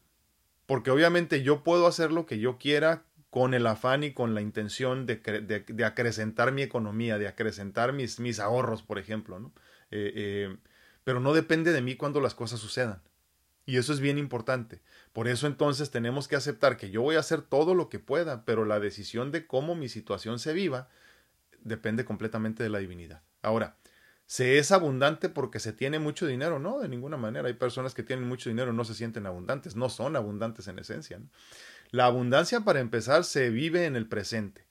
Porque 0.67 0.91
obviamente 0.91 1.43
yo 1.43 1.65
puedo 1.65 1.87
hacer 1.87 2.13
lo 2.13 2.27
que 2.27 2.39
yo 2.39 2.57
quiera 2.57 3.03
con 3.29 3.55
el 3.55 3.67
afán 3.67 4.05
y 4.05 4.13
con 4.13 4.35
la 4.35 4.41
intención 4.41 5.05
de, 5.05 5.17
de, 5.17 5.85
acrecentar 5.85 6.53
mi 6.53 6.63
economía, 6.63 7.19
de 7.19 7.27
acrecentar 7.27 7.93
mis, 7.93 8.21
mis 8.21 8.39
ahorros, 8.39 8.83
por 8.83 8.99
ejemplo, 8.99 9.41
¿no? 9.41 9.53
pero 11.03 11.19
no 11.19 11.33
depende 11.33 11.73
de 11.73 11.83
mí 11.83 11.97
cuando 11.97 12.21
las 12.21 12.37
cosas 12.37 12.61
sucedan. 12.61 13.03
Y 13.71 13.77
eso 13.77 13.93
es 13.93 14.01
bien 14.01 14.19
importante. 14.19 14.83
Por 15.13 15.29
eso 15.29 15.47
entonces 15.47 15.93
tenemos 15.93 16.27
que 16.27 16.35
aceptar 16.35 16.77
que 16.77 16.91
yo 16.91 17.03
voy 17.03 17.15
a 17.15 17.21
hacer 17.21 17.41
todo 17.41 17.77
lo 17.77 17.89
que 17.89 18.01
pueda, 18.01 18.45
pero 18.45 18.65
la 18.65 18.81
decisión 18.81 19.31
de 19.31 19.47
cómo 19.47 19.77
mi 19.77 19.89
situación 19.89 20.41
se 20.41 20.53
viva 20.53 20.89
depende 21.61 22.05
completamente 22.05 22.65
de 22.65 22.69
la 22.69 22.81
divinidad. 22.81 23.23
Ahora, 23.43 23.77
¿se 24.27 24.59
es 24.59 24.73
abundante 24.73 25.29
porque 25.29 25.61
se 25.61 25.73
tiene 25.73 26.01
mucho 26.01 26.27
dinero? 26.27 26.59
No, 26.59 26.81
de 26.81 26.89
ninguna 26.89 27.17
manera. 27.17 27.47
Hay 27.47 27.55
personas 27.55 27.95
que 27.95 28.03
tienen 28.03 28.27
mucho 28.27 28.51
dinero 28.51 28.73
no 28.73 28.85
se 28.85 28.95
sienten 28.95 29.25
abundantes, 29.25 29.77
no 29.77 29.89
son 29.89 30.17
abundantes 30.17 30.67
en 30.67 30.81
esencia. 30.81 31.21
La 31.93 32.07
abundancia, 32.07 32.63
para 32.63 32.81
empezar, 32.81 33.23
se 33.23 33.51
vive 33.51 33.85
en 33.85 33.95
el 33.95 34.09
presente, 34.09 34.67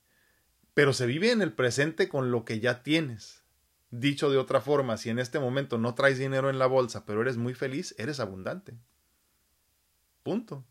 pero 0.74 0.92
se 0.92 1.06
vive 1.06 1.32
en 1.32 1.42
el 1.42 1.54
presente 1.54 2.10
con 2.10 2.32
lo 2.32 2.44
que 2.44 2.60
ya 2.60 2.84
tienes. 2.84 3.39
Dicho 3.92 4.30
de 4.30 4.38
otra 4.38 4.62
forma, 4.62 4.98
si 4.98 5.10
en 5.10 5.20
este 5.20 5.40
momento 5.40 5.78
no 5.78 5.96
traes 5.96 6.20
dinero 6.20 6.50
en 6.50 6.60
la 6.60 6.68
bolsa, 6.68 7.06
pero 7.06 7.22
eres 7.22 7.38
muy 7.38 7.54
feliz, 7.54 7.96
eres 7.98 8.20
abundante. 8.20 8.78
Punto. 10.24 10.66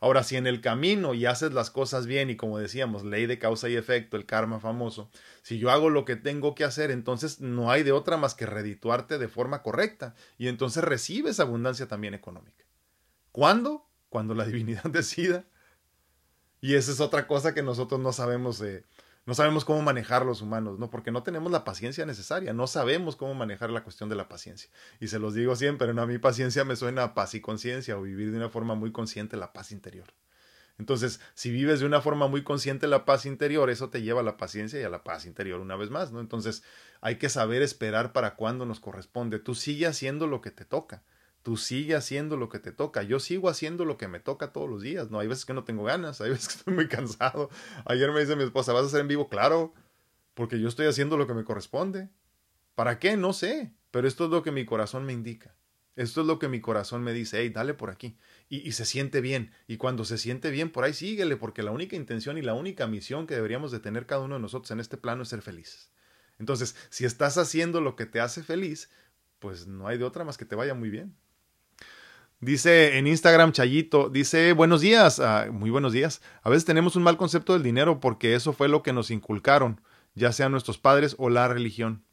Ahora, 0.00 0.22
si 0.22 0.36
en 0.36 0.46
el 0.46 0.60
camino 0.60 1.14
y 1.14 1.26
haces 1.26 1.52
las 1.52 1.70
cosas 1.70 2.06
bien 2.06 2.30
y 2.30 2.36
como 2.36 2.58
decíamos, 2.58 3.04
ley 3.04 3.26
de 3.26 3.38
causa 3.38 3.68
y 3.68 3.76
efecto, 3.76 4.16
el 4.16 4.26
karma 4.26 4.60
famoso, 4.60 5.10
si 5.42 5.58
yo 5.58 5.70
hago 5.70 5.90
lo 5.90 6.04
que 6.04 6.16
tengo 6.16 6.54
que 6.54 6.64
hacer, 6.64 6.90
entonces 6.90 7.40
no 7.40 7.70
hay 7.70 7.82
de 7.82 7.92
otra 7.92 8.16
más 8.16 8.34
que 8.34 8.46
redituarte 8.46 9.18
de 9.18 9.28
forma 9.28 9.62
correcta 9.62 10.14
y 10.38 10.48
entonces 10.48 10.84
recibes 10.84 11.40
abundancia 11.40 11.88
también 11.88 12.14
económica. 12.14 12.64
¿Cuándo? 13.32 13.88
Cuando 14.08 14.34
la 14.34 14.44
divinidad 14.46 14.84
decida. 14.84 15.44
Y 16.60 16.76
esa 16.76 16.92
es 16.92 17.00
otra 17.00 17.26
cosa 17.26 17.52
que 17.52 17.62
nosotros 17.62 18.00
no 18.00 18.12
sabemos 18.12 18.62
no 19.26 19.34
sabemos 19.34 19.64
cómo 19.64 19.80
manejar 19.80 20.26
los 20.26 20.42
humanos, 20.42 20.78
¿no? 20.78 20.90
Porque 20.90 21.10
no 21.10 21.22
tenemos 21.22 21.50
la 21.50 21.64
paciencia 21.64 22.04
necesaria, 22.04 22.52
no 22.52 22.66
sabemos 22.66 23.16
cómo 23.16 23.34
manejar 23.34 23.70
la 23.70 23.82
cuestión 23.82 24.08
de 24.08 24.16
la 24.16 24.28
paciencia. 24.28 24.70
Y 25.00 25.08
se 25.08 25.18
los 25.18 25.34
digo 25.34 25.56
siempre, 25.56 25.94
¿no? 25.94 26.02
A 26.02 26.06
mí 26.06 26.18
paciencia 26.18 26.64
me 26.64 26.76
suena 26.76 27.02
a 27.02 27.14
paz 27.14 27.34
y 27.34 27.40
conciencia 27.40 27.96
o 27.96 28.02
vivir 28.02 28.30
de 28.30 28.36
una 28.36 28.50
forma 28.50 28.74
muy 28.74 28.92
consciente 28.92 29.36
la 29.36 29.52
paz 29.52 29.72
interior. 29.72 30.12
Entonces, 30.78 31.20
si 31.34 31.50
vives 31.50 31.80
de 31.80 31.86
una 31.86 32.00
forma 32.00 32.26
muy 32.26 32.42
consciente 32.42 32.86
la 32.86 33.04
paz 33.04 33.26
interior, 33.26 33.70
eso 33.70 33.90
te 33.90 34.02
lleva 34.02 34.20
a 34.20 34.24
la 34.24 34.36
paciencia 34.36 34.80
y 34.80 34.82
a 34.82 34.90
la 34.90 35.04
paz 35.04 35.24
interior 35.24 35.60
una 35.60 35.76
vez 35.76 35.88
más, 35.88 36.12
¿no? 36.12 36.20
Entonces, 36.20 36.62
hay 37.00 37.16
que 37.16 37.28
saber 37.28 37.62
esperar 37.62 38.12
para 38.12 38.34
cuando 38.34 38.66
nos 38.66 38.80
corresponde. 38.80 39.38
Tú 39.38 39.54
sigue 39.54 39.86
haciendo 39.86 40.26
lo 40.26 40.40
que 40.40 40.50
te 40.50 40.64
toca 40.64 41.02
tú 41.44 41.58
sigue 41.58 41.94
haciendo 41.94 42.36
lo 42.36 42.48
que 42.48 42.58
te 42.58 42.72
toca. 42.72 43.02
Yo 43.02 43.20
sigo 43.20 43.50
haciendo 43.50 43.84
lo 43.84 43.98
que 43.98 44.08
me 44.08 44.18
toca 44.18 44.50
todos 44.50 44.68
los 44.68 44.82
días, 44.82 45.10
¿no? 45.10 45.20
Hay 45.20 45.28
veces 45.28 45.44
que 45.44 45.52
no 45.52 45.62
tengo 45.62 45.84
ganas, 45.84 46.20
hay 46.22 46.30
veces 46.30 46.48
que 46.48 46.54
estoy 46.54 46.74
muy 46.74 46.88
cansado. 46.88 47.50
Ayer 47.84 48.10
me 48.10 48.20
dice 48.20 48.34
mi 48.34 48.44
esposa, 48.44 48.72
¿vas 48.72 48.84
a 48.84 48.86
hacer 48.86 49.02
en 49.02 49.08
vivo? 49.08 49.28
Claro, 49.28 49.74
porque 50.32 50.58
yo 50.58 50.68
estoy 50.68 50.86
haciendo 50.86 51.18
lo 51.18 51.26
que 51.26 51.34
me 51.34 51.44
corresponde. 51.44 52.08
¿Para 52.74 52.98
qué? 52.98 53.18
No 53.18 53.34
sé, 53.34 53.74
pero 53.90 54.08
esto 54.08 54.24
es 54.24 54.30
lo 54.30 54.42
que 54.42 54.52
mi 54.52 54.64
corazón 54.64 55.04
me 55.04 55.12
indica. 55.12 55.54
Esto 55.96 56.22
es 56.22 56.26
lo 56.26 56.38
que 56.38 56.48
mi 56.48 56.60
corazón 56.62 57.02
me 57.02 57.12
dice, 57.12 57.40
hey, 57.40 57.50
dale 57.50 57.74
por 57.74 57.90
aquí. 57.90 58.16
Y, 58.48 58.66
y, 58.66 58.72
se 58.72 58.86
siente 58.86 59.20
bien. 59.20 59.52
Y 59.68 59.76
cuando 59.76 60.04
se 60.06 60.18
siente 60.18 60.50
bien, 60.50 60.70
por 60.70 60.84
ahí 60.84 60.94
síguele, 60.94 61.36
porque 61.36 61.62
la 61.62 61.70
única 61.70 61.94
intención 61.94 62.38
y 62.38 62.42
la 62.42 62.54
única 62.54 62.86
misión 62.86 63.26
que 63.26 63.34
deberíamos 63.34 63.70
de 63.70 63.80
tener 63.80 64.06
cada 64.06 64.22
uno 64.22 64.36
de 64.36 64.40
nosotros 64.40 64.70
en 64.70 64.80
este 64.80 64.96
plano 64.96 65.22
es 65.22 65.28
ser 65.28 65.42
felices. 65.42 65.92
Entonces, 66.38 66.74
si 66.88 67.04
estás 67.04 67.38
haciendo 67.38 67.80
lo 67.80 67.94
que 67.94 68.06
te 68.06 68.20
hace 68.20 68.42
feliz, 68.42 68.90
pues 69.38 69.66
no 69.66 69.86
hay 69.86 69.98
de 69.98 70.04
otra 70.04 70.24
más 70.24 70.38
que 70.38 70.46
te 70.46 70.56
vaya 70.56 70.74
muy 70.74 70.88
bien. 70.88 71.14
Dice 72.44 72.98
en 72.98 73.06
Instagram 73.06 73.52
Chayito, 73.52 74.10
dice, 74.10 74.52
buenos 74.52 74.82
días, 74.82 75.18
ah, 75.18 75.46
muy 75.50 75.70
buenos 75.70 75.94
días. 75.94 76.20
A 76.42 76.50
veces 76.50 76.66
tenemos 76.66 76.94
un 76.94 77.02
mal 77.02 77.16
concepto 77.16 77.54
del 77.54 77.62
dinero 77.62 78.00
porque 78.00 78.34
eso 78.34 78.52
fue 78.52 78.68
lo 78.68 78.82
que 78.82 78.92
nos 78.92 79.10
inculcaron, 79.10 79.80
ya 80.14 80.30
sean 80.30 80.52
nuestros 80.52 80.76
padres 80.76 81.16
o 81.18 81.30
la 81.30 81.48
religión. 81.48 82.04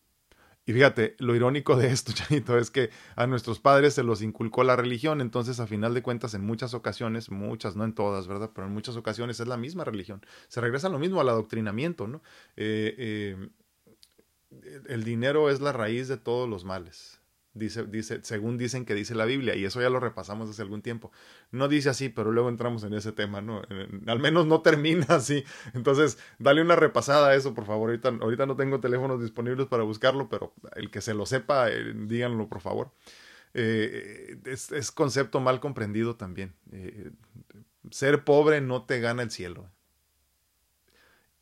Y 0.65 0.72
fíjate, 0.72 1.17
lo 1.20 1.36
irónico 1.36 1.76
de 1.76 1.91
esto, 1.91 2.13
Chayito, 2.15 2.58
es 2.58 2.72
que 2.72 2.91
a 3.17 3.28
nuestros 3.28 3.60
padres 3.60 3.94
se 3.94 4.04
los 4.04 4.22
inculcó 4.22 4.63
la 4.63 4.78
religión, 4.78 5.20
entonces 5.20 5.60
a 5.60 5.67
final 5.67 5.94
de 5.94 6.02
cuentas 6.02 6.34
en 6.34 6.46
muchas 6.46 6.74
ocasiones, 6.74 7.30
muchas, 7.30 7.76
no 7.76 7.84
en 7.84 7.91
todas, 7.94 8.28
¿verdad? 8.28 8.52
Pero 8.56 8.67
en 8.67 8.74
muchas 8.74 8.96
ocasiones 8.96 9.41
es 9.41 9.48
la 9.50 9.58
misma 9.58 9.84
religión. 9.84 10.26
Se 10.48 10.62
regresa 10.62 10.88
lo 10.88 10.98
mismo 10.98 11.20
al 11.20 11.28
adoctrinamiento, 11.28 12.08
¿no? 12.08 12.22
Eh, 12.56 12.96
eh, 12.98 13.50
el 14.88 15.04
dinero 15.04 15.50
es 15.50 15.60
la 15.60 15.74
raíz 15.74 16.08
de 16.08 16.15
todos 16.15 16.48
los 16.48 16.63
males. 16.63 17.21
Dice, 17.54 17.84
dice, 17.84 18.22
según 18.24 18.58
dicen 18.58 18.86
que 18.86 18.96
dice 18.96 19.14
la 19.14 19.26
Biblia, 19.26 19.56
y 19.56 19.66
eso 19.66 19.82
ya 19.82 19.90
lo 19.90 20.00
repasamos 20.00 20.50
hace 20.50 20.62
algún 20.62 20.82
tiempo. 20.82 21.12
No 21.52 21.68
dice 21.68 21.90
así, 21.90 22.08
pero 22.08 22.32
luego 22.32 22.48
entramos 22.48 22.84
en 22.86 22.94
ese 22.94 23.12
tema, 23.12 23.42
¿no? 23.42 23.62
al 24.08 24.20
menos 24.20 24.46
no 24.48 24.62
termina 24.62 25.06
así. 25.10 25.44
Entonces, 25.74 26.18
dale 26.40 26.62
una 26.62 26.78
repasada 26.78 27.28
a 27.28 27.36
eso, 27.36 27.54
por 27.54 27.66
favor. 27.66 27.90
Ahorita, 27.90 28.08
ahorita 28.08 28.46
no 28.46 28.56
tengo 28.56 28.80
teléfonos 28.80 29.22
disponibles 29.22 29.68
para 29.68 29.84
buscarlo, 29.84 30.30
pero 30.30 30.54
el 30.78 30.90
que 30.92 31.02
se 31.02 31.14
lo 31.14 31.26
sepa, 31.26 31.70
eh, 31.70 31.94
díganlo, 31.94 32.48
por 32.48 32.62
favor. 32.62 32.92
Eh, 33.54 34.38
es, 34.46 34.92
concepto 34.92 35.42
mal 35.42 35.60
comprendido 35.60 36.16
también. 36.16 36.54
Eh, 36.72 37.12
ser 37.90 38.24
pobre 38.24 38.62
no 38.62 38.86
te 38.86 39.02
gana 39.02 39.24
el 39.24 39.32
cielo. 39.32 39.70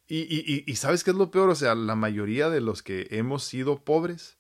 Y, 0.08 0.22
y, 0.22 0.64
y, 0.66 0.76
¿sabes 0.76 1.04
qué 1.04 1.12
es 1.12 1.18
lo 1.18 1.30
peor? 1.30 1.50
O 1.50 1.56
sea, 1.56 1.76
la 1.76 1.94
mayoría 1.94 2.50
de 2.50 2.62
los 2.62 2.82
que 2.82 3.08
hemos 3.12 3.44
sido 3.44 3.84
pobres 3.84 4.39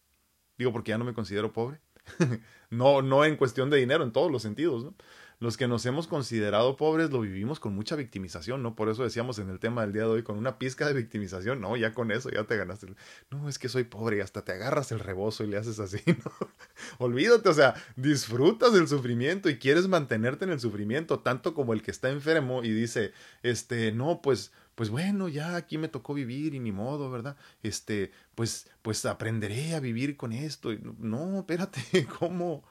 digo 0.59 0.71
porque 0.71 0.89
ya 0.89 0.99
no 0.99 1.05
me 1.05 1.13
considero 1.15 1.51
pobre, 1.51 1.79
no, 2.69 3.01
no 3.01 3.25
en 3.25 3.35
cuestión 3.35 3.71
de 3.71 3.77
dinero, 3.77 4.03
en 4.03 4.11
todos 4.11 4.31
los 4.31 4.43
sentidos, 4.43 4.83
¿no? 4.83 4.93
los 5.39 5.55
que 5.55 5.67
nos 5.67 5.85
hemos 5.85 6.07
considerado 6.07 6.75
pobres 6.75 7.11
lo 7.11 7.21
vivimos 7.21 7.61
con 7.61 7.73
mucha 7.73 7.95
victimización, 7.95 8.61
¿no? 8.61 8.75
Por 8.75 8.89
eso 8.89 9.03
decíamos 9.03 9.39
en 9.39 9.49
el 9.49 9.59
tema 9.59 9.81
del 9.81 9.93
día 9.93 10.01
de 10.01 10.09
hoy, 10.09 10.23
con 10.23 10.37
una 10.37 10.59
pizca 10.59 10.85
de 10.85 10.93
victimización, 10.93 11.61
no, 11.61 11.77
ya 11.77 11.93
con 11.93 12.11
eso 12.11 12.29
ya 12.29 12.43
te 12.43 12.57
ganaste. 12.57 12.87
No, 13.31 13.47
es 13.47 13.57
que 13.57 13.69
soy 13.69 13.85
pobre 13.85 14.17
y 14.17 14.19
hasta 14.19 14.43
te 14.43 14.51
agarras 14.51 14.91
el 14.91 14.99
rebozo 14.99 15.45
y 15.45 15.47
le 15.47 15.57
haces 15.57 15.79
así, 15.79 16.01
¿no? 16.05 16.49
Olvídate, 16.97 17.47
o 17.47 17.53
sea, 17.53 17.73
disfrutas 17.95 18.73
del 18.73 18.89
sufrimiento 18.89 19.49
y 19.49 19.57
quieres 19.57 19.87
mantenerte 19.87 20.43
en 20.43 20.51
el 20.51 20.59
sufrimiento, 20.59 21.19
tanto 21.19 21.53
como 21.53 21.71
el 21.71 21.81
que 21.81 21.91
está 21.91 22.09
enfermo 22.09 22.63
y 22.63 22.71
dice, 22.71 23.13
este, 23.41 23.93
no, 23.93 24.21
pues 24.21 24.51
pues 24.79 24.91
bueno, 24.91 25.27
ya 25.27 25.57
aquí 25.57 25.77
me 25.77 25.89
tocó 25.89 26.13
vivir 26.13 26.55
y 26.55 26.59
ni 26.61 26.71
modo, 26.71 27.11
¿verdad? 27.11 27.35
Este, 27.63 28.13
pues, 28.33 28.69
pues 28.81 29.05
aprenderé 29.05 29.75
a 29.75 29.81
vivir 29.81 30.15
con 30.15 30.31
esto. 30.31 30.69
No, 30.99 31.39
espérate, 31.39 31.81
¿cómo? 32.19 32.63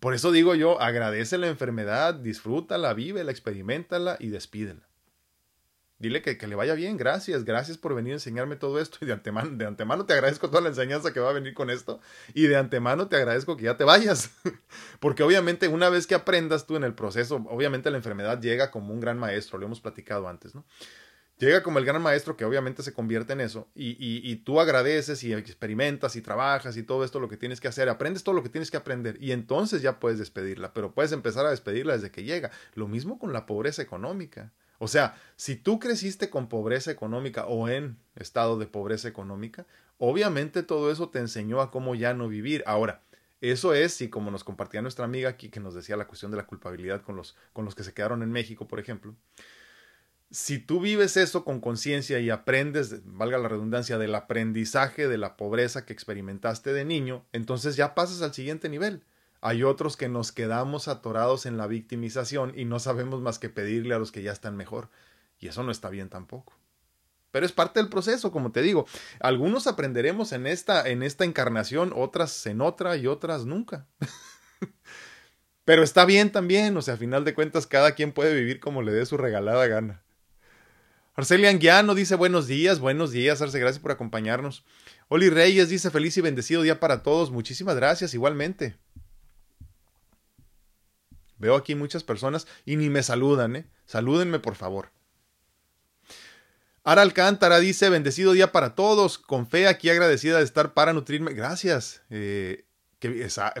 Por 0.00 0.14
eso 0.14 0.32
digo 0.32 0.54
yo, 0.54 0.80
agradece 0.80 1.36
la 1.36 1.48
enfermedad, 1.48 2.14
disfrútala, 2.14 2.94
vívela, 2.94 3.30
experimentala 3.30 4.16
y 4.20 4.28
despídela. 4.28 4.88
Dile 5.98 6.22
que, 6.22 6.38
que, 6.38 6.46
le 6.46 6.54
vaya 6.54 6.72
bien, 6.72 6.96
gracias, 6.96 7.44
gracias 7.44 7.76
por 7.76 7.94
venir 7.94 8.12
a 8.12 8.16
enseñarme 8.16 8.56
todo 8.56 8.80
esto 8.80 8.96
y 9.02 9.04
de 9.04 9.12
antemano, 9.12 9.50
de 9.50 9.66
antemano 9.66 10.06
te 10.06 10.14
agradezco 10.14 10.48
toda 10.48 10.62
la 10.62 10.70
enseñanza 10.70 11.12
que 11.12 11.20
va 11.20 11.28
a 11.28 11.34
venir 11.34 11.52
con 11.52 11.68
esto 11.68 12.00
y 12.32 12.46
de 12.46 12.56
antemano 12.56 13.06
te 13.08 13.16
agradezco 13.16 13.58
que 13.58 13.64
ya 13.64 13.76
te 13.76 13.84
vayas, 13.84 14.30
porque 14.98 15.22
obviamente 15.22 15.68
una 15.68 15.90
vez 15.90 16.06
que 16.06 16.14
aprendas 16.14 16.66
tú 16.66 16.74
en 16.76 16.84
el 16.84 16.94
proceso, 16.94 17.36
obviamente 17.50 17.90
la 17.90 17.98
enfermedad 17.98 18.40
llega 18.40 18.70
como 18.70 18.94
un 18.94 18.98
gran 18.98 19.18
maestro, 19.18 19.58
lo 19.58 19.66
hemos 19.66 19.82
platicado 19.82 20.26
antes, 20.26 20.54
¿no? 20.54 20.64
Llega 21.38 21.62
como 21.62 21.78
el 21.78 21.84
gran 21.84 22.00
maestro 22.02 22.36
que 22.36 22.44
obviamente 22.44 22.82
se 22.82 22.92
convierte 22.92 23.32
en 23.32 23.40
eso 23.40 23.68
y, 23.74 23.96
y, 23.98 24.36
tú 24.36 24.60
agradeces 24.60 25.24
y 25.24 25.32
experimentas 25.32 26.16
y 26.16 26.22
trabajas 26.22 26.76
y 26.76 26.82
todo 26.82 27.04
esto 27.04 27.20
lo 27.20 27.28
que 27.28 27.36
tienes 27.36 27.60
que 27.60 27.68
hacer, 27.68 27.88
aprendes 27.88 28.22
todo 28.22 28.34
lo 28.34 28.42
que 28.42 28.48
tienes 28.48 28.70
que 28.70 28.76
aprender 28.76 29.16
y 29.20 29.32
entonces 29.32 29.82
ya 29.82 29.98
puedes 29.98 30.18
despedirla, 30.18 30.72
pero 30.72 30.92
puedes 30.92 31.12
empezar 31.12 31.46
a 31.46 31.50
despedirla 31.50 31.94
desde 31.94 32.10
que 32.10 32.24
llega. 32.24 32.50
Lo 32.74 32.88
mismo 32.88 33.18
con 33.18 33.32
la 33.32 33.46
pobreza 33.46 33.82
económica. 33.82 34.52
O 34.78 34.88
sea, 34.88 35.16
si 35.36 35.56
tú 35.56 35.78
creciste 35.78 36.28
con 36.28 36.48
pobreza 36.48 36.90
económica 36.90 37.46
o 37.46 37.68
en 37.68 37.98
estado 38.16 38.58
de 38.58 38.66
pobreza 38.66 39.08
económica, 39.08 39.66
obviamente 39.98 40.62
todo 40.62 40.90
eso 40.90 41.08
te 41.08 41.20
enseñó 41.20 41.60
a 41.60 41.70
cómo 41.70 41.94
ya 41.94 42.14
no 42.14 42.28
vivir. 42.28 42.64
Ahora, 42.66 43.00
eso 43.40 43.74
es 43.74 43.94
si 43.94 44.08
como 44.08 44.30
nos 44.30 44.44
compartía 44.44 44.82
nuestra 44.82 45.04
amiga 45.04 45.28
aquí 45.28 45.50
que 45.50 45.60
nos 45.60 45.74
decía 45.74 45.96
la 45.96 46.06
cuestión 46.06 46.30
de 46.30 46.36
la 46.36 46.46
culpabilidad 46.46 47.02
con 47.02 47.16
los, 47.16 47.36
con 47.52 47.64
los 47.64 47.74
que 47.74 47.84
se 47.84 47.92
quedaron 47.92 48.22
en 48.22 48.30
México, 48.30 48.66
por 48.66 48.80
ejemplo 48.80 49.14
si 50.32 50.58
tú 50.58 50.80
vives 50.80 51.18
eso 51.18 51.44
con 51.44 51.60
conciencia 51.60 52.18
y 52.18 52.30
aprendes, 52.30 53.02
valga 53.04 53.36
la 53.36 53.48
redundancia, 53.48 53.98
del 53.98 54.14
aprendizaje 54.14 55.06
de 55.06 55.18
la 55.18 55.36
pobreza 55.36 55.84
que 55.84 55.92
experimentaste 55.92 56.72
de 56.72 56.86
niño, 56.86 57.26
entonces 57.32 57.76
ya 57.76 57.94
pasas 57.94 58.22
al 58.22 58.32
siguiente 58.32 58.70
nivel. 58.70 59.04
Hay 59.42 59.62
otros 59.62 59.96
que 59.96 60.08
nos 60.08 60.32
quedamos 60.32 60.88
atorados 60.88 61.44
en 61.44 61.58
la 61.58 61.66
victimización 61.66 62.58
y 62.58 62.64
no 62.64 62.78
sabemos 62.78 63.20
más 63.20 63.38
que 63.38 63.50
pedirle 63.50 63.94
a 63.94 63.98
los 63.98 64.10
que 64.10 64.22
ya 64.22 64.32
están 64.32 64.56
mejor. 64.56 64.88
Y 65.38 65.48
eso 65.48 65.62
no 65.64 65.70
está 65.70 65.90
bien 65.90 66.08
tampoco. 66.08 66.54
Pero 67.30 67.44
es 67.44 67.52
parte 67.52 67.80
del 67.80 67.88
proceso, 67.88 68.30
como 68.30 68.52
te 68.52 68.62
digo. 68.62 68.86
Algunos 69.20 69.66
aprenderemos 69.66 70.32
en 70.32 70.46
esta, 70.46 70.88
en 70.88 71.02
esta 71.02 71.24
encarnación, 71.24 71.92
otras 71.94 72.46
en 72.46 72.60
otra 72.60 72.96
y 72.96 73.06
otras 73.06 73.44
nunca. 73.44 73.86
Pero 75.64 75.82
está 75.82 76.04
bien 76.04 76.32
también, 76.32 76.76
o 76.76 76.82
sea, 76.82 76.94
a 76.94 76.98
final 76.98 77.24
de 77.24 77.34
cuentas, 77.34 77.66
cada 77.66 77.92
quien 77.94 78.12
puede 78.12 78.34
vivir 78.34 78.60
como 78.60 78.82
le 78.82 78.92
dé 78.92 79.04
su 79.06 79.16
regalada 79.16 79.66
gana. 79.66 80.02
Arcelia 81.14 81.50
Anguiano 81.50 81.94
dice 81.94 82.14
buenos 82.14 82.46
días, 82.46 82.80
buenos 82.80 83.10
días, 83.10 83.42
Arce, 83.42 83.58
gracias 83.58 83.82
por 83.82 83.90
acompañarnos. 83.90 84.64
Oli 85.08 85.28
Reyes 85.28 85.68
dice 85.68 85.90
feliz 85.90 86.16
y 86.16 86.22
bendecido 86.22 86.62
día 86.62 86.80
para 86.80 87.02
todos, 87.02 87.30
muchísimas 87.30 87.76
gracias, 87.76 88.14
igualmente. 88.14 88.78
Veo 91.36 91.54
aquí 91.54 91.74
muchas 91.74 92.02
personas 92.02 92.46
y 92.64 92.76
ni 92.76 92.88
me 92.88 93.02
saludan, 93.02 93.56
¿eh? 93.56 93.66
Salúdenme, 93.84 94.38
por 94.38 94.54
favor. 94.54 94.90
Ara 96.84 97.02
Alcántara 97.02 97.60
dice, 97.60 97.90
bendecido 97.90 98.32
día 98.32 98.50
para 98.50 98.74
todos, 98.74 99.18
con 99.18 99.46
fe 99.46 99.68
aquí 99.68 99.90
agradecida 99.90 100.38
de 100.38 100.44
estar 100.44 100.72
para 100.72 100.92
nutrirme. 100.92 101.34
Gracias. 101.34 102.02
Eh, 102.10 102.64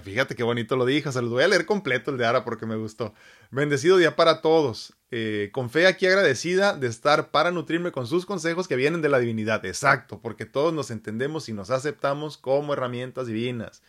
fíjate 0.02 0.34
qué 0.34 0.42
bonito 0.42 0.76
lo 0.76 0.84
dije, 0.84 1.10
se 1.10 1.22
lo 1.22 1.30
voy 1.30 1.42
a 1.42 1.48
leer 1.48 1.66
completo 1.66 2.10
el 2.10 2.18
de 2.18 2.26
Ara 2.26 2.44
porque 2.44 2.66
me 2.66 2.76
gustó. 2.76 3.14
Bendecido 3.50 3.96
día 3.96 4.16
para 4.16 4.40
todos. 4.40 4.94
Eh, 5.10 5.50
con 5.52 5.68
fe 5.68 5.86
aquí 5.86 6.06
agradecida 6.06 6.76
de 6.76 6.86
estar 6.86 7.30
para 7.30 7.50
nutrirme 7.50 7.92
con 7.92 8.06
sus 8.06 8.24
consejos 8.24 8.68
que 8.68 8.76
vienen 8.76 9.02
de 9.02 9.08
la 9.08 9.18
divinidad. 9.18 9.64
Exacto, 9.66 10.20
porque 10.20 10.46
todos 10.46 10.72
nos 10.72 10.90
entendemos 10.90 11.48
y 11.48 11.52
nos 11.52 11.70
aceptamos 11.70 12.38
como 12.38 12.72
herramientas 12.72 13.26
divinas. 13.26 13.82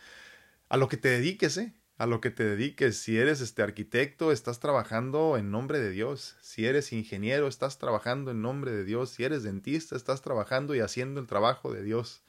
A 0.68 0.76
lo 0.76 0.88
que 0.88 0.96
te 0.96 1.08
dediques, 1.08 1.56
¿eh? 1.56 1.72
A 1.96 2.06
lo 2.06 2.20
que 2.20 2.30
te 2.30 2.44
dediques. 2.44 2.98
Si 2.98 3.16
eres 3.16 3.40
este 3.40 3.62
arquitecto, 3.62 4.32
estás 4.32 4.58
trabajando 4.58 5.36
en 5.36 5.52
nombre 5.52 5.78
de 5.78 5.90
Dios. 5.90 6.36
Si 6.42 6.66
eres 6.66 6.92
ingeniero, 6.92 7.46
estás 7.46 7.78
trabajando 7.78 8.32
en 8.32 8.42
nombre 8.42 8.72
de 8.72 8.84
Dios. 8.84 9.10
Si 9.10 9.22
eres 9.22 9.44
dentista, 9.44 9.94
estás 9.94 10.20
trabajando 10.20 10.74
y 10.74 10.80
haciendo 10.80 11.20
el 11.20 11.28
trabajo 11.28 11.72
de 11.72 11.84
Dios. 11.84 12.23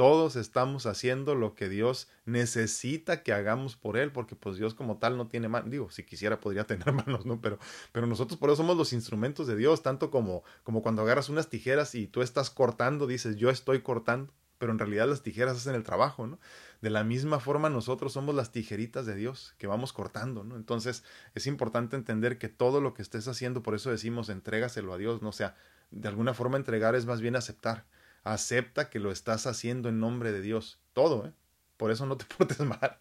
Todos 0.00 0.34
estamos 0.36 0.86
haciendo 0.86 1.34
lo 1.34 1.54
que 1.54 1.68
Dios 1.68 2.08
necesita 2.24 3.22
que 3.22 3.34
hagamos 3.34 3.76
por 3.76 3.98
Él, 3.98 4.10
porque 4.12 4.34
pues 4.34 4.56
Dios 4.56 4.72
como 4.72 4.96
tal 4.96 5.18
no 5.18 5.28
tiene 5.28 5.48
manos. 5.48 5.70
Digo, 5.70 5.90
si 5.90 6.04
quisiera 6.04 6.40
podría 6.40 6.64
tener 6.64 6.90
manos, 7.06 7.26
¿no? 7.26 7.42
Pero, 7.42 7.58
pero 7.92 8.06
nosotros 8.06 8.40
por 8.40 8.48
eso 8.48 8.56
somos 8.56 8.78
los 8.78 8.94
instrumentos 8.94 9.46
de 9.46 9.56
Dios, 9.56 9.82
tanto 9.82 10.10
como, 10.10 10.42
como 10.62 10.80
cuando 10.80 11.02
agarras 11.02 11.28
unas 11.28 11.50
tijeras 11.50 11.94
y 11.94 12.06
tú 12.06 12.22
estás 12.22 12.48
cortando, 12.48 13.06
dices, 13.06 13.36
yo 13.36 13.50
estoy 13.50 13.82
cortando, 13.82 14.32
pero 14.56 14.72
en 14.72 14.78
realidad 14.78 15.06
las 15.06 15.20
tijeras 15.20 15.58
hacen 15.58 15.74
el 15.74 15.82
trabajo, 15.82 16.26
¿no? 16.26 16.38
De 16.80 16.88
la 16.88 17.04
misma 17.04 17.38
forma 17.38 17.68
nosotros 17.68 18.14
somos 18.14 18.34
las 18.34 18.52
tijeritas 18.52 19.04
de 19.04 19.16
Dios 19.16 19.54
que 19.58 19.66
vamos 19.66 19.92
cortando, 19.92 20.44
¿no? 20.44 20.56
Entonces 20.56 21.04
es 21.34 21.46
importante 21.46 21.94
entender 21.94 22.38
que 22.38 22.48
todo 22.48 22.80
lo 22.80 22.94
que 22.94 23.02
estés 23.02 23.28
haciendo, 23.28 23.62
por 23.62 23.74
eso 23.74 23.90
decimos, 23.90 24.30
entrégaselo 24.30 24.94
a 24.94 24.96
Dios, 24.96 25.20
no 25.20 25.28
o 25.28 25.32
sea, 25.32 25.56
de 25.90 26.08
alguna 26.08 26.32
forma 26.32 26.56
entregar 26.56 26.94
es 26.94 27.04
más 27.04 27.20
bien 27.20 27.36
aceptar 27.36 27.84
acepta 28.24 28.90
que 28.90 28.98
lo 28.98 29.10
estás 29.10 29.46
haciendo 29.46 29.88
en 29.88 30.00
nombre 30.00 30.32
de 30.32 30.40
Dios. 30.40 30.80
Todo, 30.92 31.26
¿eh? 31.26 31.32
Por 31.76 31.90
eso 31.90 32.04
no 32.04 32.16
te 32.16 32.24
portes 32.36 32.60
mal. 32.60 32.98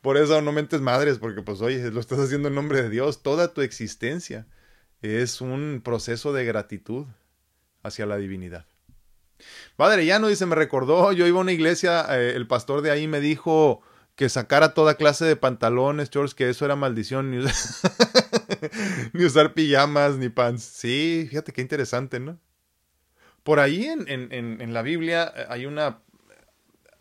Por 0.00 0.16
eso 0.16 0.40
no 0.40 0.52
mentes 0.52 0.80
madres, 0.80 1.18
porque 1.18 1.42
pues 1.42 1.60
oye, 1.60 1.90
lo 1.90 2.00
estás 2.00 2.18
haciendo 2.20 2.48
en 2.48 2.54
nombre 2.54 2.82
de 2.82 2.90
Dios. 2.90 3.22
Toda 3.22 3.52
tu 3.52 3.62
existencia 3.62 4.46
es 5.02 5.40
un 5.40 5.80
proceso 5.84 6.32
de 6.32 6.44
gratitud 6.44 7.06
hacia 7.82 8.06
la 8.06 8.16
divinidad. 8.16 8.66
Padre 9.76 10.06
no 10.18 10.28
dice, 10.28 10.46
me 10.46 10.54
recordó, 10.54 11.12
yo 11.12 11.26
iba 11.26 11.38
a 11.38 11.42
una 11.42 11.52
iglesia, 11.52 12.06
eh, 12.16 12.34
el 12.36 12.46
pastor 12.46 12.80
de 12.80 12.90
ahí 12.90 13.06
me 13.06 13.20
dijo 13.20 13.82
que 14.14 14.28
sacara 14.30 14.72
toda 14.72 14.94
clase 14.94 15.26
de 15.26 15.36
pantalones, 15.36 16.08
shorts, 16.08 16.34
que 16.34 16.48
eso 16.48 16.64
era 16.64 16.74
maldición, 16.74 17.30
ni, 17.30 17.44
ni 19.12 19.24
usar 19.24 19.52
pijamas, 19.52 20.16
ni 20.16 20.30
pants. 20.30 20.62
Sí, 20.62 21.26
fíjate 21.28 21.52
qué 21.52 21.60
interesante, 21.60 22.18
¿no? 22.18 22.38
Por 23.46 23.60
ahí 23.60 23.84
en, 23.84 24.08
en, 24.08 24.32
en, 24.60 24.74
la 24.74 24.82
Biblia 24.82 25.32
eh, 25.36 25.46
hay 25.48 25.66
una 25.66 26.00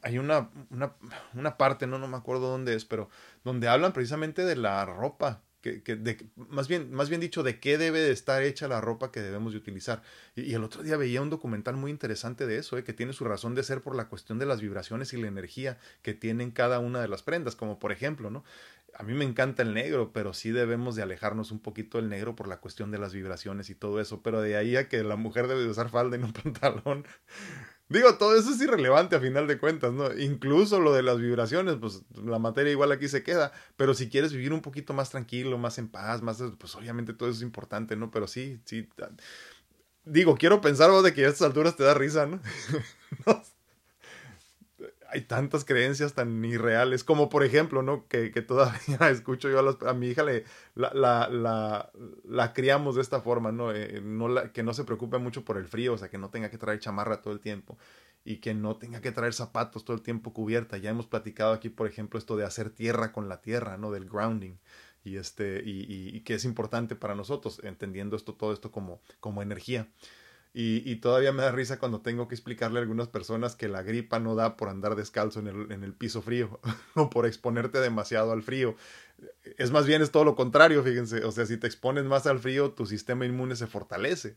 hay 0.04 0.20
una, 0.20 0.52
una, 0.70 0.94
una, 1.34 1.58
parte, 1.58 1.88
no, 1.88 1.98
no 1.98 2.08
me 2.08 2.18
acuerdo 2.18 2.52
dónde 2.52 2.76
es, 2.76 2.86
pero 2.86 3.10
donde 3.44 3.68
hablan 3.68 3.94
precisamente 3.94 4.46
de 4.46 4.56
la 4.56 4.86
ropa, 4.86 5.42
que, 5.62 5.82
que 5.82 5.96
de, 5.96 6.30
más, 6.36 6.68
bien, 6.68 6.94
más 6.94 7.10
bien 7.10 7.20
dicho, 7.20 7.42
de 7.42 7.60
qué 7.60 7.80
debe 7.80 8.00
de 8.00 8.12
estar 8.12 8.44
hecha 8.44 8.68
la 8.68 8.80
ropa 8.80 9.12
que 9.12 9.22
debemos 9.22 9.54
de 9.54 9.58
utilizar. 9.58 10.04
Y, 10.36 10.54
el 10.54 10.64
otro 10.64 10.84
día 10.84 10.98
veía 10.98 11.24
un 11.24 11.32
documental 11.32 11.78
muy 11.78 11.90
interesante 11.90 12.46
de 12.46 12.60
eso, 12.60 12.78
eh, 12.78 12.84
que 12.84 12.94
tiene 12.94 13.14
su 13.14 13.26
razón 13.26 13.56
de 13.56 13.64
ser 13.64 13.82
por 13.82 13.96
la 13.96 14.08
cuestión 14.08 14.38
de 14.38 14.46
las 14.46 14.62
vibraciones 14.62 15.12
y 15.14 15.18
la 15.18 15.28
energía 15.28 15.80
que 16.04 16.14
tienen 16.14 16.52
cada 16.52 16.78
una 16.78 17.02
de 17.02 17.08
las 17.08 17.24
prendas, 17.24 17.56
como 17.56 17.80
por 17.80 17.92
ejemplo, 17.92 18.30
¿no? 18.30 18.44
A 18.98 19.04
mí 19.04 19.14
me 19.14 19.26
encanta 19.26 19.62
el 19.62 19.74
negro, 19.74 20.12
pero 20.14 20.34
sí 20.34 20.52
debemos 20.52 20.96
de 20.96 21.04
alejarnos 21.04 21.52
un 21.52 21.60
poquito 21.60 21.98
del 21.98 22.10
negro 22.10 22.36
por 22.36 22.48
la 22.48 22.58
cuestión 22.58 22.92
de 22.92 22.98
las 22.98 23.14
vibraciones 23.14 23.70
y 23.70 23.76
todo 23.76 24.00
eso, 24.00 24.22
pero 24.22 24.42
de 24.42 24.56
ahí 24.56 24.78
a 24.78 24.88
que 24.88 25.04
la 25.04 25.18
mujer 25.18 25.48
debe 25.48 25.64
de 25.64 25.70
usar 25.70 25.90
falda 25.90 26.16
y 26.16 26.20
no 26.20 26.32
pantalón. 26.44 27.06
Digo, 27.88 28.16
todo 28.16 28.36
eso 28.36 28.50
es 28.52 28.62
irrelevante 28.62 29.16
a 29.16 29.20
final 29.20 29.48
de 29.48 29.60
cuentas, 29.60 29.94
¿no? 29.94 30.12
Incluso 30.18 30.80
lo 30.80 30.94
de 30.94 31.04
las 31.04 31.20
vibraciones, 31.20 31.76
pues 31.80 32.04
la 32.16 32.40
materia 32.40 32.72
igual 32.72 32.92
aquí 32.92 33.08
se 33.08 33.22
queda, 33.22 33.52
pero 33.76 33.94
si 33.94 34.10
quieres 34.10 34.34
vivir 34.34 34.54
un 34.54 34.62
poquito 34.62 34.94
más 34.94 35.12
tranquilo, 35.12 35.58
más 35.58 35.78
en 35.78 35.90
paz, 35.90 36.22
más, 36.24 36.42
pues 36.58 36.74
obviamente 36.76 37.14
todo 37.14 37.30
eso 37.30 37.38
es 37.38 37.44
importante, 37.44 37.96
¿no? 37.96 38.10
Pero 38.10 38.28
sí, 38.28 38.60
sí. 38.66 38.90
Digo, 40.06 40.36
quiero 40.36 40.62
pensar 40.62 40.90
vos 40.90 41.04
de 41.04 41.14
que 41.14 41.26
a 41.26 41.30
estas 41.30 41.48
alturas 41.48 41.76
te 41.76 41.84
da 41.84 41.94
risa, 41.94 42.26
¿no? 42.26 42.40
no 43.28 43.44
hay 45.16 45.22
tantas 45.22 45.64
creencias 45.64 46.14
tan 46.14 46.44
irreales, 46.44 47.06
como 47.06 47.30
por 47.30 47.46
ejemplo, 47.46 47.82
¿no? 47.82 48.06
Que, 48.08 48.32
que 48.32 48.42
todavía 48.42 48.98
escucho 49.10 49.50
yo 49.50 49.60
a, 49.60 49.90
a 49.90 49.94
mi 49.94 50.10
hija, 50.10 50.24
le, 50.24 50.44
la, 50.76 50.94
la, 50.94 51.90
la, 52.26 52.54
criamos 52.54 52.96
de 52.96 53.02
esta 53.02 53.22
forma, 53.22 53.54
¿no? 53.54 53.72
Eh, 53.74 54.02
no 54.04 54.28
la, 54.28 54.52
que 54.52 54.62
no 54.62 54.74
se 54.74 54.84
preocupe 54.84 55.18
mucho 55.18 55.46
por 55.46 55.58
el 55.58 55.68
frío, 55.68 55.94
o 55.94 55.98
sea, 55.98 56.10
que 56.10 56.18
no 56.18 56.30
tenga 56.30 56.50
que 56.50 56.58
traer 56.58 56.80
chamarra 56.80 57.22
todo 57.22 57.34
el 57.34 57.40
tiempo 57.40 57.78
y 58.26 58.38
que 58.38 58.54
no 58.54 58.76
tenga 58.76 59.00
que 59.00 59.14
traer 59.14 59.34
zapatos 59.34 59.86
todo 59.86 59.96
el 59.96 60.04
tiempo 60.04 60.34
cubierta. 60.34 60.78
Ya 60.78 60.90
hemos 60.90 61.08
platicado 61.08 61.54
aquí, 61.54 61.70
por 61.70 61.88
ejemplo, 61.88 62.20
esto 62.20 62.36
de 62.36 62.44
hacer 62.44 62.70
tierra 62.70 63.14
con 63.14 63.30
la 63.30 63.42
tierra, 63.42 63.78
¿no? 63.78 63.92
Del 63.92 64.10
grounding. 64.10 64.58
Y, 65.06 65.16
este, 65.18 65.62
y, 65.64 65.86
y, 65.92 66.18
y 66.18 66.22
que 66.22 66.34
es 66.34 66.44
importante 66.44 66.96
para 66.96 67.16
nosotros, 67.16 67.62
entendiendo 67.64 68.16
esto, 68.18 68.34
todo 68.34 68.52
esto 68.52 68.72
como, 68.72 69.00
como 69.22 69.42
energía. 69.42 69.88
Y, 70.58 70.96
todavía 71.02 71.34
me 71.34 71.44
da 71.44 71.52
risa 71.52 71.80
cuando 71.80 72.00
tengo 72.00 72.30
que 72.30 72.36
explicarle 72.36 72.80
a 72.80 72.82
algunas 72.82 73.10
personas 73.10 73.58
que 73.58 73.68
la 73.68 73.84
gripa 73.84 74.20
no 74.20 74.36
da 74.36 74.56
por 74.56 74.70
andar 74.70 74.96
descalzo 74.96 75.42
en 75.42 75.48
el, 75.48 75.70
en 75.74 75.84
el 75.84 75.92
piso 75.92 76.22
frío 76.22 76.62
o 76.96 77.10
por 77.10 77.26
exponerte 77.26 77.80
demasiado 77.80 78.32
al 78.32 78.42
frío. 78.42 78.78
Es 79.58 79.72
más 79.72 79.86
bien 79.86 80.02
es 80.02 80.12
todo 80.12 80.24
lo 80.24 80.36
contrario, 80.36 80.84
fíjense. 80.84 81.24
O 81.24 81.32
sea, 81.32 81.46
si 81.46 81.58
te 81.58 81.68
expones 81.68 82.04
más 82.04 82.26
al 82.28 82.40
frío, 82.40 82.72
tu 82.72 82.86
sistema 82.86 83.26
inmune 83.26 83.56
se 83.56 83.68
fortalece. 83.68 84.36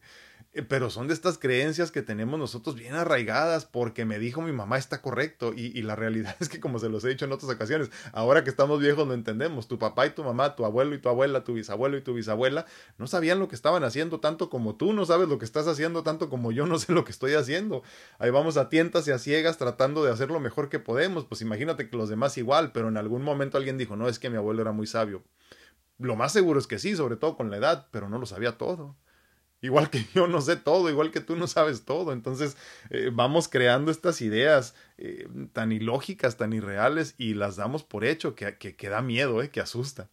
Eh, 0.55 0.63
pero 0.63 0.89
son 0.89 1.09
de 1.09 1.15
estas 1.15 1.37
creencias 1.37 1.91
que 1.91 2.01
tenemos 2.01 2.39
nosotros 2.39 2.75
bien 2.75 2.95
arraigadas 2.95 3.67
porque 3.67 4.07
me 4.07 4.19
dijo 4.19 4.41
mi 4.41 4.53
mamá 4.53 4.79
está 4.79 5.03
correcto 5.03 5.53
y, 5.55 5.83
la 5.83 5.95
realidad 5.95 6.35
es 6.41 6.49
que 6.49 6.59
como 6.59 6.79
se 6.79 6.89
los 6.89 7.05
he 7.05 7.11
dicho 7.11 7.27
en 7.27 7.33
otras 7.33 7.53
ocasiones, 7.53 7.91
ahora 8.13 8.45
que 8.45 8.51
estamos 8.51 8.81
viejos 8.81 9.07
no 9.07 9.15
entendemos, 9.15 9.69
tu 9.69 9.79
papá 9.79 10.07
y 10.07 10.11
tu 10.11 10.25
mamá, 10.25 10.57
tu 10.57 10.65
abuelo 10.65 10.95
y 10.95 10.99
tu 10.99 11.09
abuela, 11.09 11.45
tu 11.45 11.55
bisabuelo 11.55 11.97
y 11.99 12.01
tu 12.01 12.15
bisabuela 12.15 12.67
no 12.97 13.07
sabían 13.07 13.39
lo 13.39 13.49
que 13.49 13.55
estaban 13.55 13.85
haciendo 13.85 14.21
tanto 14.21 14.49
como 14.49 14.75
tú 14.77 14.93
no 14.95 15.05
sabes 15.05 15.29
lo 15.29 15.39
que 15.39 15.45
estás 15.45 15.69
haciendo 15.69 16.03
tanto 16.03 16.31
como 16.31 16.51
yo 16.51 16.67
no 16.67 16.79
sé 16.79 16.93
lo 16.93 17.05
que 17.05 17.13
estoy 17.13 17.35
haciendo. 17.35 17.83
Ahí 18.19 18.31
vamos 18.31 18.57
a 18.57 18.69
tientas 18.69 19.07
y 19.07 19.11
a 19.11 19.19
ciegas 19.19 19.59
tratando 19.59 20.03
de 20.03 20.13
hacer 20.13 20.31
lo 20.31 20.41
mejor 20.41 20.71
que 20.71 20.79
podemos, 20.79 21.27
pues 21.27 21.43
imagínate 21.43 21.91
que 21.91 21.97
los 21.97 22.09
demás 22.09 22.39
igual, 22.39 22.73
pero 22.73 22.89
en 22.89 22.97
algún 22.97 23.23
momento 23.23 23.59
alguien 23.59 23.77
dijo, 23.77 23.97
no, 23.97 24.09
es 24.09 24.19
que 24.19 24.31
mi 24.31 24.37
abuelo 24.37 24.63
era 24.63 24.68
muy 24.73 24.87
sabio. 24.87 25.25
Lo 25.99 26.17
más 26.17 26.33
seguro 26.33 26.61
es 26.61 26.67
que 26.67 26.79
sí, 26.79 26.95
sobre 26.97 27.17
todo 27.17 27.37
con 27.37 27.51
la 27.51 27.57
edad, 27.57 27.89
pero 27.91 28.09
no 28.09 28.19
lo 28.19 28.27
sabía 28.27 28.57
todo. 28.57 28.97
Igual 29.61 29.91
que 29.91 30.07
yo 30.15 30.29
no 30.29 30.41
sé 30.41 30.57
todo, 30.57 30.89
igual 30.89 31.11
que 31.11 31.21
tú 31.21 31.37
no 31.37 31.47
sabes 31.47 31.85
todo. 31.85 32.13
Entonces 32.13 32.57
eh, 32.91 33.11
vamos 33.13 33.49
creando 33.49 33.91
estas 33.91 34.21
ideas 34.21 34.75
eh, 34.99 35.29
tan 35.53 35.73
ilógicas, 35.73 36.37
tan 36.37 36.53
irreales 36.53 37.15
y 37.19 37.35
las 37.35 37.57
damos 37.57 37.83
por 37.83 38.05
hecho 38.05 38.35
que, 38.35 38.57
que, 38.57 38.89
da 38.89 39.03
miedo, 39.03 39.43
eh, 39.43 39.51
que 39.51 39.61
asusta. 39.61 40.09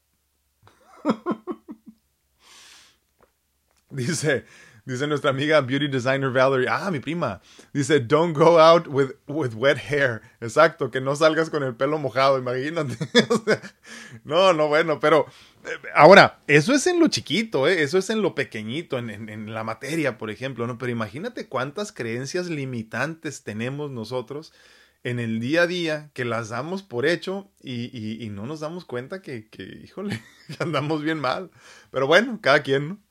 dice, 3.90 4.46
dice 4.86 5.08
nuestra 5.08 5.32
amiga 5.32 5.62
beauty 5.62 5.88
designer 5.88 6.32
Valerie, 6.32 6.68
ah, 6.70 6.90
mi 6.92 7.00
prima, 7.00 7.42
dice, 7.74 8.00
don't 8.00 8.36
go 8.36 8.60
out 8.60 8.88
with, 8.88 9.12
with 9.28 9.54
wet 9.56 9.78
hair. 9.78 10.22
Exacto, 10.40 10.90
que 10.92 11.02
no 11.02 11.16
salgas 11.16 11.50
con 11.50 11.64
el 11.64 11.76
pelo 11.76 11.98
mojado, 11.98 12.38
imagínate. 12.38 12.98
no, 14.24 14.54
no, 14.54 14.68
bueno, 14.68 15.00
pero 15.00 15.26
Ahora, 15.94 16.40
eso 16.48 16.74
es 16.74 16.86
en 16.88 17.00
lo 17.00 17.08
chiquito, 17.08 17.68
¿eh? 17.68 17.82
eso 17.84 17.98
es 17.98 18.10
en 18.10 18.22
lo 18.22 18.36
pequeñito, 18.36 18.98
en, 18.98 19.54
la 19.54 19.64
materia, 19.64 20.18
por 20.18 20.30
ejemplo, 20.30 20.68
¿no? 20.68 20.78
Pero 20.78 20.92
imagínate 20.92 21.48
cuántas 21.48 21.92
creencias 21.92 22.48
limitantes 22.48 23.44
tenemos 23.44 23.92
nosotros 23.92 24.54
en 25.04 25.20
el 25.20 25.40
día 25.40 25.64
a 25.64 25.68
día 25.68 26.12
que 26.14 26.26
las 26.26 26.50
damos 26.50 26.84
por 26.84 27.06
hecho 27.06 27.50
y, 27.62 28.28
no 28.32 28.46
nos 28.46 28.60
damos 28.60 28.86
cuenta 28.86 29.22
que, 29.22 29.48
que 29.50 29.64
híjole, 29.84 30.22
andamos 30.60 31.04
bien 31.04 31.20
mal. 31.20 31.52
Pero 31.92 32.08
bueno, 32.08 32.40
cada 32.42 32.62
quien, 32.62 32.90
¿no? 32.90 33.05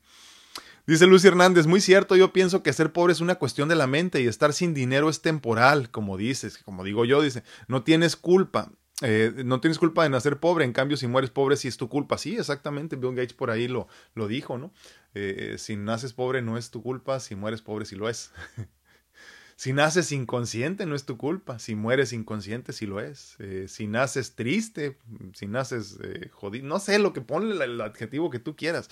Dice 0.87 1.07
Lucy 1.07 1.27
Hernández, 1.27 1.65
muy 1.65 1.81
cierto, 1.81 2.15
yo 2.15 2.31
pienso 2.31 2.61
que 2.61 2.71
ser 2.71 2.93
pobre 2.93 3.11
es 3.11 3.19
una 3.19 3.35
cuestión 3.35 3.67
de 3.69 3.75
la 3.75 3.87
mente 3.87 4.21
y 4.21 4.27
estar 4.27 4.53
sin 4.53 4.75
dinero 4.75 5.09
es 5.09 5.21
temporal, 5.21 5.89
como 5.89 6.15
dices, 6.15 6.59
como 6.59 6.83
digo 6.83 7.05
yo, 7.05 7.21
dice, 7.21 7.43
no 7.67 7.83
tienes 7.83 8.15
culpa. 8.15 8.71
Eh, 9.01 9.33
no 9.43 9.59
tienes 9.59 9.77
culpa 9.77 10.03
de 10.03 10.09
nacer 10.09 10.39
pobre, 10.39 10.63
en 10.63 10.71
cambio 10.71 10.95
si 10.95 11.07
mueres 11.07 11.29
pobre 11.29 11.57
sí 11.57 11.67
es 11.67 11.75
tu 11.75 11.89
culpa. 11.89 12.17
Sí, 12.17 12.37
exactamente, 12.37 12.95
Bill 12.95 13.15
Gates 13.15 13.33
por 13.33 13.49
ahí 13.49 13.67
lo, 13.67 13.87
lo 14.13 14.27
dijo, 14.27 14.57
¿no? 14.57 14.71
Eh, 15.15 15.55
si 15.57 15.75
naces 15.75 16.13
pobre 16.13 16.41
no 16.41 16.57
es 16.57 16.69
tu 16.69 16.81
culpa, 16.81 17.19
si 17.19 17.35
mueres 17.35 17.61
pobre 17.61 17.85
sí 17.85 17.95
lo 17.95 18.07
es. 18.07 18.31
si 19.57 19.73
naces 19.73 20.11
inconsciente 20.13 20.85
no 20.85 20.95
es 20.95 21.05
tu 21.05 21.17
culpa, 21.17 21.59
si 21.59 21.75
mueres 21.75 22.13
inconsciente 22.13 22.71
sí 22.73 22.85
lo 22.85 23.01
es. 23.01 23.35
Eh, 23.39 23.65
si 23.67 23.87
naces 23.87 24.35
triste, 24.35 24.97
si 25.33 25.47
naces 25.47 25.97
jodido, 26.31 26.65
no 26.65 26.79
sé 26.79 26.99
lo 26.99 27.11
que 27.11 27.21
ponle 27.21 27.65
el 27.65 27.81
adjetivo 27.81 28.29
que 28.29 28.39
tú 28.39 28.55
quieras. 28.55 28.89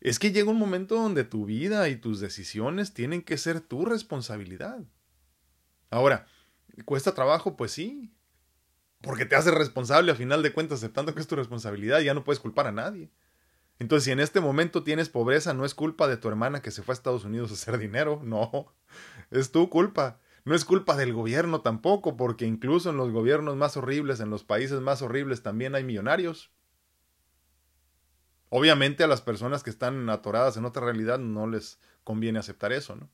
Es 0.00 0.18
que 0.18 0.32
llega 0.32 0.50
un 0.50 0.58
momento 0.58 0.94
donde 0.94 1.24
tu 1.24 1.44
vida 1.44 1.88
y 1.88 1.96
tus 1.96 2.20
decisiones 2.20 2.94
tienen 2.94 3.22
que 3.22 3.36
ser 3.36 3.60
tu 3.60 3.84
responsabilidad. 3.84 4.82
Ahora, 5.90 6.26
¿cuesta 6.84 7.14
trabajo? 7.14 7.56
Pues 7.56 7.72
sí, 7.72 8.12
porque 9.02 9.26
te 9.26 9.36
hace 9.36 9.50
responsable 9.50 10.12
a 10.12 10.14
final 10.14 10.42
de 10.42 10.52
cuentas, 10.52 10.78
aceptando 10.78 11.14
que 11.14 11.20
es 11.20 11.26
tu 11.26 11.36
responsabilidad, 11.36 12.00
ya 12.00 12.14
no 12.14 12.24
puedes 12.24 12.40
culpar 12.40 12.66
a 12.66 12.72
nadie. 12.72 13.10
Entonces, 13.78 14.04
si 14.04 14.10
en 14.10 14.20
este 14.20 14.40
momento 14.40 14.84
tienes 14.84 15.08
pobreza, 15.08 15.54
no 15.54 15.64
es 15.64 15.74
culpa 15.74 16.06
de 16.06 16.18
tu 16.18 16.28
hermana 16.28 16.60
que 16.60 16.70
se 16.70 16.82
fue 16.82 16.92
a 16.92 16.96
Estados 16.96 17.24
Unidos 17.24 17.50
a 17.50 17.54
hacer 17.54 17.78
dinero, 17.78 18.20
no, 18.24 18.74
es 19.30 19.50
tu 19.52 19.68
culpa. 19.70 20.20
No 20.44 20.54
es 20.54 20.64
culpa 20.64 20.96
del 20.96 21.12
gobierno 21.12 21.60
tampoco, 21.60 22.16
porque 22.16 22.46
incluso 22.46 22.90
en 22.90 22.96
los 22.96 23.10
gobiernos 23.10 23.56
más 23.56 23.76
horribles, 23.76 24.20
en 24.20 24.30
los 24.30 24.42
países 24.42 24.80
más 24.80 25.02
horribles, 25.02 25.42
también 25.42 25.74
hay 25.74 25.84
millonarios. 25.84 26.50
Obviamente 28.50 29.02
a 29.04 29.06
las 29.06 29.22
personas 29.22 29.62
que 29.62 29.70
están 29.70 30.10
atoradas 30.10 30.56
en 30.56 30.64
otra 30.64 30.84
realidad 30.84 31.18
no 31.18 31.46
les 31.46 31.80
conviene 32.04 32.38
aceptar 32.38 32.72
eso, 32.72 32.96
¿no? 32.96 33.08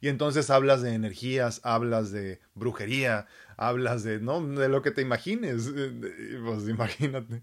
Y 0.00 0.08
entonces 0.08 0.48
hablas 0.50 0.80
de 0.82 0.94
energías, 0.94 1.60
hablas 1.64 2.12
de 2.12 2.40
brujería, 2.54 3.26
hablas 3.56 4.04
de, 4.04 4.20
no, 4.20 4.40
de 4.40 4.68
lo 4.68 4.82
que 4.82 4.92
te 4.92 5.02
imagines. 5.02 5.72
Pues 6.44 6.68
imagínate. 6.68 7.42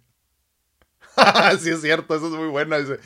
sí 1.60 1.70
es 1.70 1.82
cierto, 1.82 2.16
eso 2.16 2.28
es 2.28 2.34
muy 2.34 2.48
bueno. 2.48 2.80
Dice, 2.80 3.00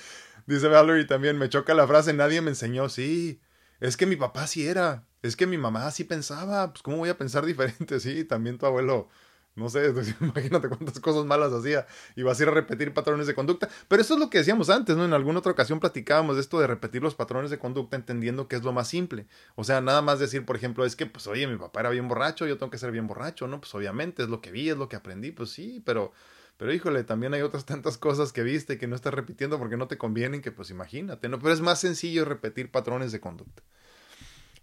dice 0.45 0.67
Valerie 0.67 1.05
también, 1.05 1.37
me 1.37 1.49
choca 1.49 1.73
la 1.73 1.87
frase, 1.87 2.13
nadie 2.13 2.41
me 2.41 2.49
enseñó. 2.49 2.89
Sí, 2.89 3.41
es 3.79 3.97
que 3.97 4.05
mi 4.05 4.15
papá 4.15 4.47
sí 4.47 4.67
era, 4.67 5.07
es 5.21 5.35
que 5.35 5.47
mi 5.47 5.57
mamá 5.57 5.89
sí 5.91 6.03
pensaba, 6.03 6.71
pues 6.71 6.83
cómo 6.83 6.97
voy 6.97 7.09
a 7.09 7.17
pensar 7.17 7.45
diferente, 7.47 7.99
sí, 7.99 8.23
también 8.23 8.57
tu 8.57 8.65
abuelo 8.65 9.09
no 9.57 9.69
sé, 9.69 9.91
imagínate 10.21 10.69
cuántas 10.69 10.99
cosas 10.99 11.25
malas 11.25 11.51
hacía 11.51 11.87
y 12.15 12.21
vas 12.21 12.39
a 12.39 12.43
ir 12.43 12.49
a 12.49 12.51
repetir 12.51 12.93
patrones 12.93 13.27
de 13.27 13.33
conducta. 13.33 13.67
Pero 13.87 14.01
eso 14.01 14.13
es 14.13 14.19
lo 14.19 14.29
que 14.29 14.37
decíamos 14.37 14.69
antes, 14.69 14.95
¿no? 14.95 15.03
En 15.03 15.13
alguna 15.13 15.39
otra 15.39 15.51
ocasión 15.51 15.79
platicábamos 15.79 16.35
de 16.35 16.41
esto 16.41 16.59
de 16.59 16.67
repetir 16.67 17.01
los 17.01 17.15
patrones 17.15 17.49
de 17.49 17.57
conducta 17.57 17.95
entendiendo 17.95 18.47
que 18.47 18.55
es 18.55 18.63
lo 18.63 18.71
más 18.71 18.87
simple. 18.87 19.25
O 19.55 19.63
sea, 19.63 19.81
nada 19.81 20.01
más 20.01 20.19
decir, 20.19 20.45
por 20.45 20.55
ejemplo, 20.55 20.85
es 20.85 20.95
que, 20.95 21.07
pues, 21.07 21.25
oye, 21.27 21.47
mi 21.47 21.57
papá 21.57 21.81
era 21.81 21.89
bien 21.89 22.07
borracho, 22.07 22.45
yo 22.45 22.57
tengo 22.57 22.69
que 22.69 22.77
ser 22.77 22.91
bien 22.91 23.07
borracho, 23.07 23.47
¿no? 23.47 23.59
Pues 23.59 23.73
obviamente 23.73 24.23
es 24.23 24.29
lo 24.29 24.41
que 24.41 24.51
vi, 24.51 24.69
es 24.69 24.77
lo 24.77 24.87
que 24.87 24.95
aprendí, 24.95 25.31
pues 25.31 25.49
sí, 25.49 25.81
pero... 25.85 26.13
Pero 26.57 26.73
híjole, 26.73 27.03
también 27.03 27.35
hay 27.35 27.41
otras 27.41 27.65
tantas 27.65 27.99
cosas 27.99 28.33
que 28.33 28.41
viste 28.41 28.79
que 28.79 28.87
no 28.87 28.95
estás 28.95 29.13
repitiendo 29.13 29.59
porque 29.59 29.77
no 29.77 29.87
te 29.87 29.99
convienen, 29.99 30.41
que 30.41 30.51
pues 30.51 30.71
imagínate, 30.71 31.29
¿no? 31.29 31.37
Pero 31.37 31.53
es 31.53 31.61
más 31.61 31.79
sencillo 31.79 32.25
repetir 32.25 32.71
patrones 32.71 33.11
de 33.11 33.19
conducta. 33.19 33.61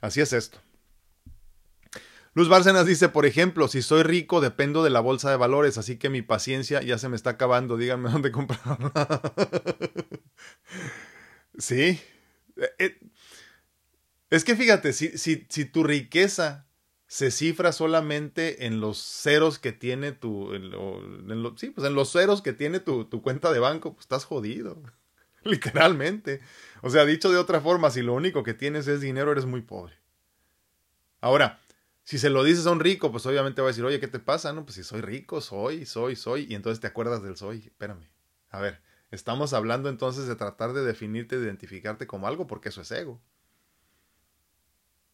Así 0.00 0.20
es 0.20 0.32
esto. 0.32 0.58
Luz 2.34 2.48
Bárcenas 2.48 2.84
dice, 2.84 3.08
por 3.08 3.26
ejemplo, 3.26 3.68
si 3.68 3.80
soy 3.80 4.02
rico 4.02 4.40
dependo 4.40 4.82
de 4.82 4.90
la 4.90 4.98
bolsa 5.00 5.30
de 5.30 5.36
valores, 5.36 5.78
así 5.78 5.96
que 5.98 6.10
mi 6.10 6.20
paciencia 6.20 6.82
ya 6.82 6.98
se 6.98 7.08
me 7.08 7.14
está 7.14 7.30
acabando, 7.30 7.76
díganme 7.76 8.10
dónde 8.12 8.32
comprarla. 8.32 8.92
sí. 11.58 12.00
Eh, 12.56 12.70
eh, 12.78 13.00
es 14.30 14.44
que 14.44 14.56
fíjate, 14.56 14.92
si, 14.92 15.64
tu 15.66 15.84
riqueza 15.84 16.66
se 17.06 17.30
cifra 17.30 17.70
solamente 17.70 18.66
en 18.66 18.80
los 18.80 18.98
ceros 18.98 19.60
que 19.60 19.70
tiene 19.70 20.10
tu... 20.10 20.50
Sí, 21.56 21.70
pues 21.70 21.86
en 21.86 21.94
los 21.94 22.10
ceros 22.10 22.42
que 22.42 22.52
tiene 22.52 22.80
tu, 22.80 23.04
tu 23.04 23.22
cuenta 23.22 23.52
de 23.52 23.60
banco, 23.60 23.94
pues 23.94 24.04
estás 24.06 24.24
jodido. 24.24 24.82
Literalmente. 25.44 26.40
O 26.82 26.90
sea, 26.90 27.04
dicho 27.04 27.30
de 27.30 27.38
otra 27.38 27.60
forma, 27.60 27.90
si 27.90 28.02
lo 28.02 28.12
único 28.14 28.42
que 28.42 28.54
tienes 28.54 28.88
es 28.88 29.00
dinero, 29.00 29.30
eres 29.30 29.46
muy 29.46 29.60
pobre. 29.60 29.94
Ahora, 31.20 31.60
si 32.04 32.18
se 32.18 32.28
lo 32.28 32.44
dices 32.44 32.66
a 32.66 32.70
un 32.70 32.80
rico, 32.80 33.10
pues 33.10 33.24
obviamente 33.24 33.62
va 33.62 33.68
a 33.68 33.70
decir, 33.70 33.84
oye, 33.84 33.98
¿qué 33.98 34.08
te 34.08 34.18
pasa? 34.18 34.52
No, 34.52 34.64
pues 34.64 34.76
si 34.76 34.84
soy 34.84 35.00
rico, 35.00 35.40
soy, 35.40 35.86
soy, 35.86 36.16
soy. 36.16 36.46
Y 36.50 36.54
entonces 36.54 36.80
te 36.80 36.86
acuerdas 36.86 37.22
del 37.22 37.36
soy. 37.36 37.60
Espérame. 37.66 38.10
A 38.50 38.60
ver, 38.60 38.82
estamos 39.10 39.54
hablando 39.54 39.88
entonces 39.88 40.26
de 40.26 40.36
tratar 40.36 40.74
de 40.74 40.84
definirte, 40.84 41.38
de 41.38 41.46
identificarte 41.46 42.06
como 42.06 42.26
algo, 42.28 42.46
porque 42.46 42.68
eso 42.68 42.82
es 42.82 42.90
ego. 42.90 43.22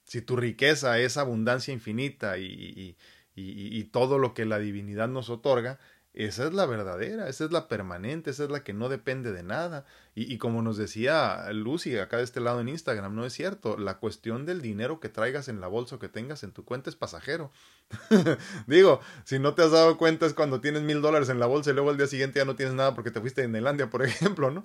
Si 0.04 0.20
tu 0.20 0.34
riqueza 0.36 0.98
es 0.98 1.16
abundancia 1.16 1.72
infinita 1.72 2.38
y, 2.38 2.44
y, 2.46 2.96
y, 3.36 3.78
y 3.78 3.84
todo 3.84 4.18
lo 4.18 4.34
que 4.34 4.44
la 4.44 4.58
divinidad 4.58 5.08
nos 5.08 5.30
otorga, 5.30 5.78
esa 6.12 6.46
es 6.46 6.52
la 6.52 6.66
verdadera, 6.66 7.28
esa 7.28 7.44
es 7.44 7.52
la 7.52 7.68
permanente, 7.68 8.30
esa 8.30 8.42
es 8.42 8.50
la 8.50 8.64
que 8.64 8.72
no 8.72 8.88
depende 8.88 9.30
de 9.30 9.44
nada. 9.44 9.84
Y, 10.16 10.38
como 10.38 10.60
nos 10.60 10.76
decía 10.76 11.52
Lucy 11.52 11.96
acá 11.98 12.16
de 12.16 12.24
este 12.24 12.40
lado 12.40 12.60
en 12.60 12.68
Instagram, 12.68 13.14
no 13.14 13.24
es 13.24 13.32
cierto. 13.32 13.78
La 13.78 13.98
cuestión 13.98 14.44
del 14.44 14.60
dinero 14.60 14.98
que 14.98 15.08
traigas 15.08 15.48
en 15.48 15.60
la 15.60 15.68
bolsa 15.68 15.96
o 15.96 15.98
que 16.00 16.08
tengas 16.08 16.42
en 16.42 16.50
tu 16.50 16.64
cuenta 16.64 16.90
es 16.90 16.96
pasajero. 16.96 17.52
Digo, 18.66 19.00
si 19.24 19.38
no 19.38 19.54
te 19.54 19.62
has 19.62 19.70
dado 19.70 19.96
cuenta 19.98 20.26
es 20.26 20.34
cuando 20.34 20.60
tienes 20.60 20.82
mil 20.82 21.00
dólares 21.00 21.28
en 21.28 21.38
la 21.38 21.46
bolsa 21.46 21.70
y 21.70 21.74
luego 21.74 21.90
al 21.90 21.96
día 21.96 22.08
siguiente 22.08 22.40
ya 22.40 22.44
no 22.44 22.56
tienes 22.56 22.74
nada 22.74 22.94
porque 22.94 23.12
te 23.12 23.20
fuiste 23.20 23.44
a 23.44 23.48
Nelandia, 23.48 23.88
por 23.88 24.02
ejemplo, 24.04 24.50
¿no? 24.50 24.64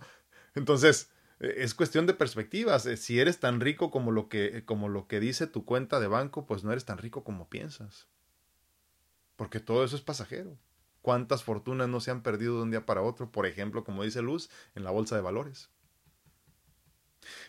Entonces, 0.55 1.11
e, 1.39 1.63
es 1.63 1.75
cuestión 1.75 2.07
de 2.07 2.15
perspectivas. 2.15 2.87
Eh, 2.87 2.97
si 2.97 3.19
eres 3.19 3.39
tan 3.39 3.59
rico 3.61 3.91
como 3.91 4.11
lo 4.11 4.29
que, 4.29 4.65
como 4.65 4.89
lo 4.89 5.07
que 5.07 5.19
dice 5.19 5.45
tu 5.45 5.63
cuenta 5.63 5.99
de 5.99 6.07
banco, 6.07 6.47
pues 6.47 6.63
no 6.63 6.71
eres 6.71 6.85
tan 6.85 6.97
rico 6.97 7.23
como 7.23 7.49
piensas. 7.49 8.07
Porque 9.35 9.59
todo 9.59 9.83
eso 9.83 9.95
es 9.95 10.01
pasajero 10.01 10.57
cuántas 11.05 11.43
fortunas 11.43 11.87
no 11.87 11.99
se 12.01 12.09
han 12.09 12.23
perdido 12.23 12.57
de 12.57 12.63
un 12.63 12.71
día 12.71 12.83
para 12.87 13.03
otro, 13.03 13.31
por 13.31 13.45
ejemplo, 13.45 13.83
como 13.83 14.03
dice 14.03 14.23
Luz, 14.23 14.49
en 14.73 14.83
la 14.83 14.89
bolsa 14.89 15.15
de 15.15 15.21
valores. 15.21 15.69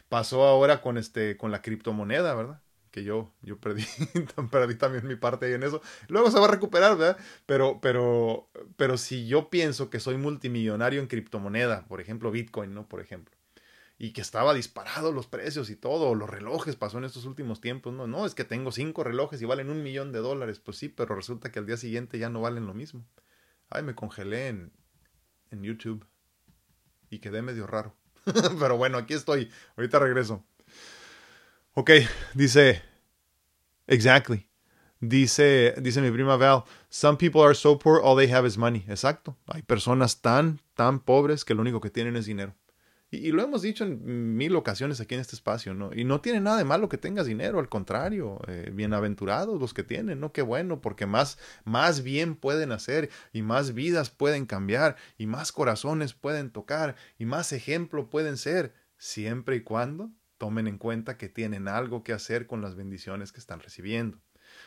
Pasó 0.08 0.44
ahora 0.44 0.80
con 0.82 0.98
este 0.98 1.36
con 1.36 1.50
la 1.50 1.62
criptomoneda, 1.62 2.34
¿verdad? 2.34 2.62
Que 2.90 3.04
yo 3.04 3.32
yo 3.42 3.58
perdí 3.58 3.84
perdí 4.50 4.76
también 4.76 5.06
mi 5.06 5.16
parte 5.16 5.46
ahí 5.46 5.52
en 5.54 5.62
eso. 5.62 5.80
Luego 6.08 6.30
se 6.30 6.38
va 6.38 6.46
a 6.46 6.50
recuperar, 6.50 6.96
¿verdad? 6.96 7.18
Pero 7.46 7.80
pero 7.80 8.50
pero 8.76 8.96
si 8.98 9.26
yo 9.26 9.50
pienso 9.50 9.90
que 9.90 10.00
soy 10.00 10.16
multimillonario 10.16 11.00
en 11.00 11.06
criptomoneda, 11.08 11.86
por 11.88 12.00
ejemplo, 12.00 12.30
Bitcoin, 12.30 12.74
¿no? 12.74 12.88
Por 12.88 13.00
ejemplo. 13.00 13.34
y 13.98 14.12
que 14.12 14.22
estaba 14.22 14.54
disparado 14.54 15.12
los 15.12 15.26
precios 15.28 15.70
y 15.70 15.76
todo, 15.76 16.14
los 16.16 16.30
relojes 16.30 16.76
pasó 16.76 16.98
en 16.98 17.04
estos 17.04 17.26
últimos 17.26 17.60
tiempos, 17.60 17.94
no, 17.94 18.06
no, 18.08 18.26
es 18.26 18.34
que 18.34 18.44
tengo 18.44 18.72
cinco 18.72 19.04
relojes 19.04 19.42
y 19.42 19.46
valen 19.46 19.70
un 19.70 19.82
millón 19.82 20.12
de 20.12 20.20
dólares, 20.20 20.60
pues 20.60 20.78
sí, 20.78 20.88
pero 20.90 21.14
resulta 21.16 21.52
que 21.52 21.60
al 21.60 21.66
día 21.66 21.76
siguiente 21.78 22.18
ya 22.18 22.30
no 22.30 22.40
valen 22.42 22.66
lo 22.66 22.74
mismo. 22.74 23.04
Ay, 23.70 23.82
me 23.82 23.94
congelé 23.94 24.48
en, 24.48 24.72
en 25.50 25.62
YouTube 25.62 26.06
y 27.10 27.18
quedé 27.18 27.42
medio 27.42 27.66
raro. 27.66 27.94
pero 28.58 28.76
bueno, 28.76 28.98
aquí 28.98 29.14
estoy, 29.14 29.50
ahorita 29.76 29.98
regreso. 29.98 30.44
Ok, 31.74 31.90
dice, 32.34 32.82
exactly. 33.86 34.48
Dice, 35.00 35.74
dice 35.78 36.00
mi 36.00 36.10
prima 36.10 36.36
Val, 36.36 36.64
some 36.88 37.18
people 37.18 37.42
are 37.42 37.54
so 37.54 37.78
poor, 37.78 38.00
all 38.02 38.16
they 38.16 38.32
have 38.32 38.46
is 38.46 38.56
money. 38.56 38.84
Exacto. 38.88 39.36
Hay 39.46 39.62
personas 39.62 40.22
tan, 40.22 40.60
tan 40.74 41.00
pobres 41.00 41.44
que 41.44 41.54
lo 41.54 41.60
único 41.60 41.80
que 41.80 41.90
tienen 41.90 42.16
es 42.16 42.24
dinero. 42.26 42.54
Y, 43.10 43.30
lo 43.30 43.42
hemos 43.42 43.62
dicho 43.62 43.84
en 43.84 44.36
mil 44.36 44.56
ocasiones 44.56 45.00
aquí 45.00 45.14
en 45.14 45.20
este 45.20 45.36
espacio, 45.36 45.74
¿no? 45.74 45.92
Y 45.94 46.04
no 46.04 46.20
tiene 46.20 46.40
nada 46.40 46.58
de 46.58 46.64
malo 46.64 46.88
que 46.88 46.98
tengas 46.98 47.26
dinero, 47.26 47.60
al 47.60 47.68
contrario, 47.68 48.40
eh, 48.48 48.70
bienaventurados 48.72 49.60
los 49.60 49.72
que 49.72 49.84
tienen, 49.84 50.18
¿no? 50.18 50.32
Qué 50.32 50.42
bueno, 50.42 50.80
porque 50.80 51.06
más, 51.06 51.38
más 51.64 52.02
bien 52.02 52.34
pueden 52.34 52.72
hacer 52.72 53.10
y 53.32 53.42
más 53.42 53.74
vidas 53.74 54.10
pueden 54.10 54.46
cambiar 54.46 54.96
y 55.18 55.26
más 55.26 55.52
corazones 55.52 56.14
pueden 56.14 56.50
tocar 56.50 56.96
y 57.16 57.26
más 57.26 57.52
ejemplo 57.52 58.10
pueden 58.10 58.36
ser, 58.36 58.74
siempre 58.98 59.56
y 59.56 59.60
cuando 59.60 60.10
tomen 60.38 60.66
en 60.66 60.78
cuenta 60.78 61.16
que 61.16 61.28
tienen 61.28 61.68
algo 61.68 62.02
que 62.02 62.12
hacer 62.12 62.46
con 62.46 62.60
las 62.60 62.74
bendiciones 62.74 63.32
que 63.32 63.40
están 63.40 63.60
recibiendo. 63.60 64.18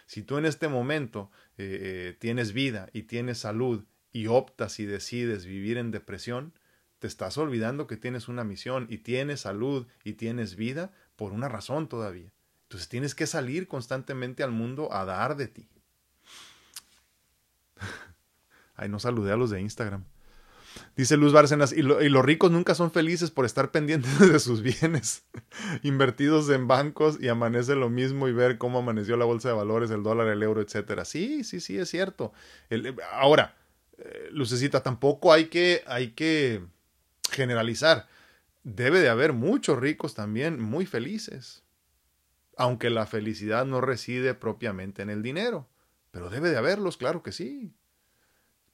Si 0.06 0.24
tú 0.24 0.38
en 0.38 0.46
este 0.46 0.68
momento 0.68 1.32
eh, 1.58 1.80
eh, 1.82 2.18
tienes 2.20 2.54
vida 2.54 2.90
y 2.94 3.04
tienes 3.04 3.40
salud 3.40 3.86
y 4.12 4.28
optas 4.28 4.80
y 4.80 4.86
decides 4.86 5.46
vivir 5.46 5.78
en 5.78 5.92
depresión, 5.92 6.54
te 7.00 7.08
estás 7.08 7.38
olvidando 7.38 7.88
que 7.88 7.97
tienes 7.97 8.28
una 8.28 8.43
misión 8.43 8.86
y 8.89 9.00
tienes 9.00 9.41
salud 9.41 9.88
y 10.04 10.14
tienes 10.14 10.56
vida 10.56 10.91
por 11.16 11.32
una 11.32 11.47
razón 11.47 11.88
todavía. 11.88 12.32
Entonces 12.64 12.89
tienes 12.89 13.16
que 13.16 13.26
salir 13.26 13.68
constantemente 13.68 14.43
al 14.43 14.52
mundo 14.52 14.93
a 14.93 15.06
dar 15.06 15.36
de 15.36 15.47
ti. 15.47 15.70
Ay, 18.76 18.89
no 18.89 19.00
saludé 19.00 19.32
a 19.32 19.38
los 19.38 19.50
de 19.50 19.62
Instagram. 19.62 20.04
Dice 20.95 21.18
Luz 21.18 21.34
Bárcenas, 21.34 21.74
y, 21.74 21.82
los 21.82 22.26
ricos 22.26 22.52
nunca 22.52 22.76
son 22.76 22.91
felices 22.91 23.32
por 23.32 23.45
estar 23.45 23.72
pendientes 23.72 24.20
de 24.32 24.39
sus 24.39 24.62
bienes, 24.62 25.24
invertidos 25.84 26.50
en 26.50 26.68
bancos 26.68 27.18
y 27.20 27.28
amanece 27.28 27.76
lo 27.76 27.89
mismo 27.89 28.28
y 28.28 28.34
ver 28.34 28.58
cómo 28.58 28.80
amaneció 28.80 29.18
la 29.18 29.26
bolsa 29.26 29.50
de 29.50 29.56
valores, 29.56 29.89
el 29.91 30.04
dólar, 30.04 30.28
el 30.28 30.43
euro, 30.43 30.62
etcétera. 30.62 31.06
Sí, 31.06 31.43
sí, 31.43 31.60
sí, 31.60 31.78
es 31.78 31.89
cierto. 31.89 32.34
ahora, 33.14 33.56
eh, 33.97 34.30
Lucecita, 34.32 34.84
tampoco 34.84 35.34
hay 35.34 35.45
que, 35.45 35.84
hay 35.88 36.12
que 36.12 36.62
generalizar. 37.30 38.07
Debe 38.63 38.99
de 38.99 39.09
haber 39.09 39.34
muchos 39.34 39.80
ricos 39.80 40.13
también 40.13 40.61
muy 40.61 40.86
felices, 40.86 41.63
aunque 42.57 42.89
la 42.89 43.05
felicidad 43.05 43.65
no 43.65 43.82
reside 43.82 44.34
propiamente 44.34 45.01
en 45.01 45.09
el 45.09 45.23
dinero, 45.23 45.69
pero 46.11 46.30
debe 46.30 46.49
de 46.49 46.57
haberlos, 46.57 46.97
claro 46.97 47.23
que 47.23 47.32
sí. 47.32 47.73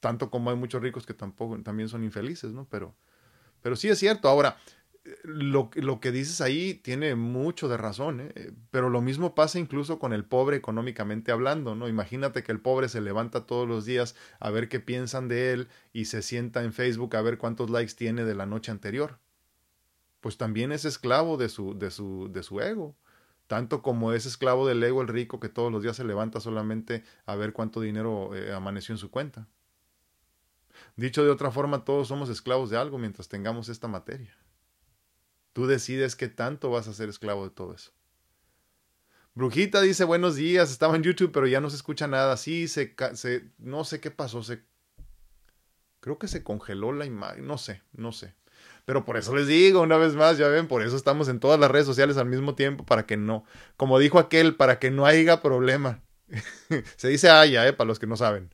Tanto 0.00 0.30
como 0.30 0.50
hay 0.50 0.56
muchos 0.56 0.82
ricos 0.82 1.06
que 1.06 1.14
tampoco 1.14 1.60
también 1.62 1.88
son 1.88 2.04
infelices, 2.04 2.52
¿no? 2.52 2.66
Pero 2.68 2.96
pero 3.66 3.74
sí 3.74 3.88
es 3.88 3.98
cierto. 3.98 4.28
Ahora, 4.28 4.56
lo, 5.24 5.70
lo, 5.74 6.00
que 6.00 6.12
dices 6.12 6.40
ahí 6.40 6.74
tiene 6.74 7.14
mucho 7.14 7.68
de 7.68 7.76
razón, 7.76 8.20
¿eh? 8.20 8.52
pero 8.70 8.90
lo 8.90 9.00
mismo 9.00 9.34
pasa 9.34 9.58
incluso 9.58 9.98
con 9.98 10.12
el 10.12 10.24
pobre 10.24 10.56
económicamente 10.56 11.32
hablando, 11.32 11.74
¿no? 11.74 11.88
Imagínate 11.88 12.42
que 12.42 12.52
el 12.52 12.60
pobre 12.60 12.88
se 12.88 13.00
levanta 13.00 13.46
todos 13.46 13.68
los 13.68 13.84
días 13.84 14.16
a 14.40 14.50
ver 14.50 14.68
qué 14.68 14.80
piensan 14.80 15.28
de 15.28 15.52
él 15.52 15.68
y 15.92 16.06
se 16.06 16.22
sienta 16.22 16.64
en 16.64 16.72
Facebook 16.72 17.16
a 17.16 17.22
ver 17.22 17.38
cuántos 17.38 17.70
likes 17.70 17.94
tiene 17.94 18.24
de 18.24 18.34
la 18.34 18.46
noche 18.46 18.70
anterior. 18.70 19.18
Pues 20.20 20.38
también 20.38 20.72
es 20.72 20.84
esclavo 20.84 21.36
de 21.36 21.48
su, 21.48 21.78
de 21.78 21.90
su, 21.90 22.28
de 22.32 22.42
su 22.42 22.60
ego. 22.60 22.96
Tanto 23.46 23.82
como 23.82 24.12
es 24.12 24.26
esclavo 24.26 24.66
del 24.66 24.82
ego 24.82 25.02
el 25.02 25.08
rico 25.08 25.38
que 25.38 25.48
todos 25.48 25.70
los 25.70 25.82
días 25.82 25.96
se 25.96 26.04
levanta 26.04 26.40
solamente 26.40 27.04
a 27.26 27.36
ver 27.36 27.52
cuánto 27.52 27.80
dinero 27.80 28.34
eh, 28.34 28.52
amaneció 28.52 28.92
en 28.92 28.98
su 28.98 29.10
cuenta. 29.10 29.46
Dicho 30.96 31.24
de 31.24 31.30
otra 31.30 31.50
forma, 31.50 31.84
todos 31.84 32.08
somos 32.08 32.28
esclavos 32.28 32.70
de 32.70 32.76
algo 32.76 32.98
mientras 32.98 33.28
tengamos 33.28 33.68
esta 33.68 33.86
materia. 33.86 34.36
Tú 35.56 35.66
decides 35.66 36.16
qué 36.16 36.28
tanto 36.28 36.68
vas 36.68 36.86
a 36.86 36.92
ser 36.92 37.08
esclavo 37.08 37.44
de 37.44 37.50
todo 37.50 37.72
eso. 37.72 37.90
Brujita 39.34 39.80
dice 39.80 40.04
buenos 40.04 40.36
días, 40.36 40.70
estaba 40.70 40.96
en 40.96 41.02
YouTube 41.02 41.32
pero 41.32 41.46
ya 41.46 41.62
no 41.62 41.70
se 41.70 41.76
escucha 41.76 42.06
nada. 42.06 42.36
Sí, 42.36 42.68
se, 42.68 42.94
no 43.56 43.84
sé 43.84 43.98
qué 43.98 44.10
pasó, 44.10 44.42
creo 46.00 46.18
que 46.18 46.28
se 46.28 46.44
congeló 46.44 46.92
la 46.92 47.06
imagen, 47.06 47.46
no 47.46 47.56
sé, 47.56 47.80
no 47.94 48.12
sé. 48.12 48.34
Pero 48.84 49.06
por 49.06 49.16
eso 49.16 49.34
les 49.34 49.46
digo 49.46 49.80
una 49.80 49.96
vez 49.96 50.14
más, 50.14 50.36
ya 50.36 50.48
ven, 50.48 50.68
por 50.68 50.82
eso 50.82 50.94
estamos 50.94 51.26
en 51.28 51.40
todas 51.40 51.58
las 51.58 51.70
redes 51.70 51.86
sociales 51.86 52.18
al 52.18 52.26
mismo 52.26 52.54
tiempo 52.54 52.84
para 52.84 53.06
que 53.06 53.16
no, 53.16 53.46
como 53.78 53.98
dijo 53.98 54.18
aquel, 54.18 54.56
para 54.56 54.78
que 54.78 54.90
no 54.90 55.06
haya 55.06 55.40
problema. 55.40 56.02
se 56.98 57.08
dice 57.08 57.30
haya, 57.30 57.66
eh, 57.66 57.72
para 57.72 57.88
los 57.88 57.98
que 57.98 58.06
no 58.06 58.18
saben. 58.18 58.50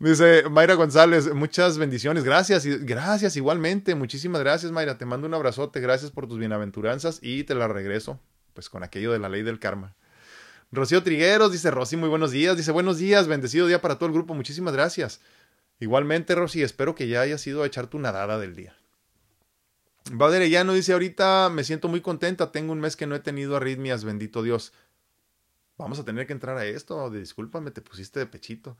Dice 0.00 0.48
Mayra 0.48 0.76
González, 0.76 1.30
muchas 1.34 1.76
bendiciones, 1.76 2.24
gracias, 2.24 2.64
gracias 2.64 3.36
igualmente, 3.36 3.94
muchísimas 3.94 4.40
gracias 4.40 4.72
Mayra, 4.72 4.96
te 4.96 5.04
mando 5.04 5.26
un 5.26 5.34
abrazote, 5.34 5.78
gracias 5.78 6.10
por 6.10 6.26
tus 6.26 6.38
bienaventuranzas 6.38 7.18
y 7.20 7.44
te 7.44 7.54
la 7.54 7.68
regreso, 7.68 8.18
pues 8.54 8.70
con 8.70 8.82
aquello 8.82 9.12
de 9.12 9.18
la 9.18 9.28
ley 9.28 9.42
del 9.42 9.58
karma. 9.58 9.94
Rocío 10.72 11.02
Trigueros 11.02 11.52
dice, 11.52 11.70
Rosy, 11.70 11.98
muy 11.98 12.08
buenos 12.08 12.30
días, 12.30 12.56
dice, 12.56 12.72
buenos 12.72 12.96
días, 12.96 13.28
bendecido 13.28 13.66
día 13.66 13.82
para 13.82 13.96
todo 13.96 14.06
el 14.06 14.14
grupo, 14.14 14.32
muchísimas 14.32 14.72
gracias. 14.72 15.20
Igualmente, 15.80 16.34
Rosy, 16.34 16.62
espero 16.62 16.94
que 16.94 17.06
ya 17.06 17.20
hayas 17.20 17.46
ido 17.46 17.62
a 17.62 17.66
echar 17.66 17.88
tu 17.88 17.98
nadada 17.98 18.38
del 18.38 18.56
día. 18.56 18.74
no 20.10 20.72
dice, 20.72 20.94
ahorita 20.94 21.50
me 21.52 21.62
siento 21.62 21.88
muy 21.88 22.00
contenta, 22.00 22.52
tengo 22.52 22.72
un 22.72 22.80
mes 22.80 22.96
que 22.96 23.06
no 23.06 23.16
he 23.16 23.20
tenido 23.20 23.54
arritmias, 23.54 24.04
bendito 24.04 24.42
Dios. 24.42 24.72
Vamos 25.76 25.98
a 25.98 26.06
tener 26.06 26.26
que 26.26 26.32
entrar 26.32 26.56
a 26.56 26.64
esto, 26.64 27.10
discúlpame, 27.10 27.70
te 27.70 27.82
pusiste 27.82 28.18
de 28.18 28.24
pechito. 28.24 28.78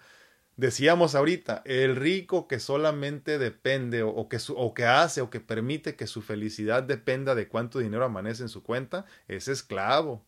Decíamos 0.60 1.14
ahorita, 1.14 1.62
el 1.64 1.96
rico 1.96 2.46
que 2.46 2.60
solamente 2.60 3.38
depende 3.38 4.02
o, 4.02 4.28
que 4.28 4.36
o 4.54 4.74
que 4.74 4.84
hace 4.84 5.22
o 5.22 5.30
que 5.30 5.40
permite 5.40 5.96
que 5.96 6.06
su 6.06 6.20
felicidad 6.20 6.82
dependa 6.82 7.34
de 7.34 7.48
cuánto 7.48 7.78
dinero 7.78 8.04
amanece 8.04 8.42
en 8.42 8.50
su 8.50 8.62
cuenta, 8.62 9.06
es 9.26 9.48
esclavo 9.48 10.22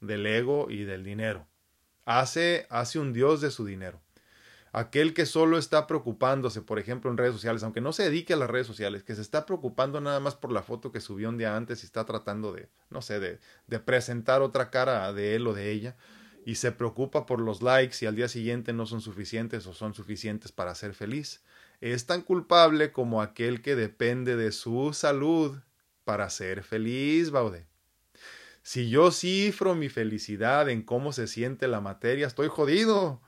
del 0.00 0.24
ego 0.24 0.70
y 0.70 0.84
del 0.84 1.04
dinero. 1.04 1.46
Hace, 2.06 2.66
hace 2.70 2.98
un 2.98 3.12
dios 3.12 3.42
de 3.42 3.50
su 3.50 3.66
dinero. 3.66 4.00
Aquel 4.72 5.12
que 5.12 5.26
solo 5.26 5.58
está 5.58 5.86
preocupándose, 5.86 6.62
por 6.62 6.78
ejemplo, 6.78 7.10
en 7.10 7.18
redes 7.18 7.34
sociales, 7.34 7.62
aunque 7.62 7.82
no 7.82 7.92
se 7.92 8.04
dedique 8.04 8.32
a 8.32 8.36
las 8.38 8.48
redes 8.48 8.66
sociales, 8.66 9.02
que 9.02 9.14
se 9.14 9.20
está 9.20 9.44
preocupando 9.44 10.00
nada 10.00 10.18
más 10.18 10.34
por 10.34 10.50
la 10.50 10.62
foto 10.62 10.92
que 10.92 11.00
subió 11.02 11.28
un 11.28 11.36
día 11.36 11.58
antes 11.58 11.82
y 11.82 11.86
está 11.86 12.06
tratando 12.06 12.54
de, 12.54 12.70
no 12.88 13.02
sé, 13.02 13.20
de, 13.20 13.38
de 13.66 13.80
presentar 13.80 14.40
otra 14.40 14.70
cara 14.70 15.12
de 15.12 15.34
él 15.34 15.46
o 15.46 15.52
de 15.52 15.72
ella, 15.72 15.94
y 16.44 16.56
se 16.56 16.72
preocupa 16.72 17.26
por 17.26 17.40
los 17.40 17.62
likes 17.62 17.96
y 18.02 18.06
al 18.06 18.16
día 18.16 18.28
siguiente 18.28 18.72
no 18.72 18.86
son 18.86 19.00
suficientes 19.00 19.66
o 19.66 19.74
son 19.74 19.94
suficientes 19.94 20.52
para 20.52 20.74
ser 20.74 20.94
feliz. 20.94 21.42
Es 21.80 22.06
tan 22.06 22.22
culpable 22.22 22.92
como 22.92 23.22
aquel 23.22 23.62
que 23.62 23.74
depende 23.74 24.36
de 24.36 24.52
su 24.52 24.92
salud 24.92 25.58
para 26.04 26.28
ser 26.28 26.62
feliz, 26.62 27.30
Baude. 27.30 27.66
Si 28.62 28.88
yo 28.88 29.10
cifro 29.10 29.74
mi 29.74 29.88
felicidad 29.88 30.68
en 30.68 30.82
cómo 30.82 31.12
se 31.12 31.26
siente 31.26 31.68
la 31.68 31.80
materia, 31.80 32.26
estoy 32.26 32.48
jodido 32.48 33.20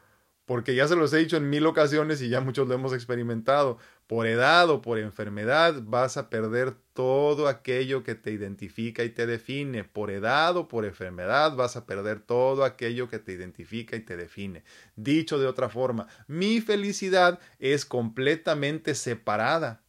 porque 0.46 0.74
ya 0.74 0.86
se 0.86 0.96
los 0.96 1.12
he 1.12 1.18
dicho 1.18 1.36
en 1.36 1.50
mil 1.50 1.66
ocasiones 1.66 2.22
y 2.22 2.28
ya 2.28 2.40
muchos 2.40 2.68
lo 2.68 2.74
hemos 2.74 2.92
experimentado, 2.92 3.78
por 4.06 4.26
edad 4.26 4.70
o 4.70 4.82
por 4.82 4.98
enfermedad 4.98 5.82
vas 5.84 6.16
a 6.16 6.30
perder 6.30 6.74
todo 6.92 7.48
aquello 7.48 8.04
que 8.04 8.14
te 8.14 8.30
identifica 8.30 9.02
y 9.02 9.10
te 9.10 9.26
define. 9.26 9.84
Por 9.84 10.10
edad 10.10 10.56
o 10.56 10.68
por 10.68 10.84
enfermedad 10.84 11.56
vas 11.56 11.76
a 11.76 11.86
perder 11.86 12.20
todo 12.20 12.64
aquello 12.64 13.08
que 13.08 13.18
te 13.18 13.32
identifica 13.32 13.96
y 13.96 14.00
te 14.00 14.16
define. 14.16 14.62
Dicho 14.94 15.38
de 15.38 15.46
otra 15.46 15.68
forma, 15.68 16.06
mi 16.28 16.60
felicidad 16.60 17.40
es 17.58 17.84
completamente 17.84 18.94
separada, 18.94 19.82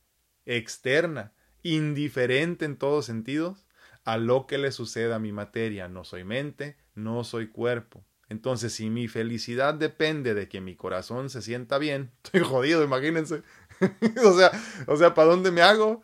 externa, 0.46 1.34
indiferente 1.62 2.66
en 2.66 2.78
todos 2.78 3.06
sentidos 3.06 3.68
a 4.04 4.18
lo 4.18 4.48
que 4.48 4.58
le 4.58 4.72
suceda 4.72 5.18
a 5.18 5.20
mi 5.20 5.32
materia. 5.32 5.88
No 5.90 6.04
soy 6.04 6.24
mente, 6.24 6.78
no 6.96 7.24
soy 7.24 7.48
cuerpo. 7.50 8.04
Entonces, 8.30 8.74
si 8.74 8.90
mi 8.90 9.08
felicidad 9.08 9.74
depende 9.74 10.34
de 10.34 10.50
que 10.50 10.60
mi 10.60 10.76
corazón 10.76 11.30
se 11.30 11.42
sienta 11.42 11.78
bien, 11.78 12.12
estoy 12.24 12.42
jodido, 12.42 12.84
imagínense. 12.84 13.44
o 14.26 14.38
sea, 14.38 14.52
o 14.88 14.96
sea, 14.98 15.14
¿para 15.14 15.30
dónde 15.30 15.52
me 15.52 15.62
hago? 15.62 16.02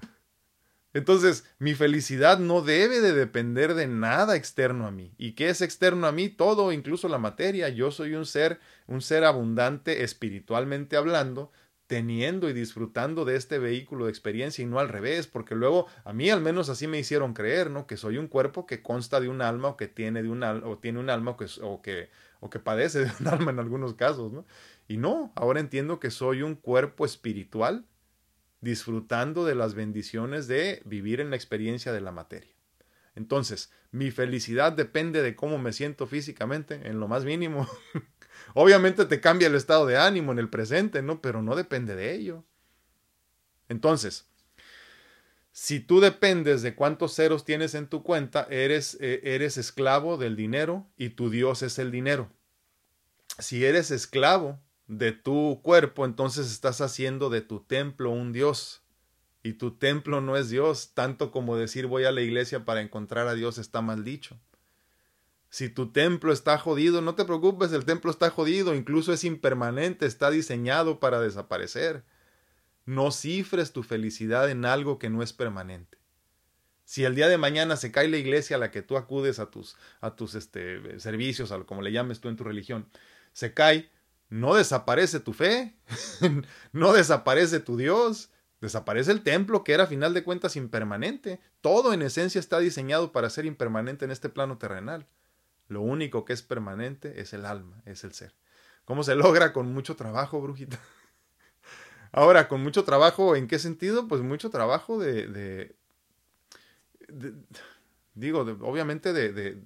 Entonces, 0.94 1.44
mi 1.58 1.74
felicidad 1.74 2.38
no 2.38 2.62
debe 2.62 3.02
de 3.02 3.14
depender 3.14 3.74
de 3.74 3.88
nada 3.88 4.36
externo 4.36 4.86
a 4.86 4.92
mí. 4.92 5.14
¿Y 5.18 5.34
qué 5.34 5.50
es 5.50 5.62
externo 5.62 6.06
a 6.06 6.12
mí? 6.12 6.30
Todo, 6.30 6.72
incluso 6.72 7.08
la 7.10 7.18
materia. 7.18 7.70
Yo 7.70 7.90
soy 7.90 8.14
un 8.14 8.28
ser, 8.28 8.60
un 8.86 9.02
ser 9.02 9.24
abundante 9.24 10.04
espiritualmente 10.04 10.96
hablando, 10.96 11.52
teniendo 11.88 12.48
y 12.48 12.54
disfrutando 12.54 13.26
de 13.26 13.36
este 13.36 13.58
vehículo 13.58 14.06
de 14.06 14.12
experiencia 14.12 14.62
y 14.64 14.68
no 14.68 14.80
al 14.80 14.90
revés, 14.90 15.26
porque 15.26 15.56
luego 15.56 15.88
a 16.06 16.14
mí 16.14 16.30
al 16.30 16.42
menos 16.42 16.70
así 16.70 16.86
me 16.88 17.00
hicieron 17.00 17.34
creer, 17.34 17.72
¿no? 17.72 17.88
Que 17.88 17.98
soy 17.98 18.18
un 18.18 18.28
cuerpo 18.28 18.68
que 18.68 18.84
consta 18.84 19.20
de 19.20 19.30
un 19.30 19.42
alma 19.42 19.70
o 19.70 19.78
que 19.78 19.88
tiene 19.88 20.22
de 20.22 20.30
un 20.30 20.44
o 20.44 20.78
tiene 20.78 21.00
un 21.00 21.10
alma 21.10 21.32
o 21.32 21.38
que, 21.38 21.48
o 21.62 21.82
que 21.82 22.10
o 22.40 22.50
que 22.50 22.60
padece 22.60 23.06
de 23.06 23.12
un 23.20 23.28
alma 23.30 23.52
en 23.52 23.60
algunos 23.60 23.96
casos, 23.96 24.32
¿no? 24.32 24.46
Y 24.88 24.98
no, 24.98 25.32
ahora 25.36 25.60
entiendo 25.60 26.00
que 26.00 26.12
soy 26.12 26.42
un 26.42 26.56
cuerpo 26.56 27.06
espiritual 27.06 27.86
disfrutando 28.62 29.46
de 29.46 29.56
las 29.56 29.76
bendiciones 29.76 30.48
de 30.48 30.82
vivir 30.86 31.20
en 31.20 31.30
la 31.30 31.36
experiencia 31.36 31.92
de 31.92 32.02
la 32.02 32.12
materia. 32.12 32.54
Entonces, 33.16 33.72
mi 33.92 34.10
felicidad 34.10 34.72
depende 34.72 35.22
de 35.22 35.36
cómo 35.36 35.58
me 35.58 35.74
siento 35.74 36.08
físicamente, 36.08 36.88
en 36.88 37.00
lo 37.00 37.08
más 37.08 37.26
mínimo. 37.26 37.68
Obviamente 38.54 39.06
te 39.06 39.20
cambia 39.20 39.48
el 39.48 39.56
estado 39.56 39.86
de 39.86 39.98
ánimo 39.98 40.32
en 40.32 40.40
el 40.40 40.50
presente, 40.50 41.02
¿no? 41.02 41.22
Pero 41.22 41.42
no 41.42 41.56
depende 41.56 41.96
de 41.96 42.16
ello. 42.16 42.44
Entonces, 43.70 44.28
si 45.52 45.80
tú 45.80 46.00
dependes 46.00 46.64
de 46.64 46.74
cuántos 46.74 47.16
ceros 47.16 47.46
tienes 47.46 47.76
en 47.76 47.88
tu 47.88 48.02
cuenta, 48.02 48.48
eres, 48.50 48.98
eh, 49.00 49.22
eres 49.24 49.58
esclavo 49.58 50.18
del 50.18 50.36
dinero 50.36 50.90
y 50.98 51.10
tu 51.10 51.30
Dios 51.30 51.62
es 51.62 51.78
el 51.78 51.92
dinero. 51.92 52.32
Si 53.38 53.64
eres 53.64 53.92
esclavo 53.92 54.60
de 54.88 55.12
tu 55.12 55.62
cuerpo, 55.64 56.06
entonces 56.06 56.52
estás 56.52 56.82
haciendo 56.82 57.30
de 57.30 57.42
tu 57.42 57.62
templo 57.62 58.12
un 58.12 58.34
Dios. 58.34 58.82
Y 59.44 59.54
tu 59.54 59.72
templo 59.78 60.22
no 60.22 60.38
es 60.38 60.50
Dios, 60.50 60.94
tanto 60.94 61.32
como 61.32 61.58
decir 61.58 61.88
voy 61.88 62.06
a 62.06 62.12
la 62.12 62.22
iglesia 62.22 62.64
para 62.64 62.82
encontrar 62.82 63.28
a 63.28 63.34
Dios 63.34 63.58
está 63.58 63.82
mal 63.82 64.04
dicho. 64.04 64.40
Si 65.50 65.70
tu 65.70 65.92
templo 65.92 66.34
está 66.34 66.58
jodido, 66.58 67.02
no 67.02 67.14
te 67.14 67.26
preocupes, 67.26 67.72
el 67.74 67.86
templo 67.86 68.10
está 68.10 68.30
jodido, 68.30 68.74
incluso 68.74 69.14
es 69.14 69.24
impermanente, 69.24 70.06
está 70.06 70.32
diseñado 70.32 71.00
para 71.00 71.20
desaparecer. 71.20 72.04
No 72.86 73.12
cifres 73.12 73.72
tu 73.72 73.84
felicidad 73.84 74.50
en 74.50 74.66
algo 74.66 74.98
que 74.98 75.10
no 75.10 75.22
es 75.22 75.32
permanente. 75.32 76.00
Si 76.86 77.04
el 77.04 77.16
día 77.16 77.28
de 77.28 77.38
mañana 77.38 77.78
se 77.78 77.92
cae 77.92 78.08
la 78.08 78.18
iglesia 78.18 78.56
a 78.56 78.60
la 78.60 78.72
que 78.72 78.82
tú 78.82 78.98
acudes 78.98 79.40
a 79.40 79.52
tus, 79.52 79.78
a 80.02 80.16
tus 80.16 80.36
este, 80.36 81.00
servicios, 81.00 81.52
a 81.52 81.58
lo 81.58 81.66
como 81.66 81.82
le 81.82 81.92
llames 81.92 82.20
tú 82.20 82.30
en 82.30 82.36
tu 82.36 82.44
religión, 82.44 82.90
se 83.32 83.54
cae, 83.54 83.90
no 84.34 84.56
desaparece 84.56 85.20
tu 85.20 85.32
fe, 85.32 85.76
no 86.74 86.94
desaparece 86.94 87.60
tu 87.60 87.78
Dios, 87.78 88.32
desaparece 88.62 89.12
el 89.12 89.22
templo 89.22 89.64
que 89.64 89.74
era 89.74 89.84
a 89.84 89.88
final 89.88 90.16
de 90.16 90.24
cuentas 90.24 90.56
impermanente. 90.56 91.40
Todo 91.62 91.94
en 91.94 92.02
esencia 92.02 92.40
está 92.40 92.58
diseñado 92.58 93.12
para 93.12 93.30
ser 93.30 93.46
impermanente 93.46 94.06
en 94.06 94.12
este 94.12 94.30
plano 94.30 94.58
terrenal. 94.58 95.06
Lo 95.68 95.82
único 95.82 96.26
que 96.26 96.34
es 96.34 96.42
permanente 96.42 97.22
es 97.22 97.34
el 97.34 97.46
alma, 97.46 97.84
es 97.86 98.04
el 98.04 98.14
ser. 98.14 98.34
¿Cómo 98.86 99.04
se 99.04 99.14
logra? 99.14 99.54
Con 99.54 99.72
mucho 99.72 99.96
trabajo, 99.96 100.42
brujita. 100.42 100.80
Ahora, 102.12 102.48
con 102.48 102.64
mucho 102.64 102.84
trabajo, 102.84 103.36
¿en 103.36 103.48
qué 103.48 103.60
sentido? 103.60 104.08
Pues 104.08 104.22
mucho 104.24 104.50
trabajo 104.50 104.98
de... 104.98 105.76
digo, 108.16 108.40
obviamente 108.62 109.14
de, 109.14 109.62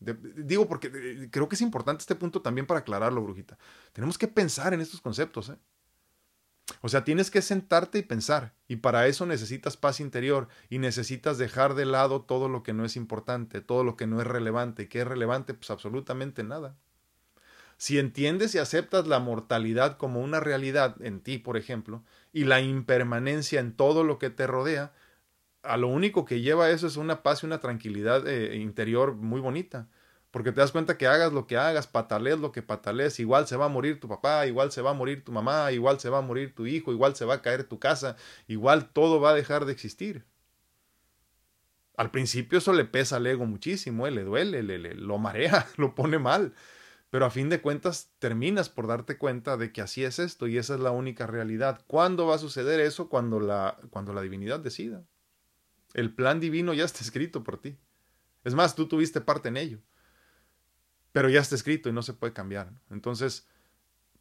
digo 0.00 0.68
porque 0.68 0.90
eh, 0.94 1.28
creo 1.30 1.48
que 1.48 1.56
es 1.56 1.60
importante 1.60 2.02
este 2.02 2.14
punto 2.14 2.42
también 2.42 2.66
para 2.66 2.80
aclararlo, 2.80 3.22
brujita. 3.22 3.58
Tenemos 3.92 4.18
que 4.18 4.28
pensar 4.28 4.74
en 4.74 4.80
estos 4.80 5.00
conceptos, 5.00 5.50
¿eh? 5.50 5.58
O 6.82 6.88
sea, 6.88 7.02
tienes 7.02 7.30
que 7.30 7.42
sentarte 7.42 7.98
y 7.98 8.02
pensar, 8.02 8.54
y 8.68 8.76
para 8.76 9.06
eso 9.06 9.26
necesitas 9.26 9.76
paz 9.76 10.00
interior 10.00 10.48
y 10.68 10.78
necesitas 10.78 11.38
dejar 11.38 11.74
de 11.74 11.86
lado 11.86 12.22
todo 12.22 12.48
lo 12.48 12.62
que 12.62 12.74
no 12.74 12.84
es 12.84 12.94
importante, 12.94 13.60
todo 13.60 13.84
lo 13.84 13.96
que 13.96 14.06
no 14.06 14.20
es 14.20 14.26
relevante. 14.26 14.82
¿Y 14.82 14.86
qué 14.86 15.00
es 15.00 15.06
relevante? 15.06 15.54
Pues 15.54 15.70
absolutamente 15.70 16.44
nada. 16.44 16.76
Si 17.78 17.98
entiendes 17.98 18.54
y 18.54 18.58
aceptas 18.58 19.06
la 19.06 19.20
mortalidad 19.20 19.96
como 19.96 20.20
una 20.20 20.40
realidad 20.40 20.96
en 21.00 21.20
ti, 21.20 21.38
por 21.38 21.56
ejemplo, 21.56 22.04
y 22.32 22.44
la 22.44 22.60
impermanencia 22.60 23.60
en 23.60 23.72
todo 23.72 24.04
lo 24.04 24.18
que 24.18 24.30
te 24.30 24.46
rodea, 24.46 24.92
a 25.68 25.76
lo 25.76 25.88
único 25.88 26.24
que 26.24 26.40
lleva 26.40 26.70
eso 26.70 26.86
es 26.86 26.96
una 26.96 27.22
paz 27.22 27.42
y 27.42 27.46
una 27.46 27.60
tranquilidad 27.60 28.26
eh, 28.26 28.56
interior 28.56 29.14
muy 29.14 29.40
bonita. 29.40 29.88
Porque 30.30 30.52
te 30.52 30.60
das 30.60 30.72
cuenta 30.72 30.98
que 30.98 31.06
hagas 31.06 31.32
lo 31.32 31.46
que 31.46 31.56
hagas, 31.56 31.86
patalees 31.86 32.38
lo 32.38 32.52
que 32.52 32.62
patalees, 32.62 33.18
igual 33.18 33.46
se 33.46 33.56
va 33.56 33.66
a 33.66 33.68
morir 33.68 33.98
tu 33.98 34.08
papá, 34.08 34.46
igual 34.46 34.70
se 34.72 34.82
va 34.82 34.90
a 34.90 34.94
morir 34.94 35.24
tu 35.24 35.32
mamá, 35.32 35.72
igual 35.72 36.00
se 36.00 36.10
va 36.10 36.18
a 36.18 36.22
morir 36.22 36.54
tu 36.54 36.66
hijo, 36.66 36.92
igual 36.92 37.16
se 37.16 37.24
va 37.24 37.34
a 37.34 37.42
caer 37.42 37.64
tu 37.64 37.78
casa, 37.78 38.16
igual 38.46 38.90
todo 38.90 39.20
va 39.20 39.30
a 39.30 39.34
dejar 39.34 39.64
de 39.64 39.72
existir. 39.72 40.26
Al 41.96 42.10
principio 42.10 42.58
eso 42.58 42.72
le 42.72 42.84
pesa 42.84 43.16
al 43.16 43.26
ego 43.26 43.46
muchísimo, 43.46 44.06
eh, 44.06 44.10
le 44.10 44.22
duele, 44.22 44.62
le, 44.62 44.94
lo 44.94 45.18
marea, 45.18 45.66
lo 45.76 45.94
pone 45.94 46.18
mal. 46.18 46.54
Pero 47.10 47.24
a 47.24 47.30
fin 47.30 47.48
de 47.48 47.62
cuentas 47.62 48.12
terminas 48.18 48.68
por 48.68 48.86
darte 48.86 49.16
cuenta 49.16 49.56
de 49.56 49.72
que 49.72 49.80
así 49.80 50.04
es 50.04 50.18
esto 50.18 50.46
y 50.46 50.58
esa 50.58 50.74
es 50.74 50.80
la 50.80 50.90
única 50.90 51.26
realidad. 51.26 51.82
¿Cuándo 51.86 52.26
va 52.26 52.34
a 52.34 52.38
suceder 52.38 52.80
eso? 52.80 53.08
Cuando 53.08 53.40
la, 53.40 53.78
cuando 53.90 54.12
la 54.12 54.20
divinidad 54.20 54.60
decida. 54.60 55.04
El 55.94 56.14
plan 56.14 56.40
divino 56.40 56.74
ya 56.74 56.84
está 56.84 57.00
escrito 57.00 57.42
por 57.42 57.60
ti. 57.60 57.78
Es 58.44 58.54
más, 58.54 58.74
tú 58.74 58.86
tuviste 58.88 59.20
parte 59.20 59.48
en 59.48 59.56
ello 59.56 59.80
pero 61.12 61.28
ya 61.28 61.40
está 61.40 61.54
escrito 61.54 61.88
y 61.88 61.92
no 61.92 62.02
se 62.02 62.12
puede 62.12 62.32
cambiar. 62.32 62.72
Entonces, 62.90 63.48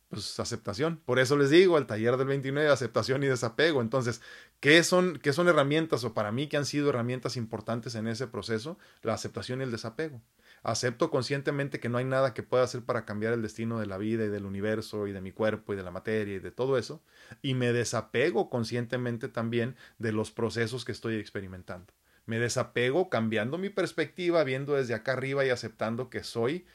pues 0.10 0.40
aceptación. 0.40 1.02
Por 1.06 1.20
eso 1.20 1.38
les 1.38 1.50
digo, 1.50 1.78
el 1.78 1.86
taller 1.86 2.18
del 2.18 2.28
29, 2.28 2.70
aceptación 2.70 3.24
y 3.24 3.28
desapego. 3.28 3.82
Entonces, 3.82 4.22
¿qué 4.60 4.84
son, 4.84 5.20
¿qué 5.20 5.34
son 5.34 5.48
herramientas 5.48 6.04
o 6.04 6.14
para 6.14 6.32
mí 6.32 6.48
que 6.48 6.58
han 6.58 6.66
sido 6.66 6.90
herramientas 6.90 7.36
importantes 7.38 7.96
en 7.96 8.08
ese 8.08 8.28
proceso? 8.28 8.78
La 9.02 9.14
aceptación 9.14 9.60
y 9.60 9.64
el 9.64 9.72
desapego. 9.72 10.22
Acepto 10.64 11.12
conscientemente 11.12 11.80
que 11.80 11.90
no 11.90 11.98
hay 11.98 12.06
nada 12.06 12.34
que 12.34 12.44
pueda 12.44 12.64
hacer 12.64 12.84
para 12.84 13.06
cambiar 13.06 13.34
el 13.34 13.42
destino 13.42 13.80
de 13.80 13.86
la 13.86 13.98
vida 13.98 14.26
y 14.26 14.30
del 14.30 14.46
universo 14.46 15.08
y 15.08 15.12
de 15.12 15.22
mi 15.22 15.32
cuerpo 15.32 15.74
y 15.74 15.76
de 15.76 15.84
la 15.84 15.92
materia 15.92 16.36
y 16.36 16.40
de 16.40 16.52
todo 16.52 16.78
eso. 16.78 17.04
Y 17.42 17.54
me 17.54 17.74
desapego 17.74 18.50
conscientemente 18.50 19.28
también 19.28 19.76
de 19.98 20.14
los 20.14 20.32
procesos 20.32 20.86
que 20.86 20.94
estoy 20.94 21.16
experimentando. 21.16 21.94
Me 22.26 22.40
desapego 22.40 23.10
cambiando 23.10 23.58
mi 23.58 23.70
perspectiva, 23.70 24.44
viendo 24.44 24.74
desde 24.74 24.94
acá 24.94 25.14
arriba 25.14 25.46
y 25.46 25.50
aceptando 25.50 26.10
que 26.10 26.24
soy 26.24 26.66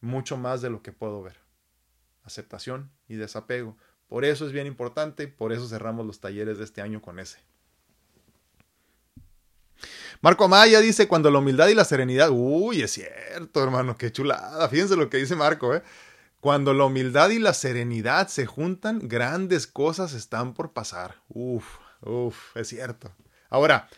mucho 0.00 0.36
más 0.36 0.62
de 0.62 0.70
lo 0.70 0.82
que 0.82 0.92
puedo 0.92 1.22
ver. 1.22 1.49
Aceptación 2.30 2.90
y 3.08 3.16
desapego. 3.16 3.76
Por 4.06 4.24
eso 4.24 4.46
es 4.46 4.52
bien 4.52 4.66
importante 4.66 5.26
por 5.28 5.52
eso 5.52 5.68
cerramos 5.68 6.06
los 6.06 6.20
talleres 6.20 6.58
de 6.58 6.64
este 6.64 6.80
año 6.80 7.02
con 7.02 7.18
ese. 7.18 7.38
Marco 10.20 10.44
Amaya 10.44 10.80
dice, 10.80 11.08
cuando 11.08 11.30
la 11.30 11.38
humildad 11.38 11.68
y 11.68 11.74
la 11.74 11.84
serenidad, 11.84 12.28
uy, 12.30 12.82
es 12.82 12.92
cierto, 12.92 13.62
hermano, 13.62 13.96
qué 13.96 14.12
chulada. 14.12 14.68
Fíjense 14.68 14.96
lo 14.96 15.08
que 15.08 15.16
dice 15.16 15.34
Marco, 15.34 15.74
¿eh? 15.74 15.82
Cuando 16.40 16.72
la 16.72 16.84
humildad 16.84 17.30
y 17.30 17.38
la 17.38 17.52
serenidad 17.52 18.28
se 18.28 18.46
juntan, 18.46 19.00
grandes 19.08 19.66
cosas 19.66 20.12
están 20.12 20.54
por 20.54 20.72
pasar. 20.72 21.16
Uf, 21.28 21.78
uf, 22.02 22.56
es 22.56 22.68
cierto. 22.68 23.12
Ahora, 23.48 23.88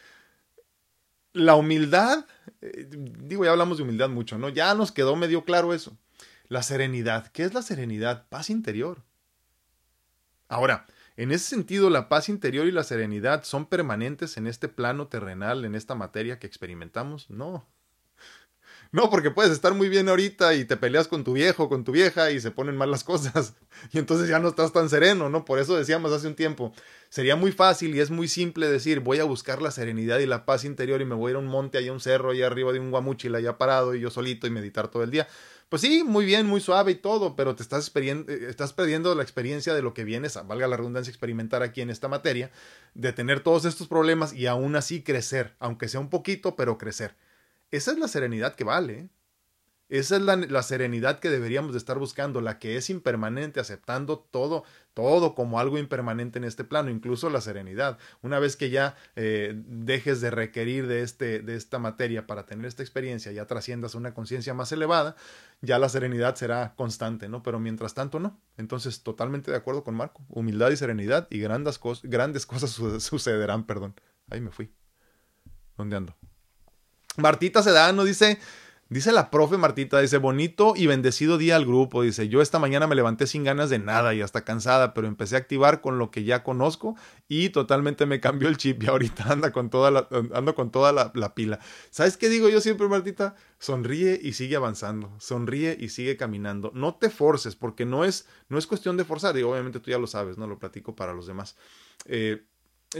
la 1.33 1.55
humildad, 1.55 2.24
eh, 2.61 2.87
digo, 2.89 3.45
ya 3.45 3.51
hablamos 3.51 3.76
de 3.76 3.85
humildad 3.85 4.09
mucho, 4.09 4.39
¿no? 4.39 4.49
Ya 4.49 4.74
nos 4.74 4.93
quedó 4.93 5.16
medio 5.16 5.45
claro 5.45 5.74
eso. 5.74 5.97
La 6.53 6.62
serenidad, 6.62 7.28
¿qué 7.28 7.44
es 7.44 7.55
la 7.55 7.62
serenidad? 7.62 8.28
Paz 8.28 8.50
interior. 8.50 9.03
Ahora, 10.48 10.84
en 11.16 11.32
ese 11.32 11.46
sentido, 11.46 11.88
la 11.88 12.11
paz 12.11 12.28
interior 12.28 12.66
y 12.66 12.72
la 12.72 12.84
serenidad 12.84 13.44
son 13.44 13.64
permanentes 13.64 14.36
en 14.36 14.46
este 14.46 14.68
plano 14.68 15.09
terrenal, 15.09 15.64
en 15.64 15.74
esta 15.74 15.94
materia 15.94 16.38
que 16.38 16.46
experimentamos. 16.46 17.30
No, 17.30 17.66
no, 18.94 19.09
porque 19.09 19.30
puedes 19.30 19.50
estar 19.50 19.72
muy 19.72 19.88
bien 19.88 20.11
ahorita 20.11 20.55
y 20.55 20.66
te 20.66 20.76
peleas 20.76 21.09
con 21.09 21.24
tu 21.24 21.32
viejo, 21.32 21.70
con 21.70 21.82
tu 21.82 21.92
vieja 21.92 22.30
y 22.30 22.40
se 22.40 22.50
ponen 22.50 22.76
mal 22.76 22.90
las 22.90 23.05
cosas. 23.05 23.55
Y 23.90 23.98
entonces 23.98 24.28
ya 24.28 24.38
no 24.38 24.48
estás 24.48 24.72
tan 24.72 24.90
sereno, 24.90 25.30
¿no? 25.30 25.46
Por 25.46 25.59
eso 25.59 25.74
decíamos 25.74 26.12
hace 26.12 26.28
un 26.28 26.34
tiempo, 26.34 26.72
sería 27.09 27.34
muy 27.34 27.50
fácil 27.50 27.96
y 27.96 28.00
es 28.00 28.11
muy 28.11 28.28
simple 28.28 28.68
decir, 28.68 29.00
voy 29.00 29.18
a 29.18 29.24
buscar 29.24 29.62
la 29.62 29.70
serenidad 29.70 30.18
y 30.18 30.26
la 30.26 30.44
paz 30.44 30.64
interior 30.64 31.00
y 31.00 31.07
me 31.07 31.14
voy 31.14 31.30
a 31.30 31.32
ir 31.32 31.36
a 31.36 31.38
un 31.38 31.46
monte, 31.46 31.78
allá 31.78 31.90
a 31.90 31.94
un 31.94 32.00
cerro, 32.00 32.30
allá 32.30 32.46
arriba 32.46 32.72
de 32.72 32.80
un 32.80 32.90
guamuchil, 32.90 33.34
allá 33.34 33.57
parado 33.57 33.94
y 33.94 34.00
yo 34.00 34.11
solito 34.11 34.46
y 34.46 34.50
meditar 34.50 34.88
todo 34.88 35.03
el 35.03 35.11
día. 35.11 35.26
Pues 35.73 35.81
sí, 35.81 36.05
muy 36.05 36.27
bien, 36.27 36.47
muy 36.47 36.61
suave 36.61 36.93
y 36.93 36.97
todo, 36.97 37.35
pero 37.35 37.57
te 37.57 37.62
estás, 37.62 37.91
eh, 37.95 38.55
perdiendo 38.77 39.14
la 39.14 39.23
experiencia 39.23 39.73
de 39.73 39.81
lo 39.81 39.95
que 39.95 40.05
vienes, 40.05 40.37
a, 40.37 40.43
valga 40.43 40.68
la 40.68 40.77
redundancia, 40.77 41.11
experimentar 41.11 41.62
aquí 41.62 41.81
en 41.81 41.89
esta 41.89 42.09
materia, 42.09 42.51
de 42.93 43.14
tener 43.14 43.41
todos 43.41 43.64
estos 43.64 43.89
problemas 43.89 44.35
y 44.35 44.49
aún 44.49 44.77
así 44.77 45.03
crecer, 45.03 45.55
aunque 45.61 45.89
sea 45.89 46.01
un 46.01 46.11
poquito, 46.11 46.57
pero 46.57 46.77
crecer. 46.77 47.16
Esa 47.70 47.93
es 47.93 47.99
la 47.99 48.07
serenidad 48.09 48.55
que 48.55 48.64
vale. 48.64 48.93
¿eh? 48.99 49.09
Esa 49.89 50.16
es 50.16 50.23
la, 50.23 50.62
serenidad 50.62 51.20
que 51.20 51.31
deberíamos 51.31 51.73
de 51.73 51.79
estar 51.79 51.99
buscando, 51.99 52.43
la 52.43 52.59
que 52.59 52.77
es 52.77 52.91
impermanente, 52.91 53.59
aceptando 53.59 54.18
todo, 54.18 54.64
todo 54.95 55.34
como 55.34 55.59
algo 55.59 55.78
impermanente 55.78 56.38
en 56.38 56.45
este 56.45 56.64
plano, 56.64 56.90
incluso 56.90 57.30
la 57.30 57.40
serenidad. 57.40 57.99
Una 58.22 58.38
vez 58.38 58.57
que 58.57 58.70
ya 58.70 58.97
eh, 59.16 59.55
dejes 59.66 60.20
de 60.20 60.30
requerir 60.30 60.86
de, 60.86 61.03
este, 61.03 61.40
de 61.40 61.57
esta 61.57 61.78
materia 61.78 62.26
para 62.26 62.47
tener 62.47 62.66
esta 62.66 62.82
experiencia, 62.82 63.32
ya 63.32 63.47
trasciendas 63.47 63.95
una 63.95 64.14
conciencia 64.14 64.55
más 64.55 64.72
elevada, 64.72 65.16
ya 65.61 65.78
la 65.78 65.88
serenidad 65.88 66.34
será 66.34 66.74
constante, 66.76 67.28
¿no? 67.28 67.43
Pero 67.43 67.59
mientras 67.59 67.95
tanto 67.95 68.20
no. 68.20 68.40
Entonces, 68.57 69.03
totalmente 69.03 69.51
de 69.51 69.57
acuerdo 69.57 69.84
con 69.84 69.95
Marco. 69.95 70.22
Humildad 70.28 70.70
y 70.70 70.76
serenidad 70.76 71.26
y 71.30 71.38
grandes, 71.38 71.80
grandes 72.03 72.47
cosas 72.47 72.70
sucederán, 72.70 73.66
perdón. 73.66 73.95
Ahí 74.30 74.40
me 74.40 74.51
fui. 74.51 74.72
¿Dónde 75.76 75.97
ando? 75.97 76.14
Martita 77.16 77.62
Sedano 77.62 78.05
dice, 78.05 78.38
dice 78.93 79.11
la 79.12 79.30
profe 79.30 79.57
Martita, 79.57 80.01
dice, 80.01 80.18
bonito 80.18 80.74
y 80.76 80.86
bendecido 80.86 81.38
día 81.38 81.57
al 81.57 81.64
grupo, 81.64 82.03
dice, 82.03 82.28
yo 82.28 82.43
esta 82.43 82.59
mañana 82.59 82.86
me 82.86 82.95
levanté 82.95 83.26
sin 83.26 83.43
ganas 83.43 83.70
de 83.70 83.78
nada 83.78 84.14
y 84.14 84.20
hasta 84.20 84.45
cansada, 84.45 84.93
pero 84.95 85.07
empecé 85.07 85.36
a 85.36 85.38
activar 85.38 85.80
con 85.80 85.99
lo 85.99 86.11
que 86.11 86.24
ya 86.24 86.43
conozco 86.43 86.95
y 87.28 87.49
totalmente 87.49 88.07
me 88.07 88.20
cambió 88.20 88.49
el 88.49 88.59
chip 88.59 88.82
y 88.82 88.86
ahorita 88.86 89.32
anda 89.32 89.51
con 89.51 89.70
toda 89.70 89.90
la, 89.90 90.09
ando 90.34 90.55
con 90.55 90.70
toda 90.70 90.93
la, 90.93 91.11
la 91.14 91.34
pila. 91.34 91.59
¿Sabes 91.90 92.16
qué 92.16 92.28
digo 92.28 92.49
yo 92.49 92.61
siempre, 92.61 92.88
Martita? 92.88 93.34
Sonríe 93.59 94.20
y 94.22 94.34
sigue 94.34 94.57
avanzando, 94.57 95.12
sonríe 95.18 95.76
y 95.80 95.88
sigue 95.88 96.16
caminando. 96.16 96.70
No 96.74 96.97
te 96.97 97.11
forces, 97.11 97.57
porque 97.57 97.86
no 97.86 98.05
es, 98.05 98.26
no 98.49 98.59
es 98.59 98.66
cuestión 98.66 98.97
de 98.97 99.05
forzar, 99.05 99.36
y 99.38 99.43
obviamente 99.43 99.80
tú 99.80 99.90
ya 99.90 99.99
lo 99.99 100.07
sabes, 100.07 100.36
no 100.36 100.47
lo 100.47 100.59
platico 100.59 100.95
para 100.95 101.14
los 101.14 101.26
demás. 101.26 101.57
Eh, 102.05 102.45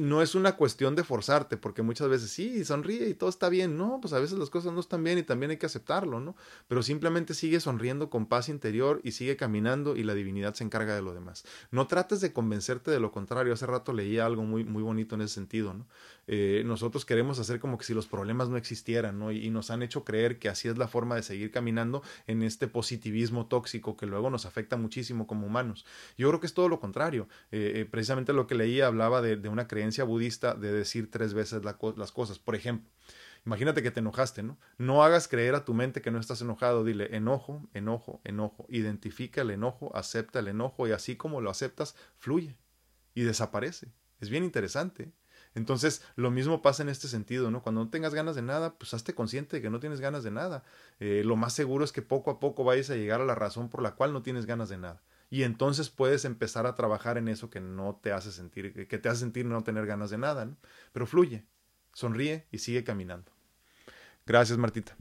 no 0.01 0.23
es 0.23 0.35
una 0.35 0.57
cuestión 0.57 0.97
de 0.97 1.05
forzarte, 1.05 1.57
porque 1.57 1.83
muchas 1.83 2.09
veces 2.09 2.31
sí, 2.31 2.65
sonríe 2.65 3.09
y 3.09 3.15
todo 3.15 3.29
está 3.29 3.49
bien. 3.49 3.77
No, 3.77 3.99
pues 4.01 4.13
a 4.13 4.19
veces 4.19 4.39
las 4.39 4.51
cosas 4.51 4.73
no 4.73 4.81
están 4.81 5.05
bien 5.05 5.19
y 5.19 5.23
también 5.23 5.51
hay 5.51 5.57
que 5.57 5.67
aceptarlo, 5.67 6.21
¿no? 6.21 6.37
Pero 6.69 6.83
simplemente 6.83 7.35
sigue 7.35 7.61
sonriendo 7.61 8.11
con 8.11 8.27
paz 8.27 8.49
interior 8.49 9.01
y 9.05 9.13
sigue 9.13 9.37
caminando 9.37 9.97
y 9.97 10.03
la 10.03 10.15
divinidad 10.15 10.55
se 10.55 10.65
encarga 10.65 10.95
de 10.95 11.03
lo 11.03 11.15
demás. 11.15 11.45
No 11.71 11.87
trates 11.87 12.21
de 12.21 12.33
convencerte 12.33 12.91
de 12.91 13.01
lo 13.01 13.13
contrario. 13.13 13.53
Hace 13.53 13.67
rato 13.67 13.93
leía 13.93 14.27
algo 14.27 14.45
muy, 14.45 14.65
muy 14.65 14.83
bonito 14.83 15.15
en 15.15 15.23
ese 15.23 15.35
sentido, 15.35 15.75
¿no? 15.75 15.87
Eh, 16.29 16.63
nosotros 16.65 17.05
queremos 17.05 17.39
hacer 17.41 17.59
como 17.59 17.79
que 17.79 17.85
si 17.85 17.95
los 17.95 18.07
problemas 18.07 18.49
no 18.49 18.57
existieran, 18.57 19.19
¿no? 19.19 19.33
Y, 19.33 19.51
nos 19.51 19.71
han 19.71 19.83
hecho 19.83 20.05
creer 20.05 20.39
que 20.39 20.49
así 20.49 20.69
es 20.69 20.79
la 20.79 20.89
forma 20.89 21.15
de 21.15 21.23
seguir 21.23 21.51
caminando 21.51 22.03
en 22.27 22.43
este 22.43 22.69
positivismo 22.69 23.47
tóxico 23.47 23.97
que 23.97 24.07
luego 24.07 24.31
nos 24.31 24.47
afecta 24.47 24.77
muchísimo 24.77 25.27
como 25.27 25.47
humanos. 25.47 25.85
Yo 26.17 26.29
creo 26.29 26.41
que 26.41 26.47
es 26.47 26.55
todo 26.55 26.69
lo 26.69 26.81
contrario. 26.81 27.29
Eh, 27.51 27.73
eh, 27.75 27.85
precisamente 27.85 28.33
lo 28.33 28.47
que 28.47 28.55
leía 28.55 28.87
hablaba 28.87 29.21
de, 29.21 29.37
de 29.37 29.49
una 29.51 29.67
creencia 29.67 29.82
budista 30.05 30.55
de 30.55 30.73
decir 30.73 31.11
tres 31.11 31.35
veces 31.35 31.63
las 31.65 32.13
cosas. 32.13 32.39
Por 32.39 32.55
ejemplo, 32.55 32.91
imagínate 33.47 33.83
que 33.83 33.91
te 33.91 34.01
enojaste, 34.01 34.43
¿no? 34.43 34.59
No 34.79 35.03
hagas 35.03 35.29
creer 35.29 35.55
a 35.55 35.65
tu 35.65 35.75
mente 35.75 36.03
que 36.03 36.11
no 36.11 36.19
estás 36.19 36.41
enojado. 36.41 36.85
Dile 36.85 37.15
enojo, 37.17 37.69
enojo, 37.75 38.21
enojo. 38.25 38.67
Identifica 38.69 39.43
el 39.43 39.51
enojo, 39.51 39.95
acepta 39.97 40.39
el 40.39 40.49
enojo 40.49 40.87
y 40.87 40.93
así 40.93 41.17
como 41.17 41.41
lo 41.41 41.51
aceptas, 41.51 41.97
fluye 42.17 42.57
y 43.15 43.23
desaparece. 43.23 43.93
Es 44.21 44.31
bien 44.31 44.45
interesante. 44.45 45.13
Entonces, 45.55 46.03
lo 46.17 46.31
mismo 46.31 46.63
pasa 46.63 46.83
en 46.83 46.89
este 46.89 47.09
sentido, 47.09 47.51
¿no? 47.51 47.63
Cuando 47.63 47.85
no 47.85 47.91
tengas 47.91 48.15
ganas 48.15 48.35
de 48.35 48.43
nada, 48.43 48.79
pues 48.79 48.95
hazte 48.95 49.15
consciente 49.15 49.57
de 49.57 49.63
que 49.63 49.69
no 49.69 49.81
tienes 49.81 50.01
ganas 50.01 50.23
de 50.23 50.31
nada. 50.31 50.65
Eh, 50.99 51.23
lo 51.25 51.37
más 51.37 51.53
seguro 51.53 51.85
es 51.85 51.93
que 51.93 52.01
poco 52.01 52.31
a 52.31 52.41
poco 52.41 52.65
vayas 52.65 52.89
a 52.89 52.97
llegar 52.97 53.21
a 53.21 53.27
la 53.27 53.35
razón 53.35 53.69
por 53.69 53.83
la 53.83 53.95
cual 53.95 54.15
no 54.15 54.23
tienes 54.23 54.47
ganas 54.47 54.71
de 54.71 54.79
nada 54.79 55.03
y 55.33 55.45
entonces 55.45 55.89
puedes 55.89 56.27
empezar 56.27 56.67
a 56.67 56.75
trabajar 56.75 57.17
en 57.17 57.27
eso 57.27 57.49
que 57.49 57.59
no 57.59 57.99
te 58.03 58.13
hace 58.13 58.31
sentir, 58.31 58.87
que 58.87 58.99
te 58.99 59.09
hace 59.09 59.21
sentir 59.21 59.47
no 59.47 59.65
tener 59.65 59.87
ganas 59.87 60.11
de 60.11 60.19
nada, 60.19 60.45
¿no? 60.45 60.59
Pero 60.93 61.07
fluye, 61.07 61.47
sonríe 61.95 62.47
y 62.53 62.59
sigue 62.59 62.85
caminando. 62.85 63.33
Gracias, 64.27 64.59
Martita. 64.59 64.95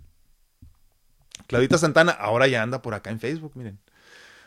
Claudita 1.47 1.77
Santana 1.77 2.13
ahora 2.13 2.47
ya 2.47 2.63
anda 2.63 2.82
por 2.82 2.93
acá 2.93 3.09
en 3.09 3.19
Facebook, 3.19 3.51
miren. 3.55 3.77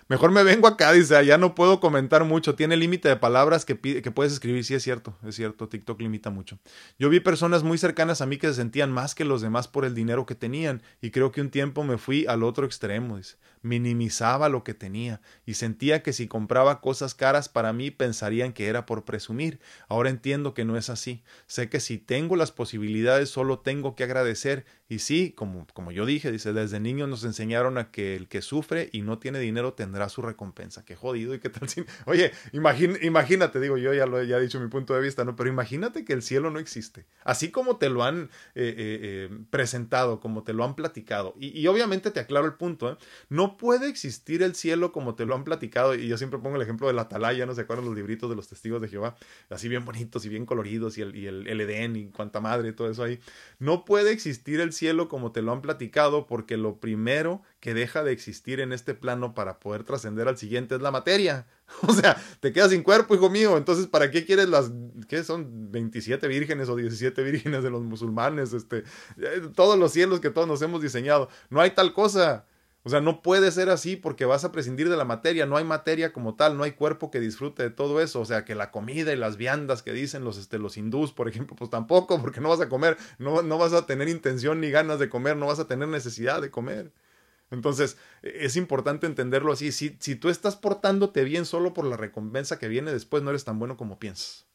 Mejor 0.08 0.30
me 0.30 0.42
vengo 0.42 0.68
acá, 0.68 0.90
dice, 0.92 1.22
ya 1.26 1.36
no 1.36 1.54
puedo 1.54 1.80
comentar 1.80 2.24
mucho, 2.24 2.54
tiene 2.54 2.78
límite 2.78 3.10
de 3.10 3.16
palabras 3.16 3.66
que, 3.66 3.78
que 3.78 4.10
puedes 4.10 4.32
escribir, 4.32 4.64
sí 4.64 4.74
es 4.74 4.82
cierto, 4.82 5.14
es 5.22 5.34
cierto, 5.34 5.68
TikTok 5.68 6.00
limita 6.00 6.30
mucho. 6.30 6.58
Yo 6.98 7.10
vi 7.10 7.20
personas 7.20 7.62
muy 7.62 7.76
cercanas 7.76 8.22
a 8.22 8.26
mí 8.26 8.38
que 8.38 8.46
se 8.46 8.54
sentían 8.54 8.90
más 8.90 9.14
que 9.14 9.26
los 9.26 9.42
demás 9.42 9.68
por 9.68 9.84
el 9.84 9.94
dinero 9.94 10.24
que 10.24 10.34
tenían 10.34 10.82
y 11.02 11.10
creo 11.10 11.30
que 11.30 11.42
un 11.42 11.50
tiempo 11.50 11.84
me 11.84 11.98
fui 11.98 12.24
al 12.26 12.42
otro 12.42 12.64
extremo, 12.64 13.18
dice. 13.18 13.36
Minimizaba 13.64 14.48
lo 14.48 14.62
que 14.62 14.74
tenía 14.74 15.20
y 15.46 15.54
sentía 15.54 16.02
que 16.02 16.12
si 16.12 16.28
compraba 16.28 16.80
cosas 16.80 17.14
caras 17.14 17.48
para 17.48 17.72
mí 17.72 17.90
pensarían 17.90 18.52
que 18.52 18.68
era 18.68 18.86
por 18.86 19.04
presumir. 19.04 19.58
Ahora 19.88 20.10
entiendo 20.10 20.54
que 20.54 20.64
no 20.64 20.76
es 20.76 20.90
así. 20.90 21.24
Sé 21.46 21.68
que 21.68 21.80
si 21.80 21.98
tengo 21.98 22.36
las 22.36 22.52
posibilidades 22.52 23.30
solo 23.30 23.58
tengo 23.58 23.96
que 23.96 24.04
agradecer 24.04 24.66
y 24.86 24.98
sí, 24.98 25.32
como, 25.34 25.66
como 25.72 25.92
yo 25.92 26.04
dije, 26.04 26.30
dice, 26.30 26.52
desde 26.52 26.78
niños 26.78 27.08
nos 27.08 27.24
enseñaron 27.24 27.78
a 27.78 27.90
que 27.90 28.16
el 28.16 28.28
que 28.28 28.42
sufre 28.42 28.90
y 28.92 29.00
no 29.00 29.18
tiene 29.18 29.38
dinero 29.38 29.72
tendrá 29.72 30.10
su 30.10 30.20
recompensa. 30.20 30.84
Qué 30.84 30.94
jodido 30.94 31.34
y 31.34 31.40
qué 31.40 31.48
tal. 31.48 31.66
Oye, 32.04 32.32
imagínate, 32.52 33.60
digo, 33.60 33.78
yo 33.78 33.94
ya 33.94 34.04
lo 34.04 34.20
he 34.20 34.40
dicho 34.40 34.60
mi 34.60 34.68
punto 34.68 34.94
de 34.94 35.00
vista, 35.00 35.24
¿no? 35.24 35.36
Pero 35.36 35.48
imagínate 35.48 36.04
que 36.04 36.12
el 36.12 36.22
cielo 36.22 36.50
no 36.50 36.58
existe. 36.58 37.06
Así 37.24 37.50
como 37.50 37.78
te 37.78 37.88
lo 37.88 38.04
han 38.04 38.24
eh, 38.54 38.74
eh, 38.76 38.98
eh, 39.02 39.38
presentado, 39.48 40.20
como 40.20 40.42
te 40.42 40.52
lo 40.52 40.64
han 40.64 40.74
platicado. 40.74 41.34
Y, 41.38 41.66
obviamente 41.66 42.10
te 42.10 42.20
aclaro 42.20 42.46
el 42.46 42.54
punto. 42.54 42.98
No 43.30 43.53
puede 43.56 43.88
existir 43.88 44.42
el 44.42 44.54
cielo 44.54 44.92
como 44.92 45.14
te 45.14 45.26
lo 45.26 45.34
han 45.34 45.44
platicado. 45.44 45.94
Y 45.94 46.08
yo 46.08 46.18
siempre 46.18 46.38
pongo 46.38 46.56
el 46.56 46.62
ejemplo 46.62 46.86
de 46.86 46.92
la 46.92 47.02
atalaya, 47.02 47.46
¿no 47.46 47.54
se 47.54 47.62
acuerdan 47.62 47.86
los 47.86 47.94
libritos 47.94 48.30
de 48.30 48.36
los 48.36 48.48
testigos 48.48 48.80
de 48.80 48.88
Jehová? 48.88 49.16
Así 49.50 49.68
bien 49.68 49.84
bonitos 49.84 50.24
y 50.24 50.28
bien 50.28 50.46
coloridos 50.46 50.98
y 50.98 51.02
el, 51.02 51.16
y 51.16 51.26
el, 51.26 51.46
el 51.46 51.96
y 51.96 52.06
cuanta 52.08 52.40
madre, 52.40 52.72
todo 52.72 52.90
eso 52.90 53.02
ahí. 53.02 53.20
No 53.58 53.84
puede 53.84 54.12
existir 54.12 54.60
el 54.60 54.72
cielo 54.72 55.08
como 55.08 55.32
te 55.32 55.42
lo 55.42 55.52
han 55.52 55.62
platicado, 55.62 56.26
porque 56.26 56.56
lo 56.56 56.80
primero 56.80 57.42
que 57.60 57.74
deja 57.74 58.04
de 58.04 58.12
existir 58.12 58.60
en 58.60 58.72
este 58.72 58.94
plano 58.94 59.34
para 59.34 59.58
poder 59.58 59.84
trascender 59.84 60.28
al 60.28 60.38
siguiente 60.38 60.74
es 60.74 60.82
la 60.82 60.90
materia. 60.90 61.46
O 61.88 61.92
sea, 61.92 62.20
te 62.40 62.52
quedas 62.52 62.70
sin 62.70 62.82
cuerpo, 62.82 63.14
hijo 63.14 63.30
mío. 63.30 63.56
Entonces, 63.56 63.86
¿para 63.86 64.10
qué 64.10 64.24
quieres 64.24 64.48
las, 64.48 64.70
qué 65.08 65.24
son 65.24 65.70
27 65.72 66.28
vírgenes 66.28 66.68
o 66.68 66.76
17 66.76 67.22
vírgenes 67.22 67.62
de 67.62 67.70
los 67.70 67.82
musulmanes? 67.82 68.52
Este, 68.52 68.84
eh, 69.16 69.48
todos 69.54 69.78
los 69.78 69.92
cielos 69.92 70.20
que 70.20 70.30
todos 70.30 70.46
nos 70.46 70.62
hemos 70.62 70.82
diseñado. 70.82 71.28
No 71.50 71.60
hay 71.60 71.70
tal 71.70 71.92
cosa. 71.92 72.46
O 72.86 72.90
sea, 72.90 73.00
no 73.00 73.22
puede 73.22 73.50
ser 73.50 73.70
así 73.70 73.96
porque 73.96 74.26
vas 74.26 74.44
a 74.44 74.52
prescindir 74.52 74.90
de 74.90 74.96
la 74.98 75.06
materia, 75.06 75.46
no 75.46 75.56
hay 75.56 75.64
materia 75.64 76.12
como 76.12 76.34
tal, 76.36 76.58
no 76.58 76.64
hay 76.64 76.72
cuerpo 76.72 77.10
que 77.10 77.18
disfrute 77.18 77.62
de 77.62 77.70
todo 77.70 77.98
eso, 78.02 78.20
o 78.20 78.24
sea, 78.26 78.44
que 78.44 78.54
la 78.54 78.70
comida 78.70 79.10
y 79.10 79.16
las 79.16 79.38
viandas 79.38 79.82
que 79.82 79.94
dicen 79.94 80.22
los, 80.22 80.36
este, 80.36 80.58
los 80.58 80.76
hindús, 80.76 81.10
por 81.12 81.26
ejemplo, 81.26 81.56
pues 81.56 81.70
tampoco, 81.70 82.20
porque 82.20 82.42
no 82.42 82.50
vas 82.50 82.60
a 82.60 82.68
comer, 82.68 82.98
no, 83.18 83.40
no 83.40 83.56
vas 83.56 83.72
a 83.72 83.86
tener 83.86 84.08
intención 84.10 84.60
ni 84.60 84.70
ganas 84.70 84.98
de 84.98 85.08
comer, 85.08 85.34
no 85.38 85.46
vas 85.46 85.60
a 85.60 85.66
tener 85.66 85.88
necesidad 85.88 86.42
de 86.42 86.50
comer. 86.50 86.92
Entonces, 87.50 87.96
es 88.22 88.56
importante 88.56 89.06
entenderlo 89.06 89.52
así, 89.52 89.72
si, 89.72 89.96
si 89.98 90.14
tú 90.14 90.28
estás 90.28 90.56
portándote 90.56 91.24
bien 91.24 91.46
solo 91.46 91.72
por 91.72 91.86
la 91.86 91.96
recompensa 91.96 92.58
que 92.58 92.68
viene 92.68 92.92
después, 92.92 93.22
no 93.22 93.30
eres 93.30 93.44
tan 93.44 93.58
bueno 93.58 93.78
como 93.78 93.98
piensas. 93.98 94.46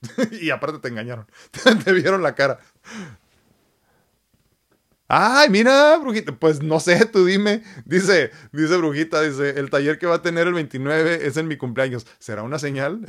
y 0.40 0.48
aparte 0.50 0.78
te 0.78 0.88
engañaron, 0.88 1.26
te 1.84 1.92
vieron 1.92 2.22
la 2.22 2.34
cara. 2.34 2.60
Ay, 5.08 5.48
mira, 5.48 5.96
Brujita. 5.96 6.32
Pues 6.32 6.62
no 6.62 6.78
sé, 6.80 7.06
tú 7.12 7.24
dime. 7.24 7.62
Dice, 7.86 8.30
dice 8.52 8.76
Brujita, 8.76 9.22
dice, 9.22 9.58
el 9.58 9.70
taller 9.70 9.98
que 9.98 10.06
va 10.06 10.16
a 10.16 10.22
tener 10.22 10.46
el 10.46 10.54
29 10.54 11.26
es 11.26 11.36
en 11.38 11.48
mi 11.48 11.56
cumpleaños. 11.56 12.06
¿Será 12.18 12.42
una 12.42 12.58
señal? 12.58 13.00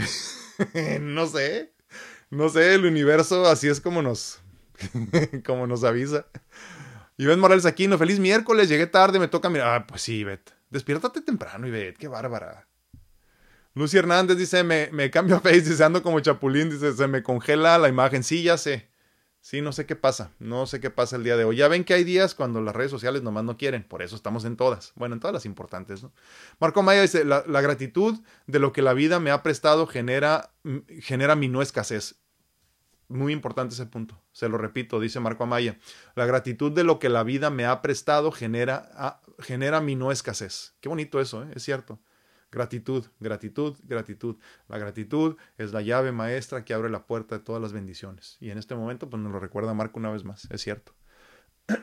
no 1.02 1.28
sé. 1.28 1.74
No 2.32 2.48
sé, 2.50 2.76
el 2.76 2.86
universo 2.86 3.48
así 3.48 3.68
es 3.68 3.82
como 3.82 4.02
nos, 4.02 4.40
como 5.46 5.68
nos 5.68 5.84
avisa. 5.84 6.28
Ivette 7.18 7.40
Morales 7.40 7.66
Aquino, 7.66 7.98
feliz 7.98 8.20
miércoles, 8.20 8.70
llegué 8.70 8.88
tarde, 8.88 9.20
me 9.20 9.28
toca 9.28 9.50
mirar. 9.50 9.82
Ah, 9.82 9.88
pues 9.88 10.04
sí, 10.04 10.20
Ivette. 10.20 10.54
Despiértate 10.70 11.22
temprano, 11.22 11.68
Ivette, 11.68 11.98
qué 11.98 12.08
bárbara. 12.08 12.68
Lucy 13.74 13.98
Hernández 13.98 14.38
dice, 14.38 14.64
me, 14.64 14.90
me 14.92 15.10
cambio 15.10 15.38
a 15.38 15.40
Face, 15.40 15.62
dice, 15.62 15.84
ando 15.84 16.04
como 16.04 16.20
chapulín, 16.20 16.70
dice, 16.70 16.94
se 16.94 17.08
me 17.08 17.24
congela 17.24 17.78
la 17.78 17.90
imagen. 17.90 18.24
Sí, 18.24 18.44
ya 18.44 18.58
sé. 18.58 18.89
Sí, 19.42 19.62
no 19.62 19.72
sé 19.72 19.86
qué 19.86 19.96
pasa, 19.96 20.32
no 20.40 20.68
sé 20.68 20.82
qué 20.82 20.90
pasa 20.90 21.16
el 21.16 21.24
día 21.24 21.38
de 21.38 21.46
hoy. 21.46 21.56
Ya 21.56 21.70
ven 21.70 21.86
que 21.86 21.94
hay 21.94 22.04
días 22.04 22.36
cuando 22.36 22.62
las 22.62 22.76
redes 22.76 22.92
sociales 22.92 23.24
nomás 23.24 23.46
no 23.46 23.58
quieren, 23.58 23.84
por 23.84 24.02
eso 24.02 24.16
estamos 24.16 24.44
en 24.44 24.58
todas. 24.58 24.92
Bueno, 24.96 25.16
en 25.16 25.22
todas 25.22 25.34
las 25.34 25.46
importantes, 25.46 26.04
¿no? 26.04 26.12
Marco 26.60 26.84
Maya 26.84 27.02
dice, 27.02 27.24
la, 27.24 27.42
gratitud 27.62 28.20
de 28.48 28.60
lo 28.60 28.74
que 28.74 28.82
la 28.82 28.94
vida 28.94 29.20
me 29.20 29.32
ha 29.32 29.42
prestado 29.42 29.88
genera, 29.88 30.52
genera 31.00 31.36
mi 31.36 31.48
no 31.48 31.62
escasez. 31.62 32.20
Muy 33.08 33.34
importante 33.34 33.74
ese 33.74 33.88
punto, 33.88 34.22
se 34.34 34.50
lo 34.50 34.58
repito, 34.58 35.00
dice 35.00 35.20
Marco 35.20 35.44
Amaya. 35.44 35.80
La 36.16 36.26
gratitud 36.26 36.72
de 36.72 36.84
lo 36.84 37.00
que 37.00 37.10
la 37.10 37.24
vida 37.24 37.50
me 37.50 37.66
ha 37.66 37.82
prestado 37.82 38.32
genera, 38.32 38.92
ah, 38.94 39.22
genera 39.40 39.80
mi 39.80 39.96
no 39.96 40.12
escasez. 40.12 40.76
Qué 40.82 40.90
bonito 40.90 41.20
eso, 41.20 41.44
¿eh? 41.44 41.48
es 41.56 41.64
cierto. 41.64 42.00
Gratitud, 42.52 43.06
gratitud, 43.20 43.78
gratitud. 43.84 44.38
La 44.68 44.78
gratitud 44.78 45.38
es 45.58 45.72
la 45.72 45.82
llave 45.82 46.12
maestra 46.12 46.66
que 46.66 46.74
abre 46.74 46.90
la 46.90 47.06
puerta 47.06 47.38
de 47.38 47.44
todas 47.44 47.62
las 47.62 47.74
bendiciones. 47.74 48.38
Y 48.40 48.50
en 48.50 48.58
este 48.58 48.76
momento, 48.76 49.10
pues 49.10 49.22
nos 49.22 49.32
lo 49.32 49.40
recuerda 49.40 49.74
Marco 49.74 50.00
una 50.00 50.12
vez 50.12 50.24
más, 50.24 50.48
es 50.50 50.62
cierto. 50.62 50.94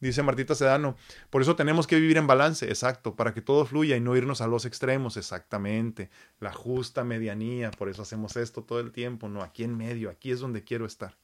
Dice 0.00 0.24
Martita 0.24 0.56
Sedano, 0.56 0.96
por 1.30 1.42
eso 1.42 1.54
tenemos 1.54 1.86
que 1.86 1.94
vivir 1.94 2.16
en 2.16 2.26
balance, 2.26 2.66
exacto, 2.66 3.14
para 3.14 3.34
que 3.34 3.40
todo 3.40 3.64
fluya 3.64 3.96
y 3.96 4.00
no 4.00 4.16
irnos 4.16 4.40
a 4.40 4.48
los 4.48 4.64
extremos, 4.64 5.16
exactamente. 5.16 6.10
La 6.40 6.52
justa 6.52 7.04
medianía, 7.04 7.70
por 7.70 7.88
eso 7.88 8.02
hacemos 8.02 8.36
esto 8.36 8.64
todo 8.64 8.80
el 8.80 8.90
tiempo, 8.90 9.28
no, 9.28 9.42
aquí 9.42 9.62
en 9.62 9.76
medio, 9.76 10.10
aquí 10.10 10.32
es 10.32 10.40
donde 10.40 10.64
quiero 10.64 10.86
estar 10.86 11.16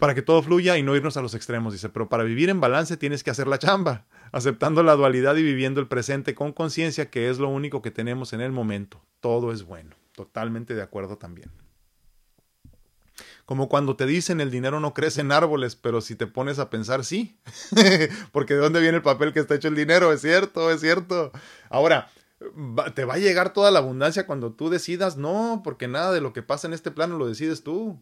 para 0.00 0.14
que 0.14 0.22
todo 0.22 0.42
fluya 0.42 0.78
y 0.78 0.82
no 0.82 0.96
irnos 0.96 1.16
a 1.18 1.22
los 1.22 1.34
extremos, 1.34 1.74
dice, 1.74 1.90
pero 1.90 2.08
para 2.08 2.24
vivir 2.24 2.48
en 2.48 2.58
balance 2.58 2.96
tienes 2.96 3.22
que 3.22 3.30
hacer 3.30 3.46
la 3.46 3.58
chamba, 3.58 4.06
aceptando 4.32 4.82
la 4.82 4.96
dualidad 4.96 5.36
y 5.36 5.42
viviendo 5.42 5.80
el 5.80 5.88
presente 5.88 6.34
con 6.34 6.52
conciencia, 6.52 7.10
que 7.10 7.30
es 7.30 7.38
lo 7.38 7.48
único 7.48 7.82
que 7.82 7.90
tenemos 7.90 8.32
en 8.32 8.40
el 8.40 8.52
momento. 8.52 9.02
Todo 9.20 9.52
es 9.52 9.64
bueno. 9.64 9.96
Totalmente 10.14 10.74
de 10.74 10.82
acuerdo 10.82 11.16
también. 11.16 11.50
Como 13.46 13.68
cuando 13.68 13.96
te 13.96 14.06
dicen 14.06 14.40
el 14.40 14.50
dinero 14.50 14.78
no 14.80 14.94
crece 14.94 15.22
en 15.22 15.32
árboles, 15.32 15.74
pero 15.74 16.00
si 16.00 16.14
te 16.14 16.26
pones 16.26 16.58
a 16.58 16.70
pensar, 16.70 17.04
sí. 17.04 17.36
Porque 18.32 18.54
de 18.54 18.60
dónde 18.60 18.80
viene 18.80 18.98
el 18.98 19.02
papel 19.02 19.32
que 19.32 19.40
está 19.40 19.56
hecho 19.56 19.68
el 19.68 19.74
dinero, 19.74 20.12
es 20.12 20.20
cierto, 20.20 20.70
es 20.70 20.80
cierto. 20.80 21.32
Ahora, 21.68 22.10
¿te 22.94 23.04
va 23.04 23.14
a 23.14 23.18
llegar 23.18 23.52
toda 23.52 23.70
la 23.70 23.80
abundancia 23.80 24.26
cuando 24.26 24.52
tú 24.52 24.70
decidas? 24.70 25.16
No, 25.16 25.62
porque 25.64 25.88
nada 25.88 26.12
de 26.12 26.20
lo 26.20 26.32
que 26.32 26.42
pasa 26.42 26.68
en 26.68 26.74
este 26.74 26.90
plano 26.90 27.18
lo 27.18 27.26
decides 27.26 27.62
tú. 27.64 28.00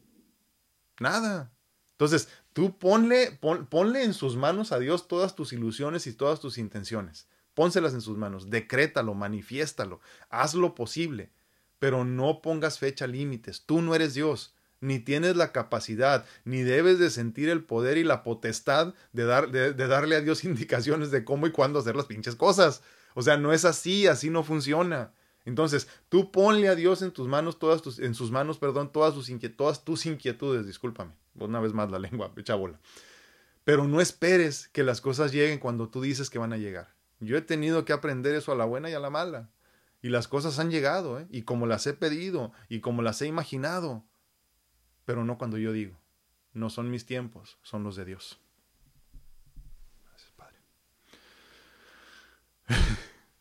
Nada. 1.01 1.51
Entonces, 1.93 2.29
tú 2.53 2.79
ponle, 2.79 3.39
ponle 3.69 4.05
en 4.05 4.15
sus 4.15 4.37
manos 4.37 4.73
a 4.73 4.79
Dios 4.79 5.09
todas 5.09 5.35
tus 5.35 5.53
ilusiones 5.53 6.07
y 6.07 6.13
todas 6.13 6.41
tus 6.41 6.59
intenciones. 6.59 7.29
Pónselas 7.55 7.95
en 7.95 8.01
sus 8.01 8.17
manos, 8.17 8.51
decrétalo, 8.51 9.15
manifiéstalo, 9.15 10.01
haz 10.31 10.55
lo 10.55 10.75
posible, 10.75 11.31
pero 11.79 12.05
no 12.05 12.41
pongas 12.41 12.79
fecha 12.79 13.07
límites. 13.07 13.65
Tú 13.67 13.83
no 13.83 13.95
eres 13.95 14.15
Dios, 14.15 14.55
ni 14.81 15.01
tienes 15.01 15.37
la 15.37 15.53
capacidad, 15.53 16.25
ni 16.45 16.63
debes 16.63 16.99
de 16.99 17.11
sentir 17.11 17.49
el 17.49 17.65
poder 17.65 17.99
y 17.99 18.05
la 18.05 18.23
potestad 18.23 18.95
de, 19.13 19.25
de 19.25 19.87
darle 19.87 20.17
a 20.17 20.21
Dios 20.21 20.45
indicaciones 20.45 21.11
de 21.11 21.25
cómo 21.25 21.47
y 21.47 21.53
cuándo 21.53 21.81
hacer 21.81 21.97
las 21.97 22.07
pinches 22.07 22.37
cosas. 22.37 22.83
O 23.15 23.23
sea, 23.23 23.37
no 23.37 23.53
es 23.53 23.65
así, 23.65 24.07
así 24.07 24.31
no 24.31 24.45
funciona. 24.45 25.13
Entonces, 25.49 25.89
tú 26.11 26.31
ponle 26.31 26.69
a 26.69 26.75
Dios 26.75 27.01
en 27.01 27.11
tus 27.11 27.27
manos, 27.27 27.59
todas 27.59 27.81
tus, 27.81 27.99
en 27.99 28.15
sus 28.15 28.31
manos, 28.31 28.59
perdón, 28.59 28.93
todas, 28.93 29.15
sus 29.15 29.31
todas 29.57 29.83
tus 29.83 30.05
inquietudes, 30.05 30.67
discúlpame, 30.67 31.13
una 31.37 31.59
vez 31.59 31.73
más 31.73 31.91
la 31.91 31.99
lengua, 32.07 32.33
echa 32.37 32.55
bola. 32.55 32.79
Pero 33.65 33.89
no 33.89 34.03
esperes 34.03 34.69
que 34.69 34.83
las 34.83 35.01
cosas 35.01 35.33
lleguen 35.33 35.59
cuando 35.59 35.89
tú 35.89 36.03
dices 36.03 36.29
que 36.29 36.39
van 36.39 36.53
a 36.53 36.59
llegar. 36.59 36.95
Yo 37.21 37.37
he 37.37 37.41
tenido 37.41 37.87
que 37.87 37.95
aprender 37.95 38.35
eso 38.35 38.53
a 38.53 38.57
la 38.57 38.67
buena 38.67 38.91
y 38.91 38.93
a 38.93 39.01
la 39.01 39.09
mala. 39.09 39.49
Y 40.03 40.11
las 40.11 40.29
cosas 40.29 40.59
han 40.59 40.71
llegado, 40.71 41.19
¿eh? 41.19 41.27
y 41.31 41.43
como 41.43 41.67
las 41.67 41.87
he 41.87 41.95
pedido, 41.95 42.53
y 42.69 42.81
como 42.81 43.01
las 43.01 43.21
he 43.23 43.27
imaginado, 43.27 44.05
pero 45.07 45.25
no 45.25 45.39
cuando 45.39 45.57
yo 45.57 45.73
digo. 45.73 45.99
No 46.53 46.69
son 46.69 46.91
mis 46.91 47.07
tiempos, 47.07 47.59
son 47.63 47.85
los 47.85 47.97
de 47.97 48.05
Dios. 48.05 48.39
Gracias, 50.05 50.31
Padre. 50.33 50.59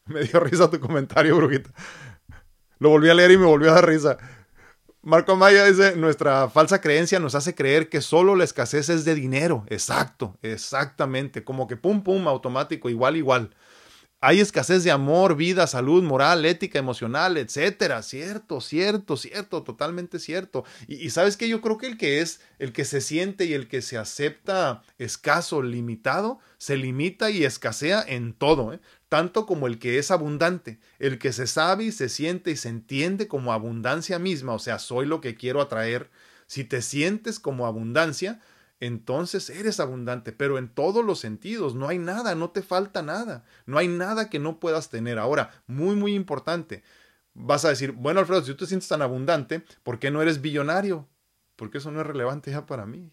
me 0.13 0.21
dio 0.23 0.39
risa 0.39 0.69
tu 0.69 0.79
comentario, 0.79 1.35
Brujita. 1.35 1.69
Lo 2.79 2.89
volví 2.89 3.09
a 3.09 3.13
leer 3.13 3.31
y 3.31 3.37
me 3.37 3.45
volvió 3.45 3.71
a 3.71 3.75
dar 3.75 3.87
risa. 3.87 4.17
Marco 5.01 5.35
Maya 5.35 5.63
dice, 5.63 5.95
nuestra 5.95 6.49
falsa 6.49 6.81
creencia 6.81 7.19
nos 7.19 7.33
hace 7.33 7.55
creer 7.55 7.87
que 7.87 8.01
solo 8.01 8.35
la 8.35 8.43
escasez 8.43 8.89
es 8.89 9.05
de 9.05 9.15
dinero. 9.15 9.63
Exacto, 9.67 10.37
exactamente. 10.41 11.43
Como 11.43 11.67
que 11.67 11.77
pum, 11.77 12.03
pum, 12.03 12.27
automático, 12.27 12.89
igual, 12.89 13.15
igual. 13.15 13.55
Hay 14.19 14.39
escasez 14.39 14.83
de 14.83 14.89
amor, 14.89 15.35
vida, 15.35 15.67
salud, 15.67 16.01
moral, 16.01 16.43
ética, 16.43 16.79
emocional, 16.79 17.37
etcétera. 17.37 18.01
Cierto, 18.01 18.61
cierto, 18.61 19.15
cierto, 19.15 19.61
totalmente 19.61 20.17
cierto. 20.17 20.65
Y, 20.87 21.11
sabes 21.11 21.37
que 21.37 21.47
yo 21.47 21.61
creo 21.61 21.77
que 21.77 21.85
el 21.85 21.97
que 21.97 22.21
es, 22.21 22.41
el 22.57 22.73
que 22.73 22.83
se 22.83 22.99
siente 22.99 23.45
y 23.45 23.53
el 23.53 23.67
que 23.67 23.83
se 23.83 23.95
acepta 23.95 24.81
escaso, 24.97 25.61
limitado, 25.61 26.39
se 26.57 26.77
limita 26.77 27.29
y 27.29 27.45
escasea 27.45 28.03
en 28.07 28.33
todo, 28.33 28.73
¿eh? 28.73 28.79
tanto 29.07 29.45
como 29.45 29.67
el 29.67 29.77
que 29.77 29.99
es 29.99 30.09
abundante, 30.09 30.79
el 30.97 31.19
que 31.19 31.31
se 31.31 31.45
sabe 31.45 31.83
y 31.83 31.91
se 31.91 32.09
siente 32.09 32.49
y 32.49 32.57
se 32.57 32.69
entiende 32.69 33.27
como 33.27 33.53
abundancia 33.53 34.17
misma, 34.17 34.53
o 34.53 34.59
sea, 34.59 34.79
soy 34.79 35.05
lo 35.05 35.21
que 35.21 35.35
quiero 35.35 35.61
atraer. 35.61 36.09
Si 36.47 36.63
te 36.63 36.81
sientes 36.81 37.39
como 37.39 37.67
abundancia, 37.67 38.39
entonces 38.79 39.49
eres 39.49 39.79
abundante, 39.79 40.31
pero 40.31 40.57
en 40.57 40.69
todos 40.69 41.03
los 41.03 41.19
sentidos, 41.19 41.73
no 41.73 41.87
hay 41.87 41.97
nada, 41.97 42.35
no 42.35 42.51
te 42.51 42.61
falta 42.61 43.01
nada, 43.01 43.43
no 43.65 43.77
hay 43.77 43.87
nada 43.87 44.29
que 44.29 44.39
no 44.39 44.59
puedas 44.59 44.89
tener. 44.89 45.17
Ahora, 45.17 45.51
muy, 45.65 45.95
muy 45.95 46.13
importante, 46.13 46.83
vas 47.33 47.65
a 47.65 47.69
decir, 47.69 47.91
bueno, 47.91 48.19
Alfredo, 48.19 48.41
si 48.41 48.51
tú 48.51 48.57
te 48.57 48.65
sientes 48.67 48.87
tan 48.87 49.01
abundante, 49.01 49.63
¿por 49.83 49.97
qué 49.97 50.11
no 50.11 50.21
eres 50.21 50.41
billonario? 50.41 51.07
Porque 51.55 51.79
eso 51.79 51.91
no 51.91 52.01
es 52.01 52.07
relevante 52.07 52.51
ya 52.51 52.65
para 52.65 52.85
mí. 52.85 53.11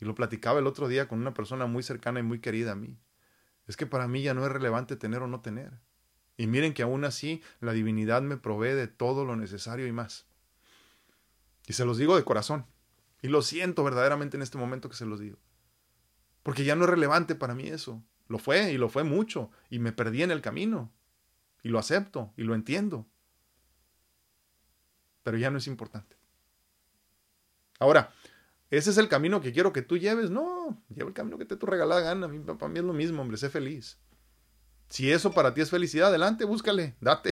Y 0.00 0.04
lo 0.04 0.16
platicaba 0.16 0.58
el 0.58 0.66
otro 0.66 0.88
día 0.88 1.06
con 1.06 1.20
una 1.20 1.32
persona 1.32 1.66
muy 1.66 1.84
cercana 1.84 2.18
y 2.18 2.24
muy 2.24 2.40
querida 2.40 2.72
a 2.72 2.76
mí. 2.76 2.98
Es 3.68 3.76
que 3.76 3.86
para 3.86 4.08
mí 4.08 4.22
ya 4.22 4.34
no 4.34 4.44
es 4.44 4.50
relevante 4.50 4.96
tener 4.96 5.22
o 5.22 5.28
no 5.28 5.40
tener. 5.40 5.72
Y 6.36 6.48
miren 6.48 6.74
que 6.74 6.82
aún 6.82 7.04
así 7.04 7.42
la 7.60 7.72
divinidad 7.72 8.20
me 8.22 8.36
provee 8.36 8.74
de 8.74 8.88
todo 8.88 9.24
lo 9.24 9.36
necesario 9.36 9.86
y 9.86 9.92
más. 9.92 10.26
Y 11.66 11.74
se 11.74 11.84
los 11.84 11.96
digo 11.96 12.16
de 12.16 12.24
corazón. 12.24 12.66
Y 13.24 13.28
lo 13.28 13.40
siento 13.40 13.82
verdaderamente 13.82 14.36
en 14.36 14.42
este 14.42 14.58
momento 14.58 14.90
que 14.90 14.96
se 14.96 15.06
los 15.06 15.18
digo. 15.18 15.38
Porque 16.42 16.62
ya 16.62 16.76
no 16.76 16.84
es 16.84 16.90
relevante 16.90 17.34
para 17.34 17.54
mí 17.54 17.68
eso. 17.68 18.04
Lo 18.28 18.38
fue 18.38 18.70
y 18.70 18.76
lo 18.76 18.90
fue 18.90 19.02
mucho. 19.02 19.50
Y 19.70 19.78
me 19.78 19.92
perdí 19.92 20.22
en 20.22 20.30
el 20.30 20.42
camino. 20.42 20.92
Y 21.62 21.70
lo 21.70 21.78
acepto 21.78 22.34
y 22.36 22.42
lo 22.42 22.54
entiendo. 22.54 23.06
Pero 25.22 25.38
ya 25.38 25.50
no 25.50 25.56
es 25.56 25.66
importante. 25.66 26.18
Ahora, 27.78 28.12
¿ese 28.68 28.90
es 28.90 28.98
el 28.98 29.08
camino 29.08 29.40
que 29.40 29.54
quiero 29.54 29.72
que 29.72 29.80
tú 29.80 29.96
lleves? 29.96 30.28
No, 30.28 30.84
lleva 30.94 31.08
el 31.08 31.14
camino 31.14 31.38
que 31.38 31.46
te 31.46 31.56
tu 31.56 31.64
regalada 31.64 32.02
gana. 32.02 32.28
Para 32.58 32.68
mí 32.70 32.78
es 32.78 32.84
lo 32.84 32.92
mismo, 32.92 33.22
hombre, 33.22 33.38
sé 33.38 33.48
feliz. 33.48 33.98
Si 34.90 35.10
eso 35.10 35.32
para 35.32 35.54
ti 35.54 35.62
es 35.62 35.70
felicidad, 35.70 36.10
adelante, 36.10 36.44
búscale, 36.44 36.94
date. 37.00 37.22